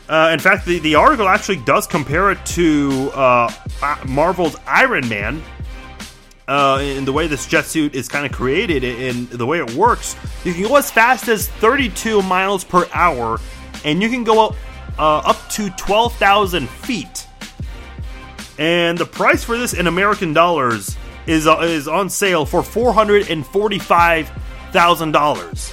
Uh, 0.09 0.29
in 0.33 0.39
fact, 0.39 0.65
the, 0.65 0.79
the 0.79 0.95
article 0.95 1.27
actually 1.27 1.57
does 1.57 1.87
compare 1.87 2.31
it 2.31 2.45
to 2.45 3.09
uh, 3.13 3.51
Marvel's 4.05 4.55
Iron 4.67 5.07
Man, 5.09 5.41
uh, 6.47 6.79
in 6.81 7.05
the 7.05 7.13
way 7.13 7.27
this 7.27 7.45
jet 7.45 7.65
suit 7.65 7.93
is 7.95 8.07
kind 8.07 8.25
of 8.25 8.31
created 8.31 8.83
and 8.83 9.29
the 9.29 9.45
way 9.45 9.59
it 9.59 9.73
works, 9.73 10.15
you 10.43 10.53
can 10.53 10.63
go 10.63 10.75
as 10.77 10.89
fast 10.89 11.27
as 11.27 11.47
32 11.47 12.21
miles 12.21 12.63
per 12.63 12.87
hour, 12.93 13.39
and 13.83 14.01
you 14.01 14.09
can 14.09 14.23
go 14.23 14.47
up 14.47 14.55
uh, 14.97 15.17
up 15.19 15.49
to 15.49 15.69
12,000 15.71 16.69
feet. 16.69 17.27
And 18.57 18.97
the 18.97 19.05
price 19.05 19.43
for 19.43 19.57
this 19.57 19.73
in 19.73 19.87
American 19.87 20.33
dollars 20.33 20.97
is 21.27 21.45
uh, 21.45 21.59
is 21.59 21.87
on 21.87 22.09
sale 22.09 22.45
for 22.45 22.63
four 22.63 22.91
hundred 22.91 23.29
and 23.29 23.45
forty 23.45 23.77
five 23.77 24.31
thousand 24.71 25.11
dollars. 25.11 25.71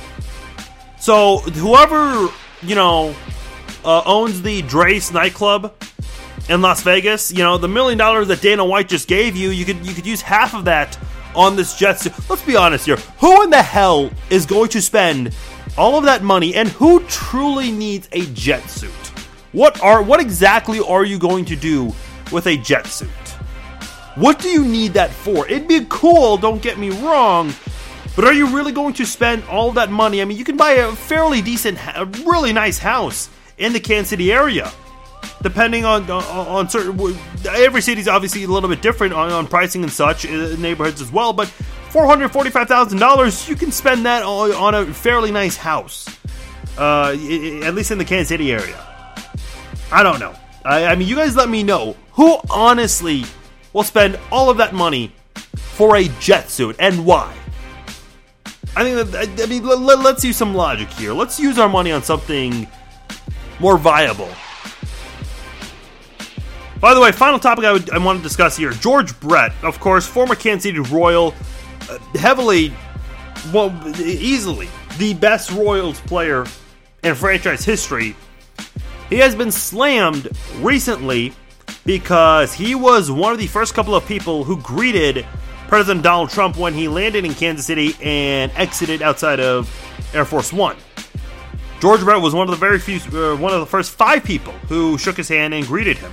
So 0.98 1.38
whoever 1.38 2.28
you 2.62 2.74
know 2.74 3.14
uh, 3.84 4.02
owns 4.04 4.42
the 4.42 4.62
Drai's 4.62 5.12
nightclub 5.12 5.72
in 6.48 6.60
Las 6.60 6.82
Vegas, 6.82 7.32
you 7.32 7.38
know, 7.38 7.56
the 7.56 7.68
million 7.68 7.98
dollars 7.98 8.28
that 8.28 8.40
Dana 8.40 8.64
White 8.64 8.88
just 8.88 9.08
gave 9.08 9.36
you, 9.36 9.50
you 9.50 9.64
could 9.64 9.84
you 9.86 9.94
could 9.94 10.06
use 10.06 10.20
half 10.20 10.54
of 10.54 10.66
that 10.66 10.98
on 11.34 11.56
this 11.56 11.76
jet 11.76 12.00
suit. 12.00 12.12
Let's 12.28 12.42
be 12.42 12.56
honest 12.56 12.86
here. 12.86 12.96
Who 13.18 13.42
in 13.42 13.50
the 13.50 13.62
hell 13.62 14.10
is 14.30 14.46
going 14.46 14.68
to 14.70 14.82
spend 14.82 15.34
all 15.76 15.96
of 15.96 16.04
that 16.04 16.22
money 16.22 16.54
and 16.54 16.68
who 16.68 17.00
truly 17.04 17.72
needs 17.72 18.08
a 18.12 18.26
jet 18.26 18.68
suit? 18.68 18.90
What 19.52 19.82
are 19.82 20.02
what 20.02 20.20
exactly 20.20 20.80
are 20.80 21.04
you 21.04 21.18
going 21.18 21.44
to 21.46 21.56
do 21.56 21.92
with 22.30 22.46
a 22.46 22.56
jet 22.58 22.86
suit? 22.86 23.08
What 24.16 24.38
do 24.38 24.48
you 24.48 24.64
need 24.64 24.92
that 24.92 25.10
for? 25.10 25.46
It'd 25.48 25.66
be 25.66 25.86
cool, 25.88 26.36
don't 26.36 26.62
get 26.62 26.78
me 26.78 26.90
wrong, 26.90 27.52
but 28.14 28.24
are 28.24 28.32
you 28.32 28.46
really 28.46 28.70
going 28.70 28.94
to 28.94 29.06
spend 29.06 29.42
all 29.44 29.72
that 29.72 29.90
money? 29.90 30.22
I 30.22 30.24
mean, 30.24 30.38
you 30.38 30.44
can 30.44 30.56
buy 30.56 30.72
a 30.72 30.92
fairly 30.92 31.42
decent, 31.42 31.78
a 31.96 32.04
really 32.24 32.52
nice 32.52 32.78
house 32.78 33.28
in 33.58 33.72
the 33.72 33.80
Kansas 33.80 34.10
City 34.10 34.32
area 34.32 34.72
depending 35.42 35.84
on, 35.84 36.10
on, 36.10 36.68
certain 36.68 37.18
every 37.48 37.80
city's 37.80 38.08
obviously 38.08 38.44
a 38.44 38.48
little 38.48 38.68
bit 38.68 38.82
different 38.82 39.12
on, 39.12 39.30
on 39.30 39.46
pricing 39.46 39.82
and 39.82 39.92
such 39.92 40.28
neighborhoods 40.28 41.00
as 41.00 41.12
well 41.12 41.32
but 41.32 41.48
$445,000 41.90 43.48
you 43.48 43.54
can 43.54 43.70
spend 43.70 44.06
that 44.06 44.22
on, 44.22 44.74
a 44.74 44.86
fairly 44.86 45.30
nice 45.30 45.56
house 45.56 46.06
uh, 46.78 47.10
at 47.62 47.74
least 47.74 47.90
in 47.90 47.98
the 47.98 48.04
Kansas 48.04 48.28
City 48.28 48.52
area. 48.52 48.84
I 49.92 50.02
don't 50.02 50.18
know. 50.18 50.34
I, 50.64 50.86
I 50.86 50.94
mean 50.96 51.06
you 51.06 51.16
guys 51.16 51.36
let 51.36 51.48
me 51.48 51.62
know 51.62 51.96
who 52.12 52.38
honestly 52.50 53.24
will 53.72 53.84
spend 53.84 54.18
all 54.32 54.50
of 54.50 54.56
that 54.56 54.74
money 54.74 55.12
for 55.54 55.96
a 55.96 56.08
jet 56.20 56.50
suit 56.50 56.76
and 56.78 57.04
why. 57.04 57.34
I 58.76 58.82
think 58.82 59.10
that, 59.10 59.42
I 59.42 59.46
mean 59.46 59.64
let, 59.64 60.00
let's 60.00 60.24
use 60.24 60.36
some 60.36 60.54
logic 60.54 60.88
here. 60.90 61.12
Let's 61.12 61.38
use 61.38 61.58
our 61.58 61.68
money 61.68 61.92
on 61.92 62.02
something 62.02 62.66
more 63.60 63.78
viable 63.78 64.30
by 66.84 66.92
the 66.92 67.00
way, 67.00 67.10
final 67.12 67.38
topic 67.38 67.64
I, 67.64 67.72
would, 67.72 67.88
I 67.88 67.96
want 67.96 68.18
to 68.18 68.22
discuss 68.22 68.58
here 68.58 68.70
George 68.70 69.18
Brett, 69.18 69.54
of 69.62 69.80
course, 69.80 70.06
former 70.06 70.34
Kansas 70.34 70.64
City 70.64 70.80
Royal, 70.80 71.34
uh, 71.88 71.96
heavily, 72.16 72.74
well, 73.54 73.72
easily 73.98 74.68
the 74.98 75.14
best 75.14 75.50
Royals 75.50 75.98
player 76.02 76.44
in 77.02 77.14
franchise 77.14 77.64
history. 77.64 78.14
He 79.08 79.16
has 79.16 79.34
been 79.34 79.50
slammed 79.50 80.28
recently 80.56 81.32
because 81.86 82.52
he 82.52 82.74
was 82.74 83.10
one 83.10 83.32
of 83.32 83.38
the 83.38 83.46
first 83.46 83.72
couple 83.72 83.94
of 83.94 84.04
people 84.04 84.44
who 84.44 84.60
greeted 84.60 85.24
President 85.68 86.04
Donald 86.04 86.28
Trump 86.28 86.58
when 86.58 86.74
he 86.74 86.86
landed 86.86 87.24
in 87.24 87.32
Kansas 87.32 87.64
City 87.64 87.94
and 88.02 88.52
exited 88.56 89.00
outside 89.00 89.40
of 89.40 89.74
Air 90.12 90.26
Force 90.26 90.52
One. 90.52 90.76
George 91.80 92.02
Brett 92.02 92.20
was 92.20 92.34
one 92.34 92.46
of 92.46 92.50
the 92.50 92.60
very 92.60 92.78
few, 92.78 92.96
uh, 93.18 93.36
one 93.36 93.54
of 93.54 93.60
the 93.60 93.66
first 93.66 93.92
five 93.92 94.22
people 94.22 94.52
who 94.68 94.98
shook 94.98 95.16
his 95.16 95.30
hand 95.30 95.54
and 95.54 95.66
greeted 95.66 95.96
him. 95.96 96.12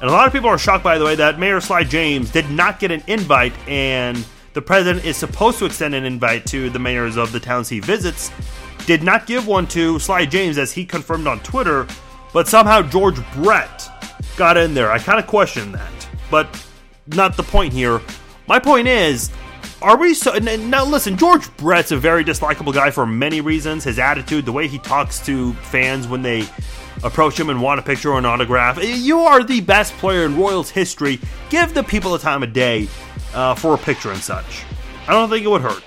And 0.00 0.10
a 0.10 0.12
lot 0.12 0.26
of 0.26 0.32
people 0.32 0.50
are 0.50 0.58
shocked, 0.58 0.84
by 0.84 0.98
the 0.98 1.04
way, 1.04 1.14
that 1.14 1.38
Mayor 1.38 1.60
Sly 1.60 1.84
James 1.84 2.30
did 2.30 2.50
not 2.50 2.78
get 2.78 2.90
an 2.90 3.02
invite, 3.06 3.54
and 3.66 4.26
the 4.52 4.60
president 4.60 5.06
is 5.06 5.16
supposed 5.16 5.58
to 5.58 5.64
extend 5.64 5.94
an 5.94 6.04
invite 6.04 6.44
to 6.46 6.68
the 6.68 6.78
mayors 6.78 7.16
of 7.16 7.32
the 7.32 7.40
towns 7.40 7.68
he 7.68 7.80
visits. 7.80 8.30
Did 8.84 9.02
not 9.02 9.26
give 9.26 9.46
one 9.46 9.66
to 9.68 9.98
Sly 9.98 10.26
James, 10.26 10.58
as 10.58 10.72
he 10.72 10.84
confirmed 10.84 11.26
on 11.26 11.40
Twitter, 11.40 11.86
but 12.34 12.46
somehow 12.46 12.82
George 12.82 13.18
Brett 13.32 13.88
got 14.36 14.58
in 14.58 14.74
there. 14.74 14.92
I 14.92 14.98
kind 14.98 15.18
of 15.18 15.26
question 15.26 15.72
that, 15.72 16.08
but 16.30 16.46
not 17.06 17.36
the 17.36 17.42
point 17.42 17.72
here. 17.72 18.02
My 18.46 18.58
point 18.58 18.88
is, 18.88 19.30
are 19.80 19.96
we 19.96 20.14
so 20.14 20.32
now? 20.38 20.84
Listen, 20.84 21.16
George 21.16 21.54
Brett's 21.56 21.90
a 21.92 21.96
very 21.96 22.24
dislikable 22.24 22.72
guy 22.72 22.90
for 22.90 23.06
many 23.06 23.40
reasons. 23.40 23.84
His 23.84 23.98
attitude, 23.98 24.44
the 24.44 24.52
way 24.52 24.68
he 24.68 24.78
talks 24.78 25.24
to 25.26 25.52
fans 25.54 26.06
when 26.06 26.22
they 26.22 26.46
approach 27.02 27.38
him 27.38 27.50
and 27.50 27.60
want 27.60 27.80
a 27.80 27.82
picture 27.82 28.10
or 28.10 28.18
an 28.18 28.26
autograph. 28.26 28.82
You 28.82 29.20
are 29.20 29.44
the 29.44 29.60
best 29.60 29.92
player 29.94 30.24
in 30.24 30.36
Royals 30.36 30.70
history. 30.70 31.20
Give 31.50 31.72
the 31.72 31.82
people 31.82 32.12
the 32.12 32.18
time 32.18 32.42
of 32.42 32.52
day 32.52 32.88
uh, 33.34 33.54
for 33.54 33.74
a 33.74 33.78
picture 33.78 34.10
and 34.10 34.20
such. 34.20 34.64
I 35.08 35.12
don't 35.12 35.28
think 35.28 35.44
it 35.44 35.48
would 35.48 35.62
hurt. 35.62 35.84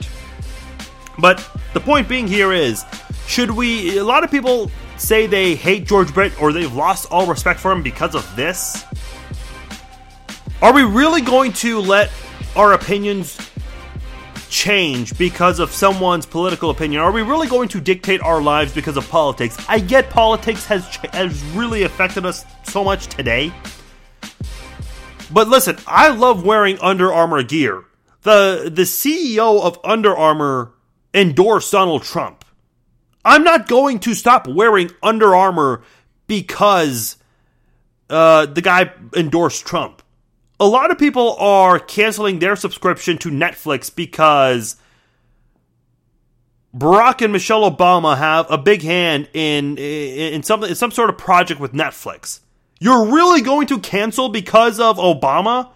But 1.18 1.48
the 1.74 1.80
point 1.80 2.08
being 2.08 2.28
here 2.28 2.54
is, 2.54 2.86
should 3.28 3.52
we? 3.52 3.98
A 3.98 4.04
lot 4.04 4.24
of 4.24 4.32
people 4.32 4.72
say 4.98 5.28
they 5.28 5.56
hate 5.56 5.86
George 5.86 6.14
Brett 6.14 6.40
or 6.42 6.52
they've 6.54 6.74
lost 6.74 7.08
all 7.12 7.26
respect 7.26 7.60
for 7.60 7.72
him 7.72 7.84
because 7.84 8.16
of 8.16 8.36
this. 8.36 8.84
Are 10.62 10.74
we 10.74 10.84
really 10.84 11.22
going 11.22 11.54
to 11.54 11.80
let 11.80 12.12
our 12.56 12.74
opinions 12.74 13.49
change 14.50 15.18
because 15.18 15.60
of 15.60 15.72
someone's 15.72 16.26
political 16.26 16.70
opinion? 16.70 17.02
Are 17.02 17.12
we 17.12 17.22
really 17.22 17.48
going 17.48 17.70
to 17.70 17.80
dictate 17.80 18.22
our 18.22 18.42
lives 18.42 18.74
because 18.74 18.98
of 18.98 19.08
politics? 19.10 19.58
I 19.70 19.80
get 19.80 20.10
politics 20.10 20.66
has 20.66 20.86
has 21.14 21.44
really 21.56 21.84
affected 21.84 22.26
us 22.26 22.46
so 22.64 22.84
much 22.84 23.08
today. 23.08 23.54
But 25.32 25.48
listen, 25.48 25.78
I 25.88 26.10
love 26.10 26.44
wearing 26.44 26.80
Under 26.80 27.14
Armour 27.14 27.44
gear. 27.44 27.86
The 28.24 28.72
the 28.74 28.84
CEO 28.84 29.62
of 29.62 29.80
Under 29.84 30.16
Armour 30.16 30.74
endorsed 31.14 31.72
Donald 31.72 32.04
Trump. 32.04 32.46
I'm 33.24 33.44
not 33.44 33.68
going 33.68 34.00
to 34.00 34.14
stop 34.14 34.48
wearing 34.48 34.92
Under 35.04 35.36
Armour 35.36 35.84
because 36.28 37.18
uh, 38.10 38.46
the 38.48 38.62
guy 38.62 38.92
endorsed 39.16 39.66
Trump 39.66 40.02
a 40.60 40.68
lot 40.68 40.92
of 40.92 40.98
people 40.98 41.36
are 41.38 41.80
canceling 41.80 42.40
their 42.40 42.56
subscription 42.56 43.18
to 43.20 43.30
Netflix 43.30 43.94
because 43.94 44.76
Barack 46.76 47.24
and 47.24 47.32
Michelle 47.32 47.70
Obama 47.70 48.18
have 48.18 48.50
a 48.52 48.58
big 48.58 48.82
hand 48.82 49.30
in 49.34 49.78
in 49.78 50.44
some 50.44 50.64
in 50.64 50.76
some 50.76 50.92
sort 50.92 51.10
of 51.10 51.18
project 51.18 51.60
with 51.60 51.74
Netflix. 51.74 52.42
You're 52.80 53.06
really 53.12 53.42
going 53.42 53.68
to 53.68 53.80
cancel 53.80 54.30
because 54.30 54.80
of 54.80 54.98
Obama? 54.98 55.72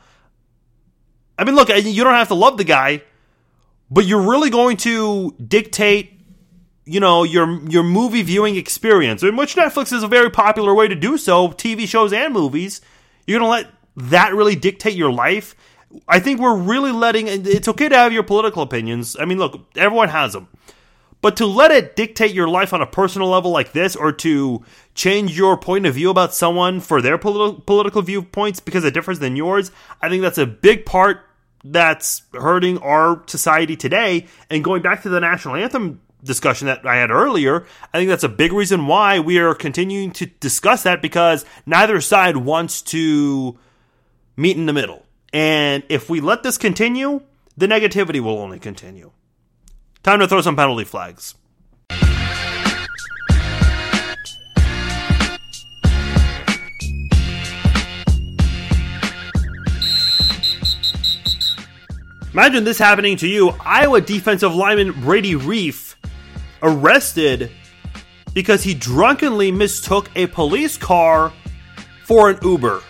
I 1.38 1.44
mean, 1.44 1.56
look, 1.56 1.70
you 1.70 2.04
don't 2.04 2.14
have 2.14 2.30
to 2.30 2.36
love 2.36 2.58
the 2.58 2.64
guy, 2.64 3.02
but 3.90 4.06
you're 4.06 4.22
really 4.22 4.50
going 4.50 4.78
to 4.78 5.36
dictate, 5.46 6.14
you 6.86 7.00
know, 7.00 7.24
your 7.24 7.62
your 7.70 7.84
movie 7.84 8.22
viewing 8.22 8.56
experience, 8.56 9.24
in 9.24 9.36
which 9.36 9.56
Netflix 9.56 9.92
is 9.92 10.04
a 10.04 10.08
very 10.08 10.30
popular 10.30 10.74
way 10.74 10.88
to 10.88 10.96
do 10.96 11.18
so, 11.18 11.50
TV 11.50 11.88
shows 11.88 12.14
and 12.14 12.34
movies. 12.34 12.82
You're 13.26 13.40
going 13.40 13.48
to 13.48 13.52
let 13.52 13.83
that 13.96 14.34
really 14.34 14.56
dictate 14.56 14.96
your 14.96 15.12
life. 15.12 15.56
I 16.08 16.20
think 16.20 16.40
we're 16.40 16.58
really 16.58 16.92
letting 16.92 17.28
it's 17.28 17.68
okay 17.68 17.90
to 17.90 17.96
have 17.96 18.14
your 18.14 18.24
political 18.24 18.64
opinions. 18.64 19.16
I 19.20 19.26
mean, 19.26 19.38
look, 19.38 19.60
everyone 19.76 20.10
has 20.10 20.34
them. 20.34 20.48
But 21.24 21.38
to 21.38 21.46
let 21.46 21.72
it 21.72 21.96
dictate 21.96 22.34
your 22.34 22.50
life 22.50 22.74
on 22.74 22.82
a 22.82 22.86
personal 22.86 23.30
level 23.30 23.52
like 23.52 23.72
this, 23.72 23.96
or 23.96 24.12
to 24.12 24.62
change 24.94 25.38
your 25.38 25.56
point 25.56 25.86
of 25.86 25.96
view 25.96 26.10
about 26.10 26.34
someone 26.34 26.82
for 26.82 27.02
their 27.02 27.18
politi- 27.18 27.66
political 27.66 28.02
viewpoints 28.02 28.60
because 28.60 28.84
it 28.84 28.94
differs 28.94 29.20
than 29.20 29.38
yours, 29.38 29.72
I 30.02 30.10
think 30.10 30.22
that's 30.22 30.38
a 30.38 30.46
big 30.46 30.86
part 30.86 31.22
that's 31.64 32.24
hurting 32.34 32.78
our 32.80 33.24
society 33.28 33.78
today. 33.78 34.28
And 34.50 34.66
going 34.66 34.82
back 34.82 35.04
to 35.04 35.10
the 35.10 35.22
national 35.22 35.56
anthem 35.56 36.02
discussion 36.22 36.68
that 36.68 36.86
I 36.86 36.98
had 36.98 37.10
earlier, 37.10 37.66
I 37.94 38.00
think 38.00 38.10
that's 38.10 38.26
a 38.26 38.30
big 38.30 38.52
reason 38.52 38.88
why 38.88 39.22
we 39.22 39.40
are 39.40 39.56
continuing 39.56 40.12
to 40.12 40.26
discuss 40.26 40.84
that 40.84 41.02
because 41.02 41.46
neither 41.66 42.02
side 42.02 42.36
wants 42.36 42.82
to 42.82 43.58
meet 44.36 44.58
in 44.58 44.66
the 44.66 44.74
middle. 44.74 45.06
And 45.32 45.84
if 45.90 46.10
we 46.10 46.22
let 46.22 46.44
this 46.44 46.58
continue, 46.58 47.22
the 47.58 47.68
negativity 47.68 48.20
will 48.20 48.40
only 48.40 48.60
continue. 48.60 49.12
Time 50.04 50.20
to 50.20 50.28
throw 50.28 50.42
some 50.42 50.56
penalty 50.56 50.84
flags. 50.84 51.36
Imagine 62.34 62.64
this 62.64 62.80
happening 62.80 63.16
to 63.18 63.28
you. 63.28 63.50
Iowa 63.60 64.02
defensive 64.02 64.56
lineman 64.56 65.00
Brady 65.02 65.36
Reiff 65.36 65.96
arrested 66.64 67.52
because 68.34 68.64
he 68.64 68.74
drunkenly 68.74 69.52
mistook 69.52 70.10
a 70.16 70.26
police 70.28 70.76
car 70.76 71.32
for 72.06 72.32
an 72.32 72.40
Uber. 72.42 72.82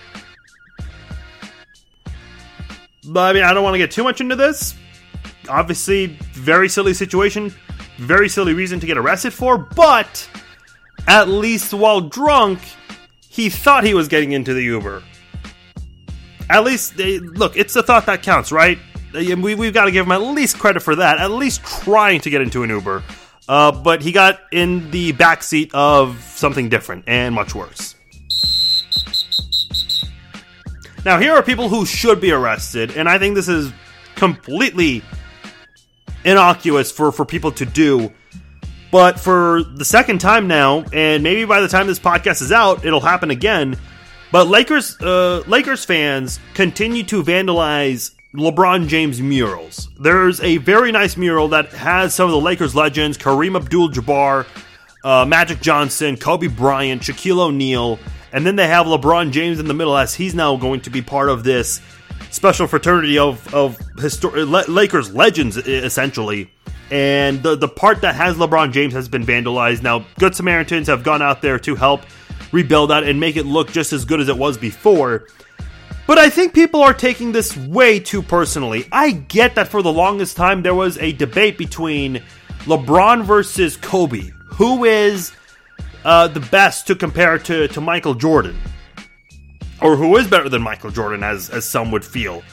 But 3.06 3.30
I 3.30 3.34
mean, 3.34 3.44
I 3.44 3.54
don't 3.54 3.64
want 3.64 3.74
to 3.74 3.78
get 3.80 3.92
too 3.92 4.04
much 4.04 4.22
into 4.22 4.36
this. 4.36 4.76
Obviously, 5.50 6.08
very 6.34 6.70
silly 6.70 6.94
situation, 6.94 7.54
very 7.98 8.30
silly 8.30 8.54
reason 8.54 8.80
to 8.80 8.86
get 8.86 8.98
arrested 8.98 9.34
for, 9.34 9.58
but 9.58 10.30
at 11.08 11.28
least 11.28 11.74
while 11.74 12.02
drunk, 12.02 12.60
he 13.28 13.50
thought 13.50 13.84
he 13.84 13.94
was 13.94 14.08
getting 14.08 14.32
into 14.32 14.54
the 14.54 14.64
Uber. 14.64 15.04
At 16.50 16.64
least, 16.64 16.98
they, 16.98 17.20
look, 17.20 17.58
it's 17.58 17.74
the 17.74 17.84
thought 17.84 18.06
that 18.06 18.24
counts, 18.24 18.52
right? 18.52 18.78
We, 19.14 19.56
we've 19.56 19.74
got 19.74 19.86
to 19.86 19.92
give 19.92 20.06
him 20.06 20.12
at 20.12 20.22
least 20.22 20.60
credit 20.60 20.82
for 20.82 20.96
that, 20.96 21.20
at 21.20 21.32
least 21.32 21.64
trying 21.64 22.22
to 22.22 22.30
get 22.30 22.42
into 22.42 22.64
an 22.64 22.70
Uber. 22.70 23.04
Uh, 23.48 23.72
but 23.72 24.02
he 24.02 24.12
got 24.12 24.40
in 24.52 24.90
the 24.92 25.14
backseat 25.14 25.72
of 25.74 26.22
something 26.22 26.70
different 26.70 27.04
and 27.08 27.36
much 27.36 27.54
worse. 27.54 27.96
Now, 31.06 31.20
here 31.20 31.34
are 31.34 31.44
people 31.44 31.68
who 31.68 31.86
should 31.86 32.22
be 32.22 32.32
arrested, 32.32 32.96
and 32.96 33.10
I 33.10 33.20
think 33.20 33.36
this 33.36 33.50
is 33.50 33.74
completely 34.16 35.04
innocuous 36.24 36.92
for, 36.92 37.12
for 37.12 37.26
people 37.26 37.52
to 37.54 37.66
do. 37.66 38.12
But 38.92 39.20
for 39.20 39.64
the 39.64 39.84
second 39.84 40.20
time 40.22 40.48
now, 40.48 40.86
and 40.94 41.24
maybe 41.24 41.46
by 41.46 41.62
the 41.62 41.68
time 41.68 41.88
this 41.88 42.00
podcast 42.00 42.42
is 42.42 42.52
out, 42.52 42.86
it'll 42.86 43.02
happen 43.02 43.32
again. 43.32 43.76
But 44.32 44.48
Lakers 44.48 45.00
uh, 45.02 45.44
Lakers 45.48 45.84
fans 45.84 46.40
continue 46.54 47.04
to 47.04 47.24
vandalize 47.24 48.12
LeBron 48.36 48.88
James 48.88 49.20
murals. 49.22 49.90
There's 50.00 50.40
a 50.42 50.58
very 50.58 50.92
nice 50.92 51.18
mural 51.18 51.50
that 51.50 51.70
has 51.70 52.14
some 52.16 52.26
of 52.26 52.32
the 52.32 52.40
Lakers 52.40 52.76
legends 52.76 53.18
Kareem 53.18 53.56
Abdul 53.56 53.90
Jabbar, 53.90 54.46
uh, 55.04 55.26
Magic 55.26 55.60
Johnson, 55.60 56.16
Kobe 56.16 56.48
Bryant, 56.48 57.02
Shaquille 57.02 57.40
O'Neal, 57.40 58.00
and 58.34 58.46
then 58.46 58.56
they 58.56 58.68
have 58.68 58.88
LeBron 58.88 59.32
James 59.32 59.60
in 59.60 59.68
the 59.68 59.74
middle 59.74 59.96
as 59.96 60.16
he's 60.16 60.34
now 60.34 60.58
going 60.58 60.82
to 60.82 60.90
be 60.90 61.02
part 61.02 61.30
of 61.30 61.44
this 61.44 61.80
special 62.32 62.66
fraternity 62.68 63.18
of, 63.20 63.54
of 63.54 63.78
histor- 63.96 64.68
Lakers 64.68 65.14
legends, 65.14 65.56
essentially. 65.56 66.52
And 66.92 67.42
the, 67.42 67.56
the 67.56 67.68
part 67.68 68.02
that 68.02 68.16
has 68.16 68.36
LeBron 68.36 68.72
James 68.72 68.94
has 68.94 69.08
been 69.08 69.24
vandalized. 69.24 69.84
Now, 69.84 70.06
Good 70.20 70.36
Samaritans 70.36 70.88
have 70.88 71.04
gone 71.04 71.22
out 71.22 71.42
there 71.42 71.60
to 71.60 71.76
help 71.76 72.02
rebuild 72.52 72.90
that 72.90 73.04
and 73.04 73.20
make 73.20 73.36
it 73.36 73.46
look 73.46 73.72
just 73.72 73.94
as 73.94 74.04
good 74.04 74.20
as 74.20 74.30
it 74.30 74.38
was 74.38 74.58
before. 74.58 75.28
But 76.06 76.18
I 76.18 76.30
think 76.30 76.54
people 76.54 76.82
are 76.82 76.94
taking 76.94 77.32
this 77.32 77.56
way 77.56 78.00
too 78.00 78.22
personally. 78.22 78.88
I 78.92 79.12
get 79.12 79.56
that 79.56 79.70
for 79.70 79.82
the 79.82 79.94
longest 79.94 80.36
time 80.36 80.62
there 80.62 80.76
was 80.76 80.98
a 80.98 81.14
debate 81.14 81.58
between 81.58 82.22
LeBron 82.66 83.24
versus 83.24 83.78
Kobe. 83.78 84.32
Who 84.46 84.84
is 84.86 85.32
uh, 86.06 86.28
the 86.28 86.40
best 86.40 86.88
to 86.88 86.96
compare 86.96 87.38
to, 87.40 87.68
to 87.70 87.82
Michael 87.82 88.14
Jordan? 88.14 88.60
Or 89.82 89.96
who 89.96 90.16
is 90.18 90.28
better 90.28 90.50
than 90.50 90.62
Michael 90.62 90.92
Jordan, 90.92 91.24
as, 91.24 91.50
as 91.50 91.66
some 91.66 91.92
would 91.92 92.06
feel? 92.06 92.44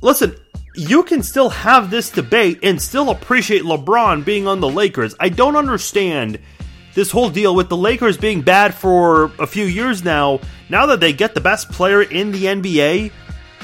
Listen, 0.00 0.36
you 0.74 1.02
can 1.02 1.22
still 1.22 1.48
have 1.48 1.90
this 1.90 2.10
debate 2.10 2.60
and 2.62 2.80
still 2.80 3.10
appreciate 3.10 3.62
LeBron 3.62 4.24
being 4.24 4.46
on 4.46 4.60
the 4.60 4.68
Lakers. 4.68 5.14
I 5.18 5.28
don't 5.28 5.56
understand 5.56 6.38
this 6.94 7.10
whole 7.10 7.30
deal 7.30 7.54
with 7.54 7.68
the 7.68 7.76
Lakers 7.76 8.16
being 8.16 8.42
bad 8.42 8.74
for 8.74 9.24
a 9.38 9.46
few 9.46 9.64
years 9.64 10.04
now, 10.04 10.40
now 10.68 10.86
that 10.86 11.00
they 11.00 11.12
get 11.12 11.34
the 11.34 11.40
best 11.40 11.70
player 11.70 12.02
in 12.02 12.32
the 12.32 12.44
NBA, 12.44 13.10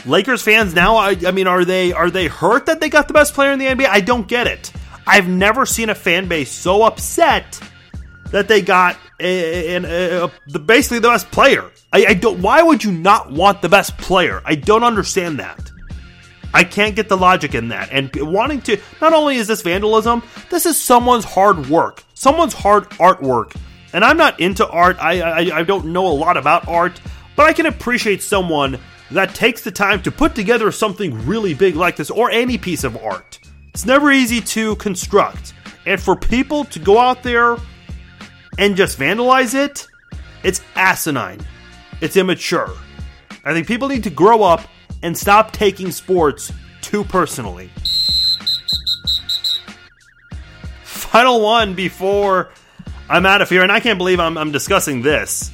Lakers 0.06 0.42
fans 0.42 0.74
now 0.74 0.96
I, 0.96 1.16
I, 1.26 1.32
mean 1.32 1.46
are 1.46 1.64
they 1.64 1.92
are 1.92 2.10
they 2.10 2.26
hurt 2.28 2.66
that 2.66 2.80
they 2.80 2.88
got 2.88 3.08
the 3.08 3.14
best 3.14 3.34
player 3.34 3.52
in 3.52 3.58
the 3.58 3.66
NBA? 3.66 3.86
I 3.86 4.00
don't 4.00 4.26
get 4.26 4.46
it. 4.46 4.72
I've 5.06 5.28
never 5.28 5.66
seen 5.66 5.90
a 5.90 5.94
fan 5.94 6.28
base 6.28 6.50
so 6.50 6.84
upset 6.84 7.60
that 8.30 8.48
they 8.48 8.62
got 8.62 8.96
a, 9.20 9.74
a, 9.76 10.24
a, 10.24 10.32
the 10.46 10.58
basically 10.58 11.00
the 11.00 11.08
best 11.08 11.30
player. 11.30 11.70
I, 11.92 12.06
I 12.06 12.14
don't 12.14 12.40
why 12.40 12.62
would 12.62 12.84
you 12.84 12.92
not 12.92 13.32
want 13.32 13.62
the 13.62 13.68
best 13.68 13.96
player? 13.98 14.42
I 14.44 14.54
don't 14.54 14.84
understand 14.84 15.40
that. 15.40 15.70
I 16.54 16.64
can't 16.64 16.96
get 16.96 17.08
the 17.08 17.16
logic 17.16 17.54
in 17.54 17.68
that. 17.68 17.90
And 17.92 18.10
wanting 18.16 18.62
to, 18.62 18.80
not 19.00 19.12
only 19.12 19.36
is 19.36 19.46
this 19.46 19.62
vandalism, 19.62 20.22
this 20.50 20.64
is 20.66 20.80
someone's 20.80 21.24
hard 21.24 21.68
work, 21.68 22.02
someone's 22.14 22.54
hard 22.54 22.88
artwork. 22.90 23.54
And 23.92 24.04
I'm 24.04 24.16
not 24.16 24.40
into 24.40 24.66
art, 24.68 24.96
I, 24.98 25.20
I, 25.20 25.58
I 25.58 25.62
don't 25.62 25.86
know 25.86 26.06
a 26.06 26.12
lot 26.12 26.36
about 26.36 26.68
art, 26.68 27.00
but 27.36 27.46
I 27.46 27.52
can 27.52 27.66
appreciate 27.66 28.22
someone 28.22 28.78
that 29.10 29.34
takes 29.34 29.62
the 29.62 29.70
time 29.70 30.02
to 30.02 30.10
put 30.10 30.34
together 30.34 30.70
something 30.70 31.26
really 31.26 31.54
big 31.54 31.76
like 31.76 31.96
this 31.96 32.10
or 32.10 32.30
any 32.30 32.58
piece 32.58 32.84
of 32.84 32.96
art. 32.96 33.38
It's 33.72 33.86
never 33.86 34.10
easy 34.10 34.40
to 34.40 34.76
construct. 34.76 35.54
And 35.86 36.00
for 36.00 36.16
people 36.16 36.64
to 36.66 36.78
go 36.78 36.98
out 36.98 37.22
there 37.22 37.56
and 38.58 38.76
just 38.76 38.98
vandalize 38.98 39.54
it, 39.54 39.88
it's 40.42 40.60
asinine. 40.74 41.40
It's 42.00 42.16
immature. 42.16 42.70
I 43.44 43.54
think 43.54 43.66
people 43.66 43.88
need 43.88 44.04
to 44.04 44.10
grow 44.10 44.42
up 44.42 44.60
and 45.02 45.16
stop 45.16 45.52
taking 45.52 45.90
sports 45.90 46.52
too 46.82 47.04
personally. 47.04 47.70
Final 50.82 51.40
one 51.40 51.74
before 51.74 52.50
I'm 53.08 53.24
out 53.24 53.40
of 53.40 53.48
here, 53.48 53.62
and 53.62 53.72
I 53.72 53.80
can't 53.80 53.96
believe 53.96 54.20
I'm, 54.20 54.36
I'm 54.36 54.52
discussing 54.52 55.02
this. 55.02 55.50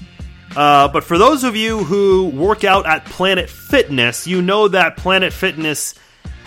Uh, 0.56 0.88
but 0.88 1.04
for 1.04 1.18
those 1.18 1.44
of 1.44 1.56
you 1.56 1.84
who 1.84 2.28
work 2.28 2.64
out 2.64 2.86
at 2.86 3.04
Planet 3.04 3.48
Fitness, 3.48 4.26
you 4.26 4.42
know 4.42 4.68
that 4.68 4.96
Planet 4.96 5.32
Fitness 5.32 5.94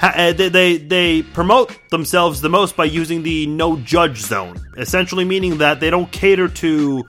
uh, 0.01 0.33
they, 0.33 0.49
they, 0.49 0.77
they 0.77 1.21
promote 1.23 1.77
themselves 1.89 2.41
the 2.41 2.49
most 2.49 2.75
by 2.75 2.85
using 2.85 3.23
the 3.23 3.47
no 3.47 3.77
judge 3.77 4.21
zone, 4.21 4.59
essentially 4.77 5.25
meaning 5.25 5.57
that 5.57 5.79
they 5.79 5.89
don't 5.89 6.11
cater 6.11 6.47
to 6.47 7.03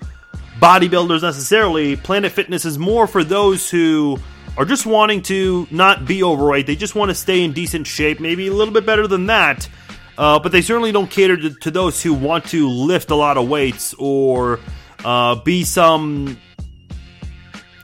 bodybuilders 0.58 1.22
necessarily. 1.22 1.96
Planet 1.96 2.32
Fitness 2.32 2.64
is 2.64 2.78
more 2.78 3.06
for 3.06 3.22
those 3.22 3.70
who 3.70 4.18
are 4.56 4.64
just 4.64 4.86
wanting 4.86 5.22
to 5.22 5.68
not 5.70 6.06
be 6.06 6.22
overweight. 6.22 6.66
They 6.66 6.76
just 6.76 6.94
want 6.94 7.10
to 7.10 7.14
stay 7.14 7.44
in 7.44 7.52
decent 7.52 7.86
shape, 7.86 8.20
maybe 8.20 8.48
a 8.48 8.52
little 8.52 8.74
bit 8.74 8.84
better 8.84 9.06
than 9.06 9.26
that. 9.26 9.68
Uh, 10.16 10.38
but 10.40 10.50
they 10.50 10.62
certainly 10.62 10.90
don't 10.90 11.08
cater 11.08 11.36
to, 11.36 11.50
to, 11.50 11.70
those 11.70 12.02
who 12.02 12.12
want 12.12 12.46
to 12.46 12.68
lift 12.68 13.12
a 13.12 13.14
lot 13.14 13.36
of 13.36 13.48
weights 13.48 13.94
or 13.98 14.58
uh, 15.04 15.36
be 15.36 15.62
some 15.62 16.36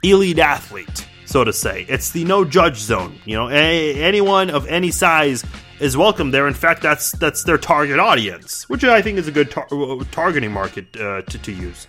elite 0.03 0.39
athlete, 0.39 1.04
so 1.35 1.43
to 1.43 1.51
say. 1.51 1.85
It's 1.89 2.11
the 2.11 2.23
no 2.23 2.45
judge 2.45 2.77
zone. 2.77 3.19
You 3.25 3.35
know, 3.35 3.49
a, 3.49 4.01
anyone 4.01 4.49
of 4.49 4.67
any 4.67 4.89
size 4.89 5.43
is 5.81 5.97
welcome 5.97 6.31
there. 6.31 6.47
In 6.47 6.53
fact, 6.53 6.81
that's 6.81 7.11
that's 7.11 7.43
their 7.43 7.57
target 7.57 7.99
audience, 7.99 8.69
which 8.69 8.85
I 8.85 9.01
think 9.01 9.17
is 9.17 9.27
a 9.27 9.33
good 9.33 9.51
tar- 9.51 9.67
targeting 10.11 10.53
market 10.53 10.95
uh, 10.95 11.23
to, 11.23 11.37
to 11.37 11.51
use. 11.51 11.87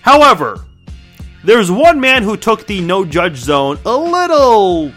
However, 0.00 0.64
there's 1.44 1.70
one 1.70 2.00
man 2.00 2.22
who 2.22 2.38
took 2.38 2.66
the 2.66 2.80
no 2.80 3.04
judge 3.04 3.36
zone 3.36 3.78
a 3.84 3.94
little 3.94 4.90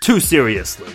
too 0.00 0.18
seriously. 0.18 0.92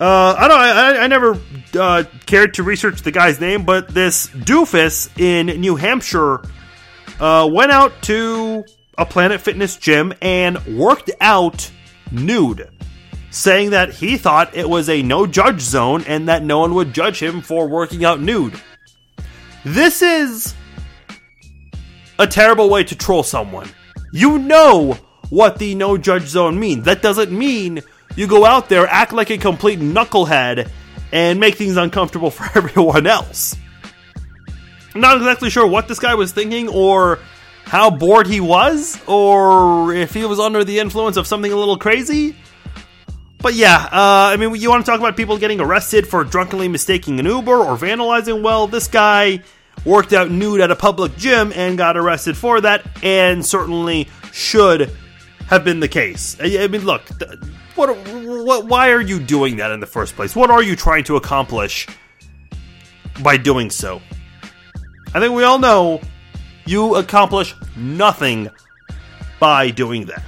Uh, 0.00 0.34
I 0.36 0.48
don't. 0.48 0.60
I, 0.60 1.04
I 1.04 1.06
never 1.06 1.38
uh, 1.78 2.02
cared 2.26 2.54
to 2.54 2.64
research 2.64 3.02
the 3.02 3.12
guy's 3.12 3.40
name, 3.40 3.64
but 3.64 3.94
this 3.94 4.26
doofus 4.26 5.08
in 5.20 5.60
New 5.60 5.76
Hampshire 5.76 6.42
uh, 7.20 7.48
went 7.48 7.70
out 7.70 7.92
to 8.02 8.64
a 8.98 9.06
Planet 9.06 9.40
Fitness 9.40 9.76
gym 9.76 10.12
and 10.22 10.64
worked 10.66 11.10
out 11.20 11.70
nude, 12.10 12.68
saying 13.30 13.70
that 13.70 13.92
he 13.92 14.16
thought 14.16 14.56
it 14.56 14.68
was 14.68 14.88
a 14.88 15.02
no 15.02 15.26
judge 15.26 15.60
zone 15.60 16.04
and 16.06 16.28
that 16.28 16.42
no 16.42 16.60
one 16.60 16.74
would 16.74 16.92
judge 16.92 17.20
him 17.20 17.40
for 17.40 17.68
working 17.68 18.04
out 18.04 18.20
nude. 18.20 18.60
This 19.64 20.02
is 20.02 20.54
a 22.18 22.26
terrible 22.26 22.70
way 22.70 22.84
to 22.84 22.94
troll 22.94 23.22
someone. 23.22 23.68
You 24.12 24.38
know 24.38 24.98
what 25.30 25.58
the 25.58 25.74
no 25.74 25.96
judge 25.96 26.26
zone 26.26 26.58
means. 26.58 26.84
That 26.84 27.02
doesn't 27.02 27.32
mean 27.32 27.80
you 28.16 28.26
go 28.26 28.44
out 28.44 28.68
there, 28.68 28.86
act 28.86 29.12
like 29.12 29.30
a 29.30 29.38
complete 29.38 29.80
knucklehead, 29.80 30.68
and 31.12 31.40
make 31.40 31.56
things 31.56 31.76
uncomfortable 31.76 32.30
for 32.30 32.46
everyone 32.56 33.06
else. 33.06 33.56
I'm 34.94 35.00
not 35.00 35.16
exactly 35.16 35.50
sure 35.50 35.66
what 35.66 35.88
this 35.88 35.98
guy 35.98 36.14
was 36.14 36.32
thinking 36.32 36.68
or 36.68 37.18
how 37.64 37.90
bored 37.90 38.26
he 38.26 38.40
was 38.40 39.00
or 39.06 39.92
if 39.94 40.14
he 40.14 40.24
was 40.24 40.38
under 40.38 40.64
the 40.64 40.78
influence 40.78 41.16
of 41.16 41.26
something 41.26 41.50
a 41.50 41.56
little 41.56 41.78
crazy. 41.78 42.36
But 43.38 43.54
yeah, 43.54 43.76
uh, 43.76 44.32
I 44.32 44.36
mean, 44.36 44.54
you 44.54 44.70
want 44.70 44.86
to 44.86 44.90
talk 44.90 45.00
about 45.00 45.16
people 45.16 45.36
getting 45.36 45.60
arrested 45.60 46.06
for 46.06 46.24
drunkenly 46.24 46.68
mistaking 46.68 47.20
an 47.20 47.26
Uber 47.26 47.54
or 47.54 47.76
vandalizing? 47.76 48.42
Well, 48.42 48.66
this 48.66 48.88
guy 48.88 49.42
worked 49.84 50.12
out 50.12 50.30
nude 50.30 50.60
at 50.60 50.70
a 50.70 50.76
public 50.76 51.16
gym 51.16 51.52
and 51.54 51.76
got 51.76 51.96
arrested 51.96 52.36
for 52.36 52.60
that, 52.62 52.86
and 53.02 53.44
certainly 53.44 54.08
should 54.32 54.90
have 55.48 55.62
been 55.62 55.80
the 55.80 55.88
case. 55.88 56.38
I 56.40 56.68
mean, 56.68 56.86
look, 56.86 57.02
what, 57.74 57.94
what, 57.96 58.66
why 58.66 58.92
are 58.92 59.00
you 59.00 59.20
doing 59.20 59.56
that 59.56 59.72
in 59.72 59.80
the 59.80 59.86
first 59.86 60.16
place? 60.16 60.34
What 60.34 60.50
are 60.50 60.62
you 60.62 60.74
trying 60.74 61.04
to 61.04 61.16
accomplish 61.16 61.86
by 63.22 63.36
doing 63.36 63.68
so? 63.68 64.00
I 65.12 65.20
think 65.20 65.34
we 65.34 65.44
all 65.44 65.58
know 65.58 66.00
you 66.66 66.96
accomplish 66.96 67.54
nothing 67.76 68.50
by 69.38 69.70
doing 69.70 70.06
that. 70.06 70.22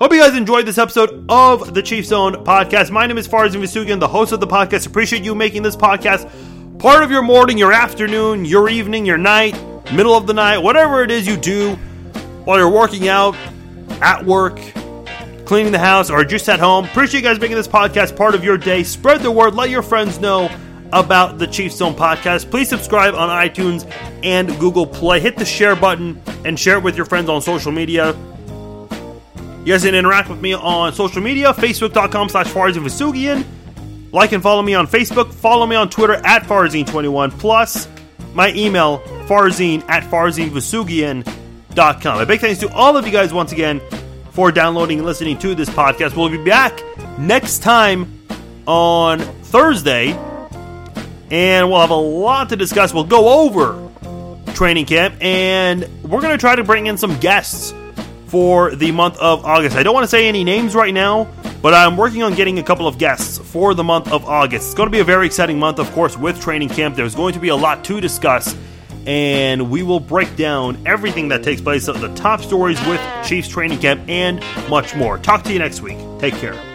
Hope 0.00 0.12
you 0.12 0.20
guys 0.20 0.36
enjoyed 0.36 0.66
this 0.66 0.78
episode 0.78 1.24
of 1.28 1.72
the 1.72 1.82
Chief 1.82 2.04
Zone 2.04 2.44
podcast. 2.44 2.90
My 2.90 3.06
name 3.06 3.16
is 3.16 3.28
Farzin 3.28 3.62
Vousoughian, 3.62 4.00
the 4.00 4.08
host 4.08 4.32
of 4.32 4.40
the 4.40 4.46
podcast. 4.46 4.86
Appreciate 4.86 5.24
you 5.24 5.34
making 5.34 5.62
this 5.62 5.76
podcast 5.76 6.28
part 6.78 7.02
of 7.02 7.10
your 7.10 7.22
morning, 7.22 7.56
your 7.56 7.72
afternoon, 7.72 8.44
your 8.44 8.68
evening, 8.68 9.06
your 9.06 9.18
night, 9.18 9.54
middle 9.92 10.16
of 10.16 10.26
the 10.26 10.34
night, 10.34 10.58
whatever 10.58 11.02
it 11.04 11.10
is 11.10 11.26
you 11.26 11.36
do 11.36 11.76
while 12.44 12.58
you're 12.58 12.68
working 12.68 13.08
out, 13.08 13.36
at 14.02 14.24
work, 14.24 14.58
cleaning 15.44 15.72
the 15.72 15.78
house, 15.78 16.10
or 16.10 16.24
just 16.24 16.48
at 16.48 16.58
home. 16.58 16.84
Appreciate 16.86 17.20
you 17.20 17.26
guys 17.26 17.38
making 17.38 17.56
this 17.56 17.68
podcast 17.68 18.16
part 18.16 18.34
of 18.34 18.42
your 18.42 18.58
day. 18.58 18.82
Spread 18.82 19.20
the 19.20 19.30
word, 19.30 19.54
let 19.54 19.70
your 19.70 19.82
friends 19.82 20.18
know 20.18 20.48
about 20.94 21.38
the 21.38 21.46
Chief 21.46 21.72
Zone 21.72 21.94
podcast. 21.94 22.50
Please 22.50 22.68
subscribe 22.68 23.14
on 23.14 23.28
iTunes 23.28 23.90
and 24.22 24.48
Google 24.60 24.86
Play. 24.86 25.20
Hit 25.20 25.36
the 25.36 25.44
share 25.44 25.76
button 25.76 26.22
and 26.44 26.58
share 26.58 26.78
it 26.78 26.84
with 26.84 26.96
your 26.96 27.04
friends 27.04 27.28
on 27.28 27.42
social 27.42 27.72
media. 27.72 28.14
You 29.64 29.72
guys 29.72 29.82
can 29.82 29.94
interact 29.94 30.28
with 30.28 30.40
me 30.40 30.54
on 30.54 30.92
social 30.92 31.22
media, 31.22 31.52
facebook.com 31.52 32.28
slash 32.28 32.46
Farzin 32.48 33.44
Like 34.12 34.32
and 34.32 34.42
follow 34.42 34.62
me 34.62 34.74
on 34.74 34.86
Facebook. 34.86 35.32
Follow 35.32 35.66
me 35.66 35.74
on 35.74 35.88
Twitter 35.90 36.14
at 36.14 36.44
Farzin21. 36.44 37.38
Plus, 37.38 37.88
my 38.34 38.52
email, 38.52 39.00
farzin 39.26 39.82
at 39.88 40.04
farzinvousoughian.com. 40.04 42.20
A 42.20 42.26
big 42.26 42.40
thanks 42.40 42.60
to 42.60 42.72
all 42.72 42.96
of 42.96 43.04
you 43.06 43.12
guys 43.12 43.32
once 43.32 43.50
again 43.52 43.80
for 44.30 44.52
downloading 44.52 44.98
and 44.98 45.06
listening 45.06 45.38
to 45.38 45.54
this 45.54 45.70
podcast. 45.70 46.16
We'll 46.16 46.28
be 46.28 46.44
back 46.44 46.82
next 47.18 47.60
time 47.60 48.20
on 48.66 49.20
Thursday, 49.20 50.12
and 51.34 51.68
we'll 51.68 51.80
have 51.80 51.90
a 51.90 51.96
lot 51.96 52.50
to 52.50 52.56
discuss. 52.56 52.94
We'll 52.94 53.02
go 53.02 53.42
over 53.42 53.90
training 54.54 54.86
camp, 54.86 55.16
and 55.20 55.82
we're 56.04 56.20
going 56.20 56.30
to 56.30 56.38
try 56.38 56.54
to 56.54 56.62
bring 56.62 56.86
in 56.86 56.96
some 56.96 57.18
guests 57.18 57.74
for 58.26 58.72
the 58.76 58.92
month 58.92 59.18
of 59.18 59.44
August. 59.44 59.74
I 59.74 59.82
don't 59.82 59.94
want 59.94 60.04
to 60.04 60.08
say 60.08 60.28
any 60.28 60.44
names 60.44 60.76
right 60.76 60.94
now, 60.94 61.28
but 61.60 61.74
I'm 61.74 61.96
working 61.96 62.22
on 62.22 62.36
getting 62.36 62.60
a 62.60 62.62
couple 62.62 62.86
of 62.86 62.98
guests 62.98 63.38
for 63.38 63.74
the 63.74 63.82
month 63.82 64.12
of 64.12 64.24
August. 64.26 64.66
It's 64.66 64.74
going 64.74 64.86
to 64.86 64.92
be 64.92 65.00
a 65.00 65.04
very 65.04 65.26
exciting 65.26 65.58
month, 65.58 65.80
of 65.80 65.90
course, 65.90 66.16
with 66.16 66.40
training 66.40 66.68
camp. 66.68 66.94
There's 66.94 67.16
going 67.16 67.34
to 67.34 67.40
be 67.40 67.48
a 67.48 67.56
lot 67.56 67.82
to 67.86 68.00
discuss, 68.00 68.54
and 69.04 69.70
we 69.70 69.82
will 69.82 69.98
break 69.98 70.36
down 70.36 70.86
everything 70.86 71.26
that 71.30 71.42
takes 71.42 71.60
place, 71.60 71.86
the 71.86 72.14
top 72.14 72.42
stories 72.42 72.78
with 72.86 73.00
Chiefs 73.26 73.48
training 73.48 73.80
camp, 73.80 74.02
and 74.06 74.40
much 74.70 74.94
more. 74.94 75.18
Talk 75.18 75.42
to 75.44 75.52
you 75.52 75.58
next 75.58 75.80
week. 75.80 75.98
Take 76.20 76.34
care. 76.34 76.73